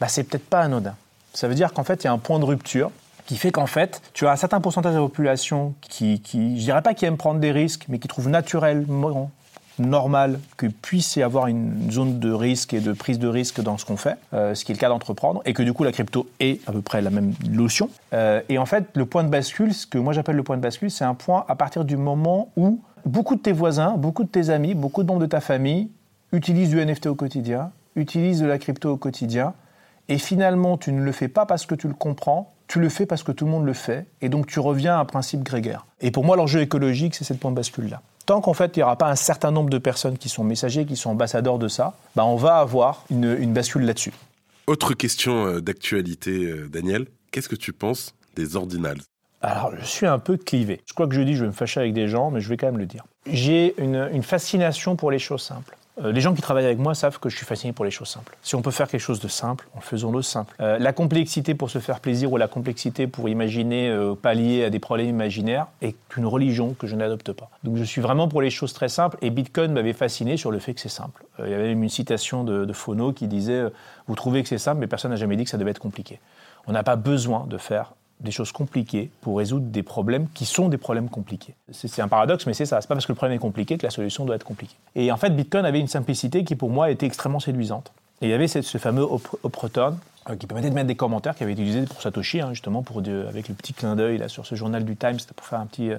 bah, 0.00 0.08
c'est 0.08 0.24
peut-être 0.24 0.48
pas 0.48 0.60
anodin. 0.60 0.94
Ça 1.32 1.46
veut 1.46 1.54
dire 1.54 1.72
qu'en 1.72 1.84
fait, 1.84 2.02
il 2.02 2.06
y 2.06 2.08
a 2.08 2.12
un 2.12 2.18
point 2.18 2.40
de 2.40 2.44
rupture 2.44 2.90
qui 3.28 3.36
fait 3.36 3.52
qu'en 3.52 3.66
fait, 3.66 4.00
tu 4.14 4.26
as 4.26 4.32
un 4.32 4.36
certain 4.36 4.58
pourcentage 4.58 4.94
de 4.94 4.96
la 4.98 5.04
population 5.04 5.74
qui, 5.82 6.20
qui 6.20 6.58
je 6.58 6.64
dirais 6.64 6.80
pas 6.80 6.94
qui 6.94 7.04
aime 7.04 7.18
prendre 7.18 7.40
des 7.40 7.52
risques, 7.52 7.84
mais 7.88 7.98
qui 7.98 8.08
trouve 8.08 8.30
naturellement 8.30 9.30
normal 9.78 10.40
que 10.56 10.66
puisse 10.66 11.14
y 11.16 11.22
avoir 11.22 11.46
une 11.46 11.90
zone 11.92 12.20
de 12.20 12.32
risque 12.32 12.72
et 12.72 12.80
de 12.80 12.94
prise 12.94 13.18
de 13.18 13.28
risque 13.28 13.60
dans 13.60 13.76
ce 13.76 13.84
qu'on 13.84 13.98
fait, 13.98 14.16
euh, 14.32 14.54
ce 14.54 14.64
qui 14.64 14.72
est 14.72 14.74
le 14.74 14.80
cas 14.80 14.88
d'entreprendre, 14.88 15.42
et 15.44 15.52
que 15.52 15.62
du 15.62 15.74
coup 15.74 15.84
la 15.84 15.92
crypto 15.92 16.26
est 16.40 16.66
à 16.66 16.72
peu 16.72 16.80
près 16.80 17.02
la 17.02 17.10
même 17.10 17.34
notion. 17.50 17.90
Euh, 18.14 18.40
et 18.48 18.56
en 18.56 18.64
fait, 18.64 18.86
le 18.94 19.04
point 19.04 19.24
de 19.24 19.28
bascule, 19.28 19.74
ce 19.74 19.86
que 19.86 19.98
moi 19.98 20.14
j'appelle 20.14 20.36
le 20.36 20.42
point 20.42 20.56
de 20.56 20.62
bascule, 20.62 20.90
c'est 20.90 21.04
un 21.04 21.14
point 21.14 21.44
à 21.48 21.54
partir 21.54 21.84
du 21.84 21.98
moment 21.98 22.48
où 22.56 22.80
beaucoup 23.04 23.36
de 23.36 23.42
tes 23.42 23.52
voisins, 23.52 23.92
beaucoup 23.98 24.24
de 24.24 24.30
tes 24.30 24.48
amis, 24.48 24.74
beaucoup 24.74 25.02
de 25.02 25.08
membres 25.08 25.20
de 25.20 25.26
ta 25.26 25.42
famille 25.42 25.90
utilisent 26.32 26.70
du 26.70 26.82
NFT 26.82 27.08
au 27.08 27.14
quotidien, 27.14 27.72
utilisent 27.94 28.40
de 28.40 28.46
la 28.46 28.56
crypto 28.56 28.90
au 28.90 28.96
quotidien, 28.96 29.52
et 30.08 30.16
finalement 30.16 30.78
tu 30.78 30.92
ne 30.92 31.02
le 31.02 31.12
fais 31.12 31.28
pas 31.28 31.44
parce 31.44 31.66
que 31.66 31.74
tu 31.74 31.88
le 31.88 31.94
comprends, 31.94 32.54
tu 32.68 32.80
le 32.80 32.90
fais 32.90 33.06
parce 33.06 33.22
que 33.22 33.32
tout 33.32 33.46
le 33.46 33.50
monde 33.50 33.64
le 33.64 33.72
fait, 33.72 34.06
et 34.20 34.28
donc 34.28 34.46
tu 34.46 34.60
reviens 34.60 34.96
à 34.96 35.00
un 35.00 35.04
principe 35.06 35.42
grégaire. 35.42 35.86
Et 36.00 36.10
pour 36.10 36.24
moi, 36.24 36.36
l'enjeu 36.36 36.60
écologique, 36.60 37.14
c'est 37.14 37.24
cette 37.24 37.40
point 37.40 37.50
de 37.50 37.56
bascule-là. 37.56 38.02
Tant 38.26 38.42
qu'en 38.42 38.52
fait, 38.52 38.76
il 38.76 38.80
n'y 38.80 38.82
aura 38.82 38.96
pas 38.96 39.10
un 39.10 39.16
certain 39.16 39.50
nombre 39.50 39.70
de 39.70 39.78
personnes 39.78 40.18
qui 40.18 40.28
sont 40.28 40.44
messagers, 40.44 40.84
qui 40.84 40.96
sont 40.96 41.10
ambassadeurs 41.10 41.58
de 41.58 41.66
ça, 41.66 41.96
bah, 42.14 42.26
on 42.26 42.36
va 42.36 42.58
avoir 42.58 43.04
une, 43.10 43.52
bascule 43.54 43.82
là-dessus. 43.82 44.12
Autre 44.66 44.92
question 44.92 45.46
euh, 45.46 45.60
d'actualité, 45.62 46.44
euh, 46.44 46.68
Daniel. 46.68 47.06
Qu'est-ce 47.30 47.48
que 47.48 47.56
tu 47.56 47.72
penses 47.72 48.14
des 48.36 48.54
ordinals? 48.54 48.98
Alors, 49.40 49.72
je 49.80 49.86
suis 49.86 50.06
un 50.06 50.18
peu 50.18 50.36
clivé. 50.36 50.82
Je 50.84 50.92
crois 50.92 51.06
que 51.06 51.14
je 51.14 51.22
dis, 51.22 51.36
je 51.36 51.42
vais 51.42 51.48
me 51.48 51.54
fâcher 51.54 51.80
avec 51.80 51.94
des 51.94 52.06
gens, 52.06 52.30
mais 52.30 52.42
je 52.42 52.50
vais 52.50 52.58
quand 52.58 52.66
même 52.66 52.78
le 52.78 52.86
dire. 52.86 53.04
J'ai 53.26 53.74
une 53.78 54.22
fascination 54.22 54.94
pour 54.96 55.10
les 55.10 55.18
choses 55.18 55.42
simples. 55.42 55.77
Euh, 56.04 56.12
les 56.12 56.20
gens 56.20 56.34
qui 56.34 56.42
travaillent 56.42 56.66
avec 56.66 56.78
moi 56.78 56.94
savent 56.94 57.18
que 57.18 57.28
je 57.28 57.36
suis 57.36 57.46
fasciné 57.46 57.72
pour 57.72 57.84
les 57.84 57.90
choses 57.90 58.08
simples. 58.08 58.36
Si 58.42 58.54
on 58.54 58.62
peut 58.62 58.70
faire 58.70 58.88
quelque 58.88 59.00
chose 59.00 59.20
de 59.20 59.28
simple, 59.28 59.68
faisons-le 59.80 60.22
simple. 60.22 60.54
Euh, 60.60 60.78
la 60.78 60.92
complexité 60.92 61.54
pour 61.54 61.70
se 61.70 61.78
faire 61.78 62.00
plaisir 62.00 62.32
ou 62.32 62.36
la 62.36 62.48
complexité 62.48 63.06
pour 63.06 63.28
imaginer 63.28 63.88
euh, 63.88 64.14
pallier 64.14 64.64
à 64.64 64.70
des 64.70 64.78
problèmes 64.78 65.08
imaginaires 65.08 65.66
est 65.82 65.96
une 66.16 66.26
religion 66.26 66.74
que 66.74 66.86
je 66.86 66.96
n'adopte 66.96 67.32
pas. 67.32 67.50
Donc 67.64 67.76
je 67.76 67.84
suis 67.84 68.00
vraiment 68.00 68.28
pour 68.28 68.42
les 68.42 68.50
choses 68.50 68.72
très 68.72 68.88
simples 68.88 69.18
et 69.22 69.30
Bitcoin 69.30 69.72
m'avait 69.72 69.92
fasciné 69.92 70.36
sur 70.36 70.50
le 70.50 70.58
fait 70.58 70.74
que 70.74 70.80
c'est 70.80 70.88
simple. 70.88 71.24
il 71.44 71.50
y 71.50 71.54
avait 71.54 71.68
même 71.68 71.82
une 71.82 71.88
citation 71.88 72.44
de, 72.44 72.64
de 72.64 72.72
Fono 72.72 73.12
qui 73.12 73.26
disait 73.26 73.64
Vous 74.06 74.14
trouvez 74.14 74.42
que 74.42 74.48
c'est 74.48 74.58
simple, 74.58 74.80
mais 74.80 74.86
personne 74.86 75.10
n'a 75.10 75.16
jamais 75.16 75.36
dit 75.36 75.44
que 75.44 75.50
ça 75.50 75.58
devait 75.58 75.70
être 75.70 75.78
compliqué. 75.78 76.20
On 76.66 76.72
n'a 76.72 76.82
pas 76.82 76.96
besoin 76.96 77.46
de 77.46 77.58
faire 77.58 77.92
des 78.20 78.30
choses 78.30 78.52
compliquées 78.52 79.10
pour 79.20 79.38
résoudre 79.38 79.66
des 79.66 79.82
problèmes 79.82 80.26
qui 80.34 80.44
sont 80.44 80.68
des 80.68 80.76
problèmes 80.76 81.08
compliqués. 81.08 81.54
C'est 81.70 82.02
un 82.02 82.08
paradoxe, 82.08 82.46
mais 82.46 82.54
c'est 82.54 82.66
ça. 82.66 82.80
C'est 82.80 82.88
pas 82.88 82.94
parce 82.94 83.06
que 83.06 83.12
le 83.12 83.16
problème 83.16 83.36
est 83.36 83.40
compliqué 83.40 83.78
que 83.78 83.86
la 83.86 83.90
solution 83.90 84.24
doit 84.24 84.36
être 84.36 84.44
compliquée. 84.44 84.76
Et 84.96 85.12
en 85.12 85.16
fait, 85.16 85.30
Bitcoin 85.30 85.64
avait 85.64 85.80
une 85.80 85.88
simplicité 85.88 86.44
qui, 86.44 86.56
pour 86.56 86.70
moi, 86.70 86.90
était 86.90 87.06
extrêmement 87.06 87.40
séduisante. 87.40 87.92
Et 88.20 88.26
il 88.26 88.30
y 88.30 88.34
avait 88.34 88.48
ce, 88.48 88.78
fameux 88.78 89.06
Oproton 89.42 89.96
euh, 90.28 90.36
qui 90.36 90.46
permettait 90.46 90.70
de 90.70 90.74
mettre 90.74 90.88
des 90.88 90.96
commentaires 90.96 91.36
qui 91.36 91.44
avait 91.44 91.52
été 91.52 91.62
utilisé 91.62 91.86
pour 91.86 92.02
Satoshi, 92.02 92.40
hein, 92.40 92.48
justement, 92.50 92.82
pour, 92.82 92.98
avec 92.98 93.48
le 93.48 93.54
petit 93.54 93.72
clin 93.72 93.94
d'œil 93.94 94.22
sur 94.28 94.44
ce 94.44 94.56
journal 94.56 94.84
du 94.84 94.96
Times, 94.96 95.18
pour 95.36 95.46
faire 95.46 95.60
un 95.60 95.66
petit, 95.66 95.92
euh, 95.92 95.98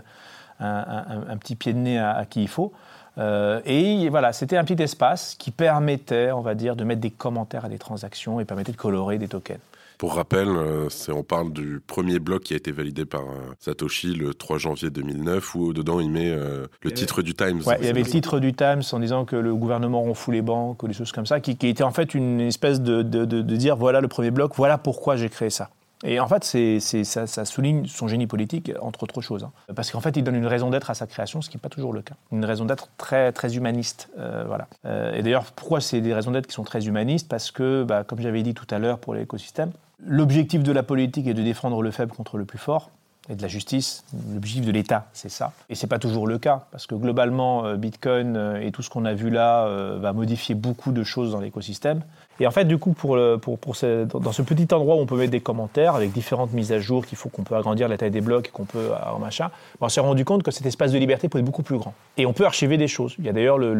un, 0.59 1.37
petit 1.37 1.55
pied 1.55 1.71
de 1.71 1.77
nez 1.77 1.99
à, 1.99 2.25
qui 2.29 2.41
il 2.41 2.49
faut. 2.49 2.73
Euh, 3.17 3.61
et 3.65 4.09
voilà, 4.09 4.33
c'était 4.33 4.57
un 4.57 4.63
petit 4.63 4.81
espace 4.81 5.35
qui 5.35 5.51
permettait, 5.51 6.31
on 6.31 6.41
va 6.41 6.55
dire, 6.55 6.75
de 6.75 6.83
mettre 6.83 7.01
des 7.01 7.11
commentaires 7.11 7.65
à 7.65 7.69
des 7.69 7.79
transactions 7.79 8.39
et 8.39 8.45
permettait 8.45 8.71
de 8.71 8.77
colorer 8.77 9.17
des 9.17 9.27
tokens. 9.27 9.59
Pour 9.99 10.15
rappel, 10.15 10.47
euh, 10.47 10.87
on 11.09 11.23
parle 11.23 11.51
du 11.51 11.81
premier 11.85 12.19
bloc 12.19 12.43
qui 12.43 12.53
a 12.53 12.57
été 12.57 12.71
validé 12.71 13.03
par 13.03 13.23
euh, 13.23 13.53
Satoshi 13.59 14.15
le 14.15 14.33
3 14.33 14.57
janvier 14.57 14.89
2009, 14.89 15.55
où 15.55 15.73
dedans 15.73 15.99
il 15.99 16.09
met 16.09 16.29
euh, 16.29 16.67
le 16.81 16.91
titre 16.93 17.21
du 17.21 17.35
Times. 17.35 17.61
il 17.81 17.85
y 17.85 17.89
avait 17.89 17.99
le 17.99 18.09
titre 18.09 18.39
du 18.39 18.53
Times 18.53 18.81
en 18.93 18.99
disant 18.99 19.25
que 19.25 19.35
le 19.35 19.53
gouvernement 19.53 19.99
ronfle 19.99 20.31
les 20.31 20.41
banques 20.41 20.81
ou 20.83 20.87
des 20.87 20.93
choses 20.93 21.11
comme 21.11 21.25
ça, 21.25 21.41
qui, 21.41 21.51
était 21.51 21.83
en 21.83 21.91
fait 21.91 22.15
une 22.15 22.39
espèce 22.39 22.79
de, 22.79 23.01
dire 23.41 23.75
voilà 23.75 23.99
le 23.99 24.07
premier 24.07 24.31
bloc, 24.31 24.53
voilà 24.55 24.77
pourquoi 24.77 25.17
j'ai 25.17 25.27
créé 25.27 25.49
ça. 25.49 25.69
Et 26.05 26.21
en 26.21 26.29
fait, 26.29 26.45
c'est, 26.45 26.79
ça, 26.79 27.27
ça, 27.27 27.43
souligne 27.43 27.85
son 27.85 28.07
génie 28.07 28.25
politique, 28.25 28.71
entre 28.79 29.03
autres 29.03 29.19
choses. 29.19 29.43
Hein. 29.43 29.51
Parce 29.75 29.91
qu'en 29.91 29.99
fait, 29.99 30.15
il 30.15 30.23
donne 30.23 30.35
une 30.35 30.47
raison 30.47 30.69
d'être 30.69 30.89
à 30.89 30.93
sa 30.93 31.07
création, 31.07 31.41
ce 31.41 31.49
qui 31.49 31.57
n'est 31.57 31.61
pas 31.61 31.67
toujours 31.67 31.91
le 31.91 32.01
cas. 32.01 32.15
Une 32.31 32.45
raison 32.45 32.63
d'être 32.63 32.87
très, 32.97 33.33
très 33.33 33.57
humaniste. 33.57 34.09
voilà. 34.15 34.69
et 35.13 35.21
d'ailleurs, 35.23 35.43
pourquoi 35.57 35.81
c'est 35.81 35.99
des 35.99 36.13
raisons 36.13 36.31
d'être 36.31 36.47
qui 36.47 36.53
sont 36.53 36.63
très 36.63 36.87
humanistes? 36.87 37.27
Parce 37.27 37.51
que, 37.51 37.83
bah, 37.83 38.05
comme 38.05 38.21
j'avais 38.21 38.43
dit 38.43 38.53
tout 38.53 38.67
à 38.71 38.79
l'heure 38.79 38.97
pour 38.97 39.13
l'écosystème, 39.13 39.73
L'objectif 40.05 40.63
de 40.63 40.71
la 40.71 40.83
politique 40.83 41.27
est 41.27 41.33
de 41.33 41.43
défendre 41.43 41.81
le 41.81 41.91
faible 41.91 42.13
contre 42.13 42.37
le 42.37 42.45
plus 42.45 42.57
fort. 42.57 42.91
et 43.29 43.35
de 43.35 43.41
la 43.43 43.47
justice. 43.47 44.03
L'objectif 44.33 44.65
de 44.65 44.71
l'État, 44.71 45.07
c'est 45.13 45.29
ça. 45.29 45.51
Et 45.69 45.75
c'est 45.75 45.85
pas 45.85 45.99
toujours 45.99 46.25
le 46.25 46.39
cas, 46.39 46.65
parce 46.71 46.87
que 46.87 46.95
globalement, 46.95 47.63
euh, 47.63 47.75
Bitcoin 47.75 48.35
euh, 48.35 48.59
et 48.59 48.71
tout 48.71 48.81
ce 48.81 48.89
qu'on 48.89 49.05
a 49.05 49.13
vu 49.13 49.29
là 49.29 49.67
euh, 49.67 49.99
va 50.01 50.13
modifier 50.13 50.55
beaucoup 50.55 50.91
de 50.91 51.03
choses 51.03 51.33
dans 51.33 51.39
l'écosystème. 51.39 52.01
Et 52.39 52.47
en 52.47 52.51
fait, 52.51 52.65
du 52.65 52.77
coup, 52.77 52.93
pour, 52.93 53.15
dans 53.17 54.31
ce 54.31 54.41
petit 54.41 54.73
endroit 54.73 54.95
où 54.95 54.99
on 54.99 55.05
peut 55.05 55.17
mettre 55.17 55.31
des 55.31 55.41
commentaires 55.41 55.95
avec 55.95 56.11
différentes 56.11 56.53
mises 56.53 56.71
à 56.71 56.79
jour, 56.79 57.05
qu'il 57.05 57.17
faut 57.17 57.29
qu'on 57.29 57.43
peut 57.43 57.55
agrandir 57.55 57.87
la 57.87 57.97
taille 57.97 58.11
des 58.11 58.21
blocs, 58.21 58.49
qu'on 58.51 58.65
peut 58.65 58.89
en 59.11 59.19
machin, 59.19 59.49
on 59.81 59.89
s'est 59.89 59.99
rendu 59.99 60.25
compte 60.25 60.43
que 60.43 60.51
cet 60.51 60.65
espace 60.65 60.91
de 60.91 60.97
liberté 60.97 61.27
peut 61.29 61.39
être 61.39 61.45
beaucoup 61.45 61.63
plus 61.63 61.77
grand. 61.77 61.93
Et 62.17 62.25
on 62.25 62.33
peut 62.33 62.45
archiver 62.45 62.77
des 62.77 62.87
choses. 62.87 63.15
Il 63.19 63.25
y 63.25 63.29
a 63.29 63.33
d'ailleurs 63.33 63.57
le, 63.57 63.75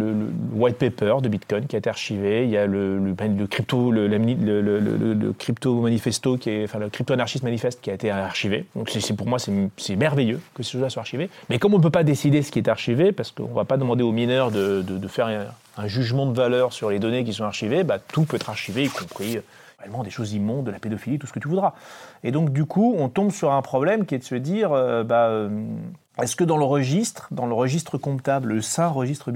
white 0.53 0.77
paper 0.77 1.15
de 1.21 1.29
Bitcoin 1.29 1.65
qui 1.67 1.75
a 1.75 1.79
été 1.79 1.89
archivé. 1.89 2.43
Il 2.43 2.49
y 2.49 2.57
a 2.57 2.65
le, 2.65 2.97
le, 2.97 3.47
crypto, 3.47 3.91
le, 3.91 5.31
crypto 5.37 5.81
manifesto 5.81 6.37
qui 6.37 6.49
est, 6.49 6.63
enfin 6.65 6.79
le 6.79 6.89
crypto 6.89 7.13
anarchiste 7.13 7.43
manifeste 7.43 7.79
qui 7.81 7.91
a 7.91 7.93
été 7.93 8.11
archivé. 8.11 8.65
Donc 8.75 8.89
c'est 8.89 9.15
pour 9.15 9.27
moi 9.27 9.39
c'est 9.39 9.95
merveilleux 9.95 10.39
que 10.53 10.63
ces 10.63 10.71
choses-là 10.71 10.89
soient 10.89 11.01
archivées. 11.01 11.29
Mais 11.49 11.59
comme 11.59 11.73
on 11.73 11.77
ne 11.77 11.83
peut 11.83 11.89
pas 11.89 12.03
décider 12.03 12.41
ce 12.41 12.51
qui 12.51 12.59
est 12.59 12.67
archivé, 12.67 13.11
parce 13.11 13.31
qu'on 13.31 13.47
ne 13.47 13.53
va 13.53 13.65
pas 13.65 13.77
demander 13.77 14.03
aux 14.03 14.11
mineurs 14.11 14.51
de, 14.51 14.81
de, 14.81 14.97
de 14.97 15.07
faire 15.07 15.27
un 15.79 15.87
jugement 15.87 16.25
de 16.25 16.35
valeur 16.35 16.73
sur 16.73 16.89
les 16.89 16.99
données 16.99 17.23
qui 17.23 17.33
sont 17.33 17.45
archivées, 17.45 17.83
bah, 17.83 17.99
tout 17.99 18.25
peut 18.25 18.35
être 18.35 18.49
archivé, 18.49 18.83
y 18.83 18.89
compris 18.89 19.37
euh, 19.37 19.41
vraiment 19.79 20.03
des 20.03 20.09
choses 20.09 20.33
immondes, 20.33 20.65
de 20.65 20.71
la 20.71 20.79
pédophilie, 20.79 21.19
tout 21.19 21.27
ce 21.27 21.31
que 21.31 21.39
tu 21.39 21.47
voudras. 21.47 21.73
Et 22.23 22.31
donc, 22.31 22.51
du 22.51 22.65
coup, 22.65 22.95
on 22.97 23.07
tombe 23.07 23.31
sur 23.31 23.53
un 23.53 23.61
problème 23.61 24.05
qui 24.05 24.15
est 24.15 24.19
de 24.19 24.23
se 24.23 24.35
dire, 24.35 24.73
euh, 24.73 25.03
bah, 25.03 25.27
euh, 25.27 25.49
est-ce 26.21 26.35
que 26.35 26.43
dans 26.43 26.57
le 26.57 26.65
registre, 26.65 27.29
dans 27.31 27.45
le 27.45 27.53
registre 27.53 27.97
comptable, 27.97 28.49
le 28.49 28.61
saint 28.61 28.87
registre 28.87 29.31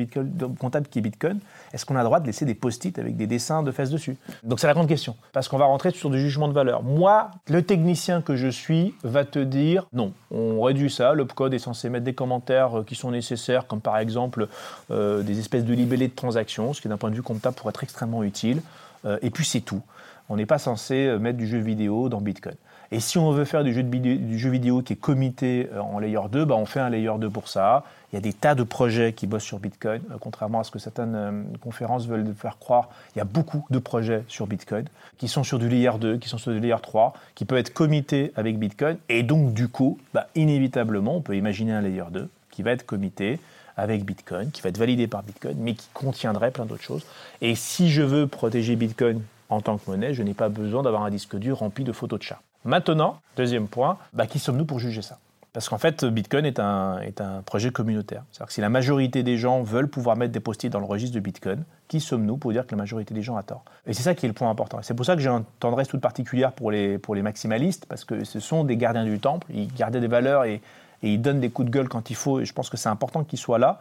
comptable 0.60 0.88
qui 0.88 1.00
est 1.00 1.02
Bitcoin, 1.02 1.40
est-ce 1.74 1.86
qu'on 1.86 1.96
a 1.96 2.00
le 2.00 2.06
droit 2.06 2.20
de 2.20 2.28
laisser 2.28 2.46
des 2.46 2.54
post-it 2.54 2.98
avec 3.00 3.18
des 3.18 3.26
dessins 3.26 3.64
de 3.64 3.72
fesses 3.72 3.90
dessus? 3.90 4.16
Donc 4.44 4.60
c'est 4.60 4.68
la 4.68 4.74
grande 4.74 4.88
question, 4.88 5.16
parce 5.34 5.48
qu'on 5.48 5.58
va 5.58 5.66
rentrer 5.66 5.92
sur 5.92 6.10
du 6.10 6.20
jugement 6.20 6.48
de 6.48 6.54
valeur. 6.54 6.84
Moi, 6.84 7.32
le 7.50 7.64
technicien 7.64 8.22
que 8.22 8.36
je 8.36 8.48
suis 8.48 8.94
va 9.04 9.26
te 9.26 9.40
dire 9.40 9.88
non, 9.92 10.14
on 10.32 10.62
réduit 10.62 10.92
ça, 10.92 11.14
le 11.14 11.26
code 11.26 11.54
est 11.54 11.60
censé 11.60 11.90
mettre 11.90 12.06
des 12.06 12.14
commentaires 12.14 12.80
euh, 12.80 12.84
qui 12.84 12.96
sont 12.96 13.10
nécessaires, 13.10 13.66
comme 13.66 13.82
par 13.82 13.98
exemple 13.98 14.48
euh, 14.92 15.24
des 15.24 15.40
espèces 15.40 15.66
de 15.66 15.74
libellés 15.74 16.08
de 16.08 16.16
transactions, 16.16 16.74
ce 16.74 16.82
qui 16.82 16.88
d'un 16.88 16.98
point 16.98 17.10
de 17.10 17.16
vue 17.16 17.24
comptable 17.24 17.56
pourrait 17.56 17.72
être 17.72 17.84
extrêmement 17.84 18.24
utile, 18.24 18.62
euh, 19.06 19.18
et 19.24 19.32
puis 19.32 19.46
c'est 19.46 19.62
tout. 19.62 19.82
On 20.30 20.38
n'est 20.38 20.46
pas 20.46 20.60
censé 20.60 21.18
mettre 21.20 21.38
du 21.38 21.48
jeu 21.48 21.58
vidéo 21.58 22.08
dans 22.08 22.22
Bitcoin. 22.22 22.56
Et 22.94 23.00
si 23.00 23.18
on 23.18 23.32
veut 23.32 23.44
faire 23.44 23.64
du 23.64 23.74
jeu, 23.74 24.50
vidéo 24.52 24.84
qui 24.84 24.94
est 24.94 24.98
commité 24.98 25.68
euh, 25.74 25.80
en 25.80 25.98
layer 25.98 26.30
2, 26.32 26.46
bah 26.46 26.54
on 26.56 26.68
fait 26.68 26.80
un 26.80 26.92
layer 26.92 27.18
2 27.18 27.28
pour 27.28 27.48
ça. 27.48 27.86
Il 28.12 28.16
y 28.16 28.20
a 28.20 28.22
des 28.22 28.34
tas 28.34 28.54
de 28.54 28.62
projets 28.62 29.14
qui 29.14 29.26
bossent 29.26 29.46
sur 29.46 29.58
Bitcoin, 29.58 30.04
euh, 30.12 30.18
contrairement 30.20 30.60
à 30.60 30.64
ce 30.64 30.70
que 30.70 30.78
certaines 30.78 31.16
euh, 31.16 31.42
conférences 31.60 32.06
veulent 32.06 32.36
faire 32.38 32.60
croire. 32.60 32.90
Il 33.16 33.18
y 33.18 33.22
a 33.24 33.26
beaucoup 33.26 33.66
de 33.72 33.80
projets 33.80 34.24
sur 34.28 34.46
Bitcoin 34.46 34.86
qui 35.18 35.28
sont 35.28 35.44
sur 35.44 35.58
du 35.58 35.70
layer 35.70 35.90
2, 36.00 36.18
qui 36.18 36.30
sont 36.30 36.38
sur 36.38 36.52
du 36.52 36.60
layer 36.60 36.76
3, 36.80 37.16
qui 37.34 37.46
peuvent 37.46 37.58
être 37.58 37.74
commités 37.74 38.32
avec 38.36 38.60
Bitcoin. 38.60 38.98
Et 39.10 39.24
donc, 39.24 39.56
du 39.56 39.70
coup, 39.70 39.98
bah, 40.14 40.28
inévitablement, 40.36 41.16
on 41.16 41.22
peut 41.22 41.36
imaginer 41.36 41.74
un 41.74 41.82
layer 41.82 42.06
2 42.12 42.30
qui 42.52 42.62
va 42.62 42.74
être 42.74 42.86
commité 42.86 43.40
avec 43.76 44.06
Bitcoin, 44.06 44.52
qui 44.52 44.62
va 44.62 44.70
être 44.70 44.78
validé 44.78 45.08
par 45.08 45.24
Bitcoin, 45.24 45.58
mais 45.58 45.74
qui 45.74 45.88
contiendrait 45.96 46.52
plein 46.52 46.66
d'autres 46.66 46.84
choses. 46.84 47.08
Et 47.42 47.56
si 47.56 47.90
je 47.90 48.04
veux 48.04 48.28
protéger 48.28 48.76
Bitcoin 48.76 49.24
en 49.50 49.62
tant 49.62 49.80
que 49.80 49.90
monnaie, 49.90 50.14
je 50.14 50.22
n'ai 50.22 50.36
pas 50.36 50.50
besoin 50.50 50.84
d'avoir 50.84 51.02
un 51.02 51.10
disque 51.10 51.38
dur 51.38 51.58
rempli 51.58 51.84
de 51.84 51.92
photos 51.92 52.20
de 52.20 52.24
chats. 52.26 52.42
Maintenant, 52.66 53.20
deuxième 53.36 53.68
point, 53.68 53.98
bah, 54.14 54.28
qui 54.28 54.40
sommes-nous 54.40 54.66
pour 54.66 54.80
juger 54.80 55.02
ça? 55.02 55.18
Parce 55.54 55.70
qu'en 55.70 55.78
fait, 55.78 56.04
Bitcoin 56.04 56.46
est 56.46 56.60
un, 56.60 57.00
est 57.02 57.22
un 57.22 57.44
projet 57.44 57.70
communautaire. 57.70 58.24
C'est-à-dire 58.32 58.48
que 58.48 58.54
si 58.54 58.62
la 58.62 58.70
majorité 58.70 59.22
des 59.22 59.38
gens 59.38 59.62
veulent 59.62 59.88
pouvoir 59.88 60.16
mettre 60.16 60.32
des 60.32 60.40
post-it 60.40 60.72
dans 60.72 60.80
le 60.80 60.86
registre 60.86 61.14
de 61.14 61.20
Bitcoin, 61.20 61.64
qui 61.88 62.00
sommes-nous 62.00 62.38
pour 62.38 62.52
dire 62.52 62.66
que 62.66 62.72
la 62.72 62.78
majorité 62.78 63.14
des 63.14 63.22
gens 63.22 63.38
a 63.38 63.44
tort? 63.44 63.64
Et 63.86 63.94
c'est 63.94 64.02
ça 64.02 64.16
qui 64.16 64.26
est 64.26 64.30
le 64.30 64.34
point 64.34 64.50
important. 64.50 64.80
C'est 64.82 64.96
pour 64.96 65.06
ça 65.06 65.16
que 65.16 65.22
j'ai 65.22 65.30
une 65.30 65.44
tendresse 65.60 65.90
toute 65.90 66.02
particulière 66.02 66.54
pour 66.54 66.72
les, 66.72 66.98
pour 66.98 67.14
les 67.14 67.22
maximalistes, 67.22 67.86
parce 67.86 68.04
que 68.04 68.24
ce 68.24 68.40
sont 68.40 68.64
des 68.64 68.78
gardiens 68.78 69.06
du 69.06 69.20
temple, 69.20 69.46
ils 69.54 69.72
gardent 69.72 69.98
des 69.98 70.08
valeurs 70.08 70.46
et, 70.46 70.62
et 71.04 71.14
ils 71.14 71.22
donnent 71.22 71.40
des 71.40 71.52
coups 71.52 71.68
de 71.68 71.72
gueule 71.72 71.88
quand 71.88 72.10
il 72.10 72.16
faut, 72.16 72.40
et 72.40 72.46
je 72.46 72.54
pense 72.54 72.72
que 72.72 72.78
c'est 72.78 72.90
important 72.90 73.24
qu'ils 73.24 73.38
soient 73.38 73.60
là. 73.60 73.80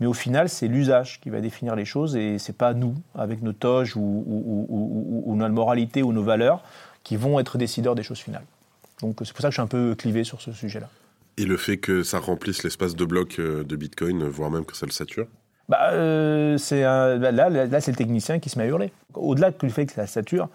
Mais 0.00 0.06
au 0.06 0.14
final, 0.14 0.48
c'est 0.48 0.66
l'usage 0.66 1.20
qui 1.20 1.28
va 1.28 1.42
définir 1.42 1.76
les 1.76 1.84
choses 1.84 2.16
et 2.16 2.38
c'est 2.38 2.56
pas 2.56 2.72
nous, 2.72 2.94
avec 3.14 3.42
nos 3.42 3.52
toges 3.52 3.94
ou, 3.96 5.34
notre 5.36 5.54
moralité 5.54 6.02
ou 6.02 6.14
nos 6.14 6.22
valeurs, 6.22 6.62
qui 7.04 7.16
vont 7.16 7.40
être 7.40 7.58
décideurs 7.58 7.94
des 7.94 8.02
choses 8.02 8.18
finales. 8.18 8.44
Donc 9.00 9.18
c'est 9.24 9.32
pour 9.32 9.42
ça 9.42 9.48
que 9.48 9.52
je 9.52 9.56
suis 9.56 9.62
un 9.62 9.66
peu 9.66 9.94
clivé 9.94 10.24
sur 10.24 10.40
ce 10.40 10.52
sujet-là. 10.52 10.88
Et 11.36 11.44
le 11.44 11.56
fait 11.56 11.78
que 11.78 12.02
ça 12.02 12.18
remplisse 12.18 12.62
l'espace 12.62 12.94
de 12.94 13.04
bloc 13.04 13.38
euh, 13.38 13.64
de 13.64 13.76
Bitcoin, 13.76 14.24
voire 14.24 14.50
même 14.50 14.64
que 14.64 14.76
ça 14.76 14.86
le 14.86 14.92
sature? 14.92 15.26
Bah, 15.68 15.92
euh, 15.92 16.58
c'est 16.58 16.82
bah, 16.82 17.30
là, 17.30 17.48
là, 17.48 17.80
c'est 17.80 17.92
le 17.92 17.96
technicien 17.96 18.40
qui 18.40 18.50
se 18.50 18.58
met 18.58 18.64
à 18.64 18.66
hurler. 18.66 18.92
Au-delà 19.14 19.52
du 19.52 19.70
fait 19.70 19.86
que 19.86 19.92
ça 19.92 20.06
sature, 20.06 20.48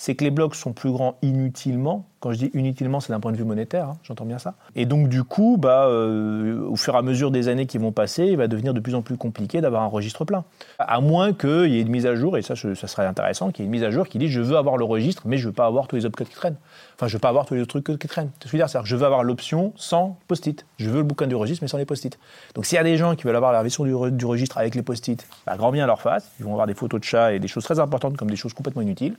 c'est 0.00 0.14
que 0.14 0.24
les 0.24 0.30
blocs 0.30 0.54
sont 0.54 0.72
plus 0.72 0.90
grands 0.90 1.18
inutilement. 1.20 2.06
Quand 2.20 2.32
je 2.32 2.38
dis 2.38 2.50
inutilement, 2.54 3.00
c'est 3.00 3.12
d'un 3.12 3.20
point 3.20 3.32
de 3.32 3.36
vue 3.36 3.44
monétaire, 3.44 3.90
hein, 3.90 3.98
j'entends 4.02 4.24
bien 4.24 4.38
ça. 4.38 4.54
Et 4.74 4.86
donc 4.86 5.10
du 5.10 5.24
coup, 5.24 5.58
bah, 5.58 5.88
euh, 5.88 6.66
au 6.66 6.76
fur 6.76 6.94
et 6.94 6.96
à 6.96 7.02
mesure 7.02 7.30
des 7.30 7.48
années 7.48 7.66
qui 7.66 7.76
vont 7.76 7.92
passer, 7.92 8.24
il 8.24 8.38
va 8.38 8.48
devenir 8.48 8.72
de 8.72 8.80
plus 8.80 8.94
en 8.94 9.02
plus 9.02 9.18
compliqué 9.18 9.60
d'avoir 9.60 9.82
un 9.82 9.88
registre 9.88 10.24
plein. 10.24 10.44
À 10.78 11.02
moins 11.02 11.34
qu'il 11.34 11.66
y 11.66 11.76
ait 11.76 11.82
une 11.82 11.90
mise 11.90 12.06
à 12.06 12.14
jour, 12.14 12.38
et 12.38 12.42
ça, 12.42 12.56
ça 12.56 12.86
serait 12.86 13.04
intéressant, 13.04 13.50
qu'il 13.50 13.62
y 13.62 13.64
ait 13.64 13.66
une 13.66 13.72
mise 13.72 13.84
à 13.84 13.90
jour 13.90 14.08
qui 14.08 14.16
dit 14.16 14.28
je 14.28 14.40
veux 14.40 14.56
avoir 14.56 14.78
le 14.78 14.86
registre, 14.86 15.24
mais 15.26 15.36
je 15.36 15.48
veux 15.48 15.52
pas 15.52 15.66
avoir 15.66 15.86
tous 15.86 15.96
les 15.96 16.06
opcodes 16.06 16.28
qui 16.28 16.34
traînent. 16.34 16.56
Enfin, 16.96 17.06
je 17.06 17.12
veux 17.12 17.20
pas 17.20 17.28
avoir 17.28 17.44
tous 17.44 17.52
les 17.52 17.60
autres 17.60 17.78
trucs 17.78 17.98
qui 17.98 18.08
traînent. 18.08 18.30
Je 18.42 18.50
veux 18.50 18.56
dire, 18.56 18.70
c'est 18.70 18.78
que 18.78 18.86
je 18.86 18.96
veux 18.96 19.04
avoir 19.04 19.22
l'option 19.22 19.74
sans 19.76 20.16
post-it. 20.28 20.64
Je 20.78 20.88
veux 20.88 20.98
le 20.98 21.04
bouquin 21.04 21.26
du 21.26 21.34
registre, 21.34 21.62
mais 21.62 21.68
sans 21.68 21.78
les 21.78 21.84
post-it. 21.84 22.18
Donc 22.54 22.64
s'il 22.64 22.76
y 22.76 22.78
a 22.78 22.84
des 22.84 22.96
gens 22.96 23.16
qui 23.16 23.24
veulent 23.24 23.36
avoir 23.36 23.52
la 23.52 23.62
version 23.62 23.84
du, 23.84 23.92
du 24.12 24.24
registre 24.24 24.56
avec 24.56 24.74
les 24.74 24.82
post-it, 24.82 25.26
bah, 25.46 25.58
grand 25.58 25.72
bien 25.72 25.84
à 25.84 25.86
leur 25.86 26.00
face. 26.00 26.30
Ils 26.38 26.46
vont 26.46 26.52
avoir 26.52 26.66
des 26.66 26.74
photos 26.74 27.00
de 27.00 27.04
chats 27.04 27.34
et 27.34 27.38
des 27.38 27.48
choses 27.48 27.64
très 27.64 27.80
importantes 27.80 28.16
comme 28.16 28.30
des 28.30 28.36
choses 28.36 28.54
complètement 28.54 28.80
inutiles. 28.80 29.16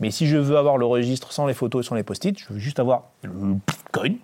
Mais 0.00 0.10
si 0.10 0.26
je 0.26 0.36
veux 0.36 0.56
avoir 0.56 0.76
le 0.76 0.86
registre 0.86 1.32
sans 1.32 1.46
les 1.46 1.54
photos 1.54 1.84
et 1.84 1.88
sans 1.88 1.94
les 1.94 2.02
post-it, 2.02 2.38
je 2.38 2.52
veux 2.52 2.58
juste 2.58 2.80
avoir 2.80 3.04
le 3.22 3.30
Bitcoin. 3.66 4.16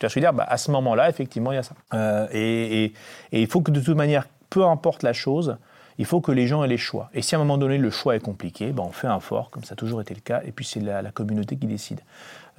Je 0.00 0.06
veux 0.06 0.20
dire? 0.20 0.32
Bah, 0.32 0.46
À 0.48 0.56
ce 0.58 0.70
moment-là, 0.70 1.08
effectivement, 1.08 1.52
il 1.52 1.56
y 1.56 1.58
a 1.58 1.62
ça. 1.62 1.74
Euh, 1.94 2.26
et, 2.32 2.92
il 3.32 3.46
faut 3.46 3.60
que 3.60 3.70
de 3.70 3.80
toute 3.80 3.96
manière, 3.96 4.28
peu 4.50 4.64
importe 4.64 5.02
la 5.02 5.12
chose, 5.12 5.56
il 5.98 6.04
faut 6.04 6.20
que 6.20 6.30
les 6.30 6.46
gens 6.46 6.62
aient 6.62 6.68
les 6.68 6.76
choix. 6.76 7.10
Et 7.12 7.22
si 7.22 7.34
à 7.34 7.38
un 7.38 7.40
moment 7.40 7.58
donné 7.58 7.78
le 7.78 7.90
choix 7.90 8.14
est 8.14 8.20
compliqué, 8.20 8.70
bah, 8.70 8.84
on 8.86 8.92
fait 8.92 9.08
un 9.08 9.20
fort, 9.20 9.50
comme 9.50 9.64
ça 9.64 9.72
a 9.72 9.76
toujours 9.76 10.00
été 10.00 10.14
le 10.14 10.20
cas, 10.20 10.42
et 10.44 10.52
puis 10.52 10.64
c'est 10.64 10.80
la, 10.80 11.02
communauté 11.10 11.56
qui 11.56 11.66
décide. 11.66 12.00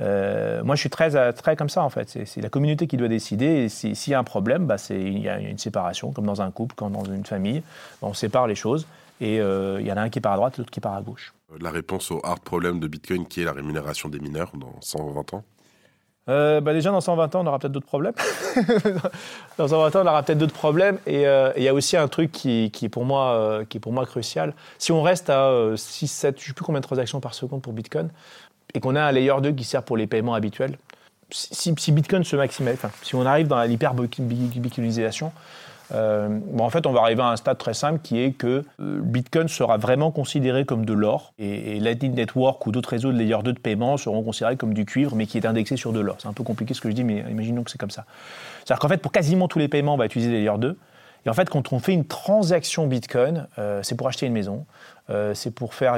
Euh, 0.02 0.64
moi, 0.64 0.76
je 0.76 0.82
suis 0.82 0.90
très, 0.90 1.34
très 1.34 1.56
comme 1.56 1.70
ça, 1.70 1.84
en 1.84 1.90
fait. 1.90 2.18
C'est 2.26 2.42
la 2.42 2.50
communauté 2.50 2.88
qui 2.88 2.98
doit 2.98 3.08
décider. 3.08 3.46
Et 3.46 3.70
s'il 3.70 4.12
y 4.12 4.14
a 4.14 4.20
un 4.20 4.24
problème, 4.24 4.66
bah, 4.66 4.78
il 4.90 5.20
y 5.20 5.30
a 5.30 5.40
une 5.40 5.58
séparation, 5.58 6.12
comme 6.12 6.26
dans 6.26 6.42
un 6.42 6.52
couple, 6.52 6.76
comme 6.76 6.94
dans 6.94 7.06
une 7.06 7.26
famille. 7.26 7.64
on 8.02 8.14
sépare 8.14 8.48
les 8.48 8.56
choses. 8.56 8.86
Et 9.22 9.40
euh, 9.40 9.82
il 9.82 9.88
y 9.88 9.92
en 9.92 9.98
a 9.98 10.02
un 10.02 10.10
qui 10.10 10.22
part 10.22 10.34
à 10.34 10.38
droite, 10.38 10.58
l'autre 10.58 10.72
qui 10.72 10.80
part 10.80 10.94
à 10.94 11.02
gauche. 11.02 11.34
La 11.60 11.72
réponse 11.72 12.12
au 12.12 12.22
hard 12.24 12.40
problème 12.42 12.80
de 12.80 12.88
Bitcoin 12.88 13.26
qui 13.26 13.42
est 13.42 13.46
la 13.46 13.54
rémunération 13.54 14.10
des 14.10 14.20
mineurs 14.20 14.52
dans 14.56 14.74
120 14.82 15.34
ans? 15.34 15.44
Euh, 16.28 16.62
bah 16.62 16.74
déjà, 16.74 16.92
dans 16.92 17.02
120 17.02 17.36
ans, 17.36 17.42
on 17.42 17.48
aura 17.48 17.58
peut-être 17.58 17.72
d'autres 17.72 17.88
problèmes. 17.88 18.14
dans 19.58 19.68
120 19.68 19.96
ans, 19.96 20.02
on 20.04 20.08
aura 20.08 20.22
peut-être 20.22 20.38
d'autres 20.38 20.54
problèmes. 20.54 21.00
Euh, 21.08 21.52
et 21.56 21.62
il 21.62 21.64
y 21.64 21.68
a 21.68 21.74
aussi 21.74 21.98
un 21.98 22.08
truc 22.08 22.32
qui, 22.32 22.70
qui, 22.72 22.86
est 22.86 22.90
pour 22.90 23.04
moi, 23.04 23.64
qui 23.68 23.78
est 23.78 23.80
pour 23.80 23.94
moi 23.94 24.06
crucial. 24.06 24.54
Si 24.78 24.92
on 24.92 25.02
reste 25.02 25.32
à 25.32 25.74
6, 25.76 26.08
7, 26.08 26.38
je 26.38 26.44
ne 26.44 26.48
sais 26.48 26.54
plus 26.54 26.64
combien 26.64 26.82
de 26.82 26.86
transactions 26.86 27.20
par 27.20 27.34
seconde 27.34 27.64
pour 27.64 27.74
Bitcoin, 27.74 28.10
et 28.76 28.80
qu'on 28.80 28.96
a 28.96 29.02
un 29.02 29.12
layer 29.12 29.34
2 29.42 29.52
qui 29.54 29.64
sert 29.64 29.82
pour 29.82 29.98
les 29.98 30.06
paiements 30.06 30.36
habituels, 30.36 30.78
si, 31.32 31.74
si 31.78 31.92
Bitcoin 31.92 32.24
se 32.24 32.36
maximise, 32.36 32.74
enfin, 32.74 32.92
si 33.02 33.16
on 33.16 33.26
arrive 33.26 33.48
dans 33.48 33.62
l'hyper-bitcoinisation, 33.64 35.32
euh, 35.92 36.28
bon, 36.30 36.64
en 36.64 36.70
fait, 36.70 36.86
on 36.86 36.92
va 36.92 37.02
arriver 37.02 37.22
à 37.22 37.30
un 37.30 37.36
stade 37.36 37.58
très 37.58 37.74
simple 37.74 38.00
qui 38.02 38.20
est 38.20 38.32
que 38.32 38.64
euh, 38.80 39.00
Bitcoin 39.02 39.48
sera 39.48 39.78
vraiment 39.78 40.12
considéré 40.12 40.66
comme 40.66 40.86
de 40.86 40.94
l'or 40.94 41.34
et, 41.40 41.78
et 41.78 41.80
Lightning 41.80 42.14
Network 42.14 42.66
ou 42.68 42.72
d'autres 42.72 42.90
réseaux 42.90 43.12
de 43.12 43.18
layer 43.18 43.38
2 43.44 43.54
de 43.54 43.60
paiement 43.60 43.98
seront 43.98 44.24
considérés 44.24 44.58
comme 44.58 44.74
du 44.74 44.86
cuivre 44.86 45.16
mais 45.16 45.26
qui 45.26 45.38
est 45.38 45.46
indexé 45.46 45.78
sur 45.78 45.94
de 45.94 46.00
l'or. 46.00 46.18
C'est 46.20 46.28
un 46.28 46.34
peu 46.34 46.44
compliqué 46.44 46.74
ce 46.74 46.82
que 46.82 46.90
je 46.90 46.96
dis, 46.96 47.04
mais 47.04 47.24
imaginons 47.30 47.64
que 47.64 47.72
c'est 47.72 47.80
comme 47.80 47.92
ça. 47.92 48.06
C'est-à-dire 48.64 48.80
qu'en 48.80 48.88
fait, 48.88 49.02
pour 49.02 49.12
quasiment 49.12 49.48
tous 49.48 49.60
les 49.60 49.68
paiements, 49.68 49.96
on 49.96 49.98
va 49.98 50.06
utiliser 50.06 50.32
des 50.32 50.38
layer 50.38 50.58
2. 50.58 50.78
Et 51.26 51.30
en 51.30 51.34
fait, 51.34 51.50
quand 51.50 51.74
on 51.74 51.80
fait 51.80 51.94
une 51.94 52.06
transaction 52.06 52.88
Bitcoin, 52.88 53.48
euh, 53.58 53.82
c'est 53.84 53.96
pour 53.96 54.08
acheter 54.08 54.26
une 54.26 54.34
maison, 54.34 54.66
c'est 55.34 55.50
pour 55.50 55.74
faire 55.74 55.98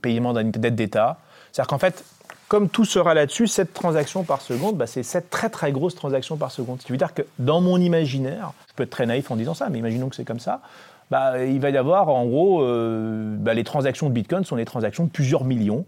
paiement 0.00 0.32
d'une 0.32 0.52
dette 0.52 0.76
d'État. 0.76 1.18
C'est-à-dire 1.50 1.66
qu'en 1.66 1.78
fait, 1.78 2.04
comme 2.48 2.68
tout 2.68 2.84
sera 2.84 3.14
là-dessus, 3.14 3.46
7 3.46 3.72
transactions 3.72 4.24
par 4.24 4.40
seconde, 4.40 4.76
bah, 4.76 4.86
c'est 4.86 5.02
7 5.02 5.28
très 5.30 5.50
très 5.50 5.70
grosses 5.70 5.94
transactions 5.94 6.36
par 6.36 6.50
seconde. 6.50 6.80
Ce 6.80 6.86
qui 6.86 6.92
veut 6.92 6.98
dire 6.98 7.14
que 7.14 7.22
dans 7.38 7.60
mon 7.60 7.78
imaginaire, 7.78 8.52
je 8.68 8.74
peux 8.74 8.82
être 8.84 8.90
très 8.90 9.06
naïf 9.06 9.30
en 9.30 9.36
disant 9.36 9.54
ça, 9.54 9.68
mais 9.68 9.78
imaginons 9.78 10.08
que 10.08 10.16
c'est 10.16 10.24
comme 10.24 10.40
ça, 10.40 10.62
bah, 11.10 11.44
il 11.44 11.60
va 11.60 11.70
y 11.70 11.76
avoir 11.76 12.08
en 12.08 12.26
gros, 12.26 12.62
euh, 12.62 13.36
bah, 13.38 13.54
les 13.54 13.64
transactions 13.64 14.08
de 14.08 14.14
Bitcoin 14.14 14.44
sont 14.44 14.56
des 14.56 14.64
transactions 14.64 15.04
de 15.04 15.10
plusieurs 15.10 15.44
millions. 15.44 15.84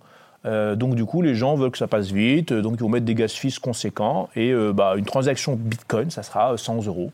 Euh, 0.47 0.77
donc 0.77 0.95
du 0.95 1.05
coup, 1.05 1.23
les 1.23 1.35
gens 1.35 1.55
veulent 1.57 1.71
que 1.71 1.79
ça 1.79 1.89
passe 1.89 2.11
vite, 2.11 2.53
donc 2.53 2.75
ils 2.77 2.83
vont 2.83 2.89
mettre 2.89 3.05
des 3.05 3.15
gaz 3.15 3.33
fils 3.33 3.59
conséquents, 3.59 4.29
et 4.37 4.53
euh, 4.53 4.73
une 4.97 5.05
transaction 5.05 5.57
Bitcoin, 5.57 6.11
ça 6.11 6.23
sera 6.23 6.57
100 6.57 6.87
euros. 6.87 7.11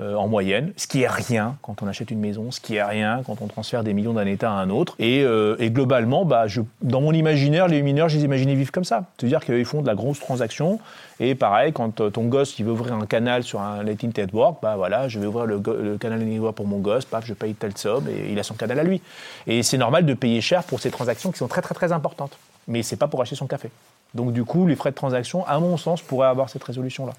Euh, 0.00 0.14
en 0.14 0.28
moyenne, 0.28 0.72
ce 0.76 0.86
qui 0.86 1.02
est 1.02 1.08
rien 1.08 1.56
quand 1.60 1.82
on 1.82 1.88
achète 1.88 2.12
une 2.12 2.20
maison, 2.20 2.52
ce 2.52 2.60
qui 2.60 2.76
est 2.76 2.82
rien 2.84 3.22
quand 3.26 3.42
on 3.42 3.48
transfère 3.48 3.82
des 3.82 3.94
millions 3.94 4.12
d'un 4.12 4.26
État 4.26 4.48
à 4.48 4.54
un 4.54 4.70
autre. 4.70 4.94
Et, 5.00 5.24
euh, 5.24 5.56
globalement, 5.70 6.24
bah, 6.24 6.46
dans 6.82 7.00
mon 7.00 7.12
imaginaire, 7.12 7.66
les 7.66 7.82
mineurs, 7.82 8.08
je 8.08 8.16
les 8.16 8.24
imaginais 8.24 8.54
vivre 8.54 8.70
comme 8.70 8.84
ça. 8.84 9.06
C'est-à-dire 9.18 9.44
qu'ils 9.44 9.64
font 9.64 9.82
de 9.82 9.88
la 9.88 9.96
grosse 9.96 10.20
transaction. 10.20 10.78
Et 11.18 11.34
pareil, 11.34 11.72
quand 11.72 12.00
euh, 12.00 12.10
ton 12.10 12.26
gosse 12.26 12.56
il 12.60 12.64
veut 12.64 12.70
ouvrir 12.70 12.94
un 12.94 13.06
canal 13.06 13.42
sur 13.42 13.60
un 13.60 13.82
Lightning 13.82 14.12
Network, 14.16 14.58
bah 14.62 14.76
voilà, 14.76 15.08
je 15.08 15.18
vais 15.18 15.26
ouvrir 15.26 15.46
le, 15.46 15.58
canal 15.98 16.20
Network 16.20 16.54
pour 16.54 16.68
mon 16.68 16.78
gosse, 16.78 17.08
je 17.24 17.34
paye 17.34 17.54
telle 17.54 17.76
somme 17.76 18.06
et 18.08 18.30
il 18.30 18.38
a 18.38 18.44
son 18.44 18.54
canal 18.54 18.78
à 18.78 18.84
lui. 18.84 19.02
Et 19.48 19.64
c'est 19.64 19.78
normal 19.78 20.06
de 20.06 20.14
payer 20.14 20.40
cher 20.40 20.62
pour 20.62 20.78
ces 20.78 20.92
transactions 20.92 21.32
qui 21.32 21.38
sont 21.38 21.48
très 21.48 21.62
très 21.62 21.74
très 21.74 21.90
importantes. 21.90 22.38
mais 22.68 22.84
c'est 22.84 22.96
pas 22.96 23.08
pour 23.08 23.20
acheter 23.20 23.34
son 23.34 23.48
café. 23.48 23.68
Donc 24.14 24.32
du 24.32 24.44
coup, 24.44 24.68
les 24.68 24.76
frais 24.76 24.90
de 24.90 24.94
transaction, 24.94 25.44
à 25.46 25.58
mon 25.58 25.76
sens, 25.76 26.02
pourraient 26.02 26.28
avoir 26.28 26.48
cette 26.50 26.62
résolution-là. 26.62 27.14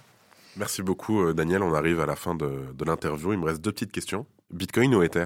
Merci 0.59 0.81
beaucoup, 0.81 1.21
euh, 1.21 1.33
Daniel. 1.33 1.63
On 1.63 1.73
arrive 1.73 2.01
à 2.01 2.05
la 2.05 2.17
fin 2.17 2.35
de, 2.35 2.49
l'interview. 2.85 3.31
Il 3.31 3.39
me 3.39 3.45
reste 3.45 3.61
deux 3.61 3.71
petites 3.71 3.93
questions. 3.93 4.25
Bitcoin 4.51 4.93
ou 4.93 5.01
Ether? 5.01 5.23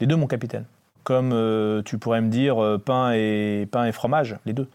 Les 0.00 0.06
deux, 0.06 0.14
mon 0.14 0.28
capitaine. 0.28 0.64
Comme 1.02 1.32
euh, 1.32 1.82
tu 1.82 1.98
pourrais 1.98 2.20
me 2.20 2.28
dire 2.28 2.62
euh, 2.62 2.78
pain, 2.78 3.10
et, 3.12 3.66
pain 3.68 3.84
et 3.86 3.92
fromage, 3.92 4.36
les 4.46 4.52
deux. 4.52 4.68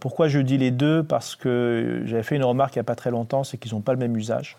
Pourquoi 0.00 0.28
je 0.28 0.38
dis 0.38 0.56
les 0.56 0.70
deux? 0.70 1.02
Parce 1.02 1.36
que 1.36 2.00
j'avais 2.06 2.22
fait 2.22 2.36
une 2.36 2.44
remarque 2.44 2.74
il 2.74 2.78
n'y 2.78 2.80
a 2.80 2.84
pas 2.84 2.94
très 2.94 3.10
longtemps, 3.10 3.44
c'est 3.44 3.58
qu'ils 3.58 3.74
n'ont 3.74 3.82
pas 3.82 3.92
le 3.92 3.98
même 3.98 4.16
usage. 4.16 4.56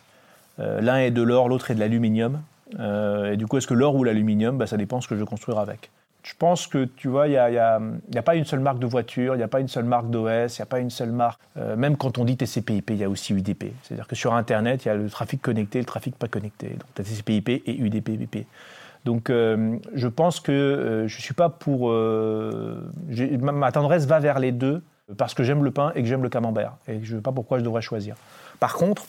L'un 0.60 1.00
est 1.00 1.10
de 1.10 1.24
l'or, 1.24 1.50
l'autre 1.50 1.72
est 1.72 1.74
de 1.74 1.80
l'aluminium. 1.80 2.44
Et 2.78 3.36
du 3.36 3.48
coup, 3.48 3.58
est-ce 3.58 3.66
que 3.66 3.74
l'or 3.74 3.96
ou 3.96 4.04
l'aluminium? 4.04 4.60
Bah, 4.60 4.68
Ça 4.68 4.78
dépend 4.78 5.02
ce 5.02 5.08
que 5.08 5.18
je 5.18 5.24
construire 5.24 5.58
avec. 5.58 5.90
Je 6.22 6.34
pense 6.38 6.68
que, 6.68 6.84
tu 6.84 7.08
vois, 7.08 7.28
il 7.28 7.32
n'y 7.32 7.38
a, 7.38 8.22
pas 8.24 8.36
une 8.36 8.44
seule 8.44 8.60
marque 8.60 8.80
de 8.80 8.86
voiture, 8.86 9.36
il 9.36 9.38
n'y 9.38 9.44
a 9.44 9.48
pas 9.48 9.62
une 9.62 9.70
seule 9.70 9.86
marque 9.86 10.10
d'OS, 10.10 10.58
il 10.58 10.60
n'y 10.60 10.64
a 10.64 10.66
pas 10.66 10.80
une 10.80 10.90
seule 10.90 11.12
marque. 11.12 11.40
Euh, 11.58 11.78
même 11.78 11.96
quand 11.96 12.18
on 12.18 12.26
dit 12.26 12.36
TCP/IP, 12.36 12.90
il 12.92 12.98
y 12.98 13.04
a 13.06 13.10
aussi 13.10 13.34
UDP. 13.34 13.72
C'est-à-dire 13.84 14.08
que 14.08 14.16
sur 14.16 14.34
Internet, 14.34 14.84
il 14.84 14.90
y 14.90 14.92
a 14.92 14.96
le 14.96 15.10
trafic 15.10 15.42
connecté 15.42 15.80
le 15.80 15.86
trafic 15.86 16.16
pas 16.16 16.28
connecté. 16.28 16.70
Donc, 16.70 16.94
TCP/IP 16.96 17.50
et 17.50 17.78
UDP/IP. 17.78 18.46
Donc, 19.06 19.30
euh, 19.30 19.78
je 19.94 20.08
pense 20.10 20.42
que 20.42 20.52
euh, 20.52 21.08
je 21.08 21.18
ne 21.18 21.22
suis 21.22 21.34
pas 21.34 21.48
pour. 21.48 21.90
ma, 21.90 23.72
tendresse 23.72 24.06
va 24.06 24.20
vers 24.20 24.40
les 24.40 24.52
deux 24.52 24.84
parce 25.18 25.34
que 25.34 25.44
j'aime 25.44 25.64
le 25.64 25.72
pain 25.72 25.94
et 25.96 26.02
que 26.02 26.08
j'aime 26.08 26.22
le 26.22 26.30
camembert. 26.30 26.74
Et 26.90 27.00
je 27.02 27.14
ne 27.14 27.20
sais 27.20 27.24
pas 27.24 27.32
pourquoi 27.32 27.60
je 27.60 27.64
devrais 27.64 27.82
choisir. 27.82 28.16
Par 28.60 28.74
contre, 28.74 29.06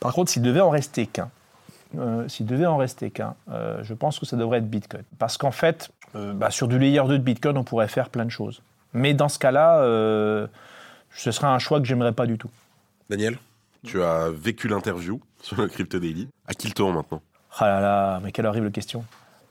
par 0.00 0.14
contre 0.14 0.30
s'il 0.30 0.42
devait 0.42 0.60
en 0.60 0.70
rester 0.70 1.06
qu'un, 1.06 1.28
s'il 2.26 2.46
devait 2.46 2.66
en 2.66 2.78
rester 2.78 3.10
qu'un, 3.10 3.34
je 3.82 3.94
pense 3.94 4.18
que 4.18 4.26
ça 4.26 4.36
devrait 4.36 4.58
être 4.58 4.68
Bitcoin. 4.68 5.04
Parce 5.18 5.36
qu'en 5.36 5.52
fait, 5.52 5.92
euh, 6.14 6.32
bah, 6.32 6.50
sur 6.50 6.68
du 6.68 6.78
layer 6.78 7.02
2 7.06 7.18
de 7.18 7.22
Bitcoin, 7.22 7.56
on 7.56 7.64
pourrait 7.64 7.88
faire 7.88 8.08
plein 8.08 8.24
de 8.24 8.30
choses. 8.30 8.62
Mais 8.94 9.14
dans 9.14 9.28
ce 9.28 9.38
cas-là, 9.38 9.80
euh, 9.80 10.46
ce 11.14 11.30
serait 11.30 11.46
un 11.46 11.58
choix 11.58 11.80
que 11.80 11.86
j'aimerais 11.86 12.12
pas 12.12 12.26
du 12.26 12.38
tout. 12.38 12.50
Daniel, 13.08 13.38
tu 13.84 14.02
as 14.02 14.30
vécu 14.30 14.68
l'interview 14.68 15.20
sur 15.42 15.60
le 15.60 15.68
Crypto 15.68 15.98
Daily. 15.98 16.28
À 16.46 16.54
qui 16.54 16.68
le 16.68 16.74
tour 16.74 16.92
maintenant? 16.92 17.22
Ah 17.58 17.68
là 17.68 17.80
là, 17.80 18.20
mais 18.22 18.32
quelle 18.32 18.46
horrible 18.46 18.70
question. 18.70 19.04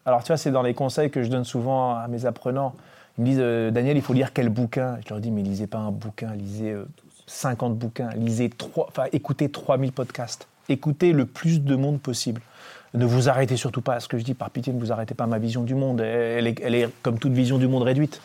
Alors 0.05 0.23
tu 0.23 0.27
vois, 0.27 0.37
c'est 0.37 0.51
dans 0.51 0.63
les 0.63 0.73
conseils 0.73 1.11
que 1.11 1.21
je 1.21 1.29
donne 1.29 1.43
souvent 1.43 1.95
à 1.95 2.07
mes 2.07 2.25
apprenants. 2.25 2.75
Ils 3.17 3.21
me 3.21 3.27
disent, 3.27 3.39
euh, 3.39 3.71
Daniel, 3.71 3.97
il 3.97 4.03
faut 4.03 4.13
lire 4.13 4.33
quel 4.33 4.49
bouquin? 4.49 4.97
Je 5.03 5.09
leur 5.09 5.19
dis, 5.19 5.31
mais 5.31 5.43
lisez 5.43 5.67
pas 5.67 5.77
un 5.77 5.91
bouquin, 5.91 6.33
lisez 6.33 6.71
euh, 6.71 6.85
50 7.27 7.77
bouquins, 7.77 8.09
lisez 8.15 8.49
trois, 8.49 8.87
enfin 8.87 9.05
écoutez 9.11 9.49
3000 9.49 9.91
podcasts. 9.91 10.47
Écoutez 10.69 11.11
le 11.11 11.25
plus 11.25 11.61
de 11.61 11.75
monde 11.75 11.99
possible. 11.99 12.41
Ne 12.93 13.05
vous 13.05 13.29
arrêtez 13.29 13.55
surtout 13.55 13.81
pas 13.81 13.95
à 13.95 13.99
ce 14.01 14.07
que 14.07 14.17
je 14.17 14.23
dis, 14.23 14.33
par 14.33 14.49
pitié, 14.49 14.73
ne 14.73 14.79
vous 14.79 14.91
arrêtez 14.91 15.13
pas 15.13 15.23
à 15.23 15.27
ma 15.27 15.39
vision 15.39 15.63
du 15.63 15.75
monde. 15.75 16.01
Elle 16.01 16.47
est, 16.47 16.89
comme 17.01 17.19
toute 17.19 17.31
vision 17.31 17.57
du 17.57 17.67
monde 17.67 17.83
réduite. 17.83 18.21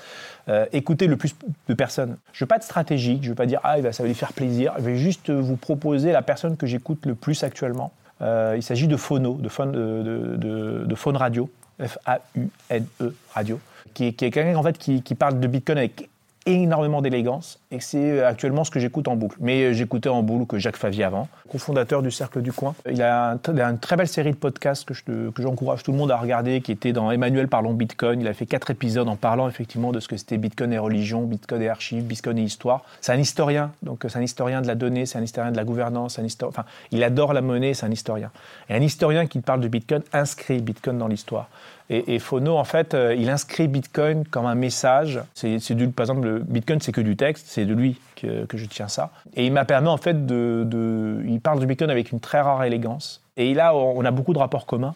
Euh, 0.48 0.66
écoutez 0.72 1.06
le 1.06 1.16
plus 1.16 1.34
de 1.68 1.74
personnes. 1.74 2.16
Je 2.32 2.38
ne 2.38 2.44
veux 2.44 2.48
pas 2.48 2.56
être 2.56 2.62
stratégique, 2.64 3.18
je 3.22 3.26
ne 3.26 3.30
veux 3.32 3.36
pas 3.36 3.46
dire, 3.46 3.60
ah, 3.64 3.76
ça 3.92 4.02
va 4.02 4.08
lui 4.08 4.14
faire 4.14 4.32
plaisir. 4.32 4.72
Je 4.78 4.82
vais 4.84 4.96
juste 4.96 5.30
vous 5.30 5.56
proposer 5.56 6.10
la 6.12 6.22
personne 6.22 6.56
que 6.56 6.66
j'écoute 6.66 7.06
le 7.06 7.14
plus 7.14 7.42
actuellement. 7.44 7.92
Euh, 8.22 8.54
il 8.56 8.62
s'agit 8.62 8.88
de 8.88 8.96
Phono, 8.96 9.34
de 9.34 9.48
Phone, 9.48 9.72
de, 9.72 10.02
de, 10.02 10.36
de- 10.36 10.84
de 10.86 11.16
Radio, 11.16 11.50
F-A-U-N-E 11.84 13.14
Radio, 13.34 13.60
qui 13.94 14.06
est 14.06 14.12
quelqu'un 14.12 14.54
en 14.56 14.62
fait, 14.62 14.78
qui, 14.78 15.02
qui 15.02 15.14
parle 15.14 15.38
de 15.40 15.46
Bitcoin 15.46 15.78
avec 15.78 16.08
énormément 16.46 17.02
d'élégance 17.02 17.58
et 17.70 17.80
c'est 17.80 18.20
euh, 18.20 18.28
actuellement 18.28 18.64
ce 18.64 18.70
que 18.70 18.78
j'écoute 18.78 19.08
en 19.08 19.16
boucle. 19.16 19.36
Mais 19.40 19.64
euh, 19.64 19.72
j'écoutais 19.72 20.08
en 20.08 20.22
boucle 20.22 20.46
que 20.46 20.58
Jacques 20.58 20.76
Favier 20.76 21.04
avant, 21.04 21.28
cofondateur 21.50 22.02
du 22.02 22.10
Cercle 22.10 22.40
du 22.40 22.52
Coin. 22.52 22.74
Il 22.90 23.02
a, 23.02 23.38
une 23.46 23.78
très 23.78 23.96
belle 23.96 24.08
série 24.08 24.30
de 24.30 24.36
podcasts 24.36 24.84
que 24.84 24.94
je 24.94 25.02
j'encourage 25.38 25.82
tout 25.82 25.92
le 25.92 25.98
monde 25.98 26.10
à 26.10 26.16
regarder, 26.16 26.60
qui 26.60 26.72
était 26.72 26.92
dans 26.92 27.10
Emmanuel 27.10 27.48
Parlons 27.48 27.74
Bitcoin. 27.74 28.20
Il 28.20 28.28
a 28.28 28.34
fait 28.34 28.46
quatre 28.46 28.70
épisodes 28.70 29.08
en 29.08 29.16
parlant 29.16 29.48
effectivement 29.48 29.92
de 29.92 30.00
ce 30.00 30.08
que 30.08 30.16
c'était 30.16 30.38
Bitcoin 30.38 30.72
et 30.72 30.78
religion, 30.78 31.24
Bitcoin 31.24 31.62
et 31.62 31.68
archives, 31.68 32.04
Bitcoin 32.04 32.38
et 32.38 32.42
histoire. 32.42 32.82
C'est 33.00 33.12
un 33.12 33.18
historien, 33.18 33.72
donc 33.82 34.04
euh, 34.04 34.08
c'est 34.08 34.18
un 34.18 34.22
historien 34.22 34.62
de 34.62 34.66
la 34.66 34.76
donnée, 34.76 35.06
c'est 35.06 35.18
un 35.18 35.22
historien 35.22 35.50
de 35.50 35.56
la 35.56 35.64
gouvernance, 35.64 36.18
un 36.18 36.26
enfin, 36.42 36.64
il 36.92 37.02
adore 37.02 37.32
la 37.32 37.40
monnaie, 37.40 37.74
c'est 37.74 37.86
un 37.86 37.92
historien. 37.92 38.30
Et 38.68 38.74
un 38.74 38.82
historien 38.82 39.26
qui 39.26 39.40
parle 39.40 39.60
de 39.60 39.68
Bitcoin 39.68 40.02
inscrit 40.12 40.60
Bitcoin 40.60 40.98
dans 40.98 41.08
l'histoire. 41.08 41.48
Et, 41.88 42.14
et 42.14 42.18
Phono, 42.18 42.56
en 42.56 42.64
fait, 42.64 42.94
euh, 42.94 43.14
il 43.14 43.30
inscrit 43.30 43.68
Bitcoin 43.68 44.24
comme 44.24 44.46
un 44.46 44.54
message. 44.56 45.20
C'est, 45.34 45.58
c'est 45.60 45.74
du, 45.74 45.88
par 45.88 46.04
exemple, 46.04 46.26
le 46.26 46.38
Bitcoin, 46.40 46.80
c'est 46.80 46.92
que 46.92 47.00
du 47.00 47.16
texte, 47.16 47.46
c'est 47.48 47.64
de 47.64 47.74
lui 47.74 48.00
que, 48.16 48.44
que 48.46 48.56
je 48.58 48.66
tiens 48.66 48.88
ça. 48.88 49.10
Et 49.34 49.46
il 49.46 49.52
m'a 49.52 49.64
permis, 49.64 49.88
en 49.88 49.96
fait, 49.96 50.26
de, 50.26 50.64
de- 50.66 51.22
Il 51.26 51.40
parle 51.40 51.60
du 51.60 51.66
Bitcoin 51.66 51.90
avec 51.90 52.10
une 52.10 52.18
très 52.20 52.40
rare 52.40 52.64
élégance. 52.64 53.20
Et 53.36 53.54
là, 53.54 53.74
on 53.76 54.04
a 54.04 54.10
beaucoup 54.10 54.32
de 54.32 54.38
rapports 54.38 54.66
communs. 54.66 54.94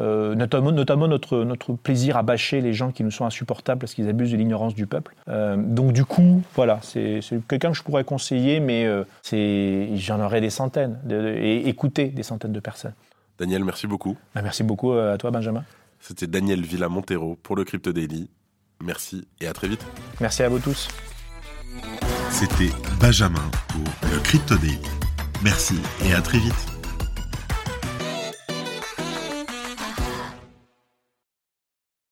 Euh, 0.00 0.34
notamment 0.34 0.72
notamment 0.72 1.06
notre, 1.06 1.44
notre 1.44 1.72
plaisir 1.74 2.16
à 2.16 2.24
bâcher 2.24 2.60
les 2.60 2.72
gens 2.74 2.90
qui 2.90 3.04
nous 3.04 3.12
sont 3.12 3.26
insupportables 3.26 3.78
parce 3.78 3.94
qu'ils 3.94 4.08
abusent 4.08 4.32
de 4.32 4.36
l'ignorance 4.36 4.74
du 4.74 4.88
peuple. 4.88 5.14
Euh, 5.28 5.54
donc 5.56 5.92
du 5.92 6.04
coup, 6.04 6.42
voilà, 6.56 6.80
c'est 6.82 7.20
c'est 7.22 7.38
quelqu'un 7.46 7.70
que 7.70 7.76
je 7.76 7.84
pourrais 7.84 8.02
conseiller, 8.02 8.58
mais 8.58 8.86
euh, 8.86 9.04
c'est 9.22 9.90
j'en 9.94 10.18
aurais 10.20 10.40
des 10.40 10.50
centaines, 10.50 10.98
de- 11.04 11.22
de- 11.22 11.28
et 11.28 11.68
écouter 11.68 12.06
des 12.06 12.24
centaines 12.24 12.50
de 12.50 12.58
personnes. 12.58 12.94
Daniel, 13.38 13.62
merci 13.62 13.86
beaucoup. 13.86 14.16
Bah, 14.34 14.42
merci 14.42 14.64
beaucoup 14.64 14.94
à 14.94 15.16
toi, 15.16 15.30
Benjamin. 15.30 15.62
C'était 16.06 16.26
Daniel 16.26 16.60
Villa 16.60 16.90
Montero 16.90 17.34
pour 17.36 17.56
le 17.56 17.64
Crypto 17.64 17.90
Daily. 17.90 18.28
Merci 18.82 19.26
et 19.40 19.46
à 19.46 19.54
très 19.54 19.68
vite. 19.68 19.86
Merci 20.20 20.42
à 20.42 20.50
vous 20.50 20.58
tous. 20.58 20.88
C'était 22.30 22.70
Benjamin 23.00 23.50
pour 23.68 24.10
le 24.12 24.20
Crypto 24.20 24.54
Daily. 24.56 24.78
Merci 25.42 25.76
et 26.04 26.12
à 26.12 26.20
très 26.20 26.38
vite. 26.38 26.73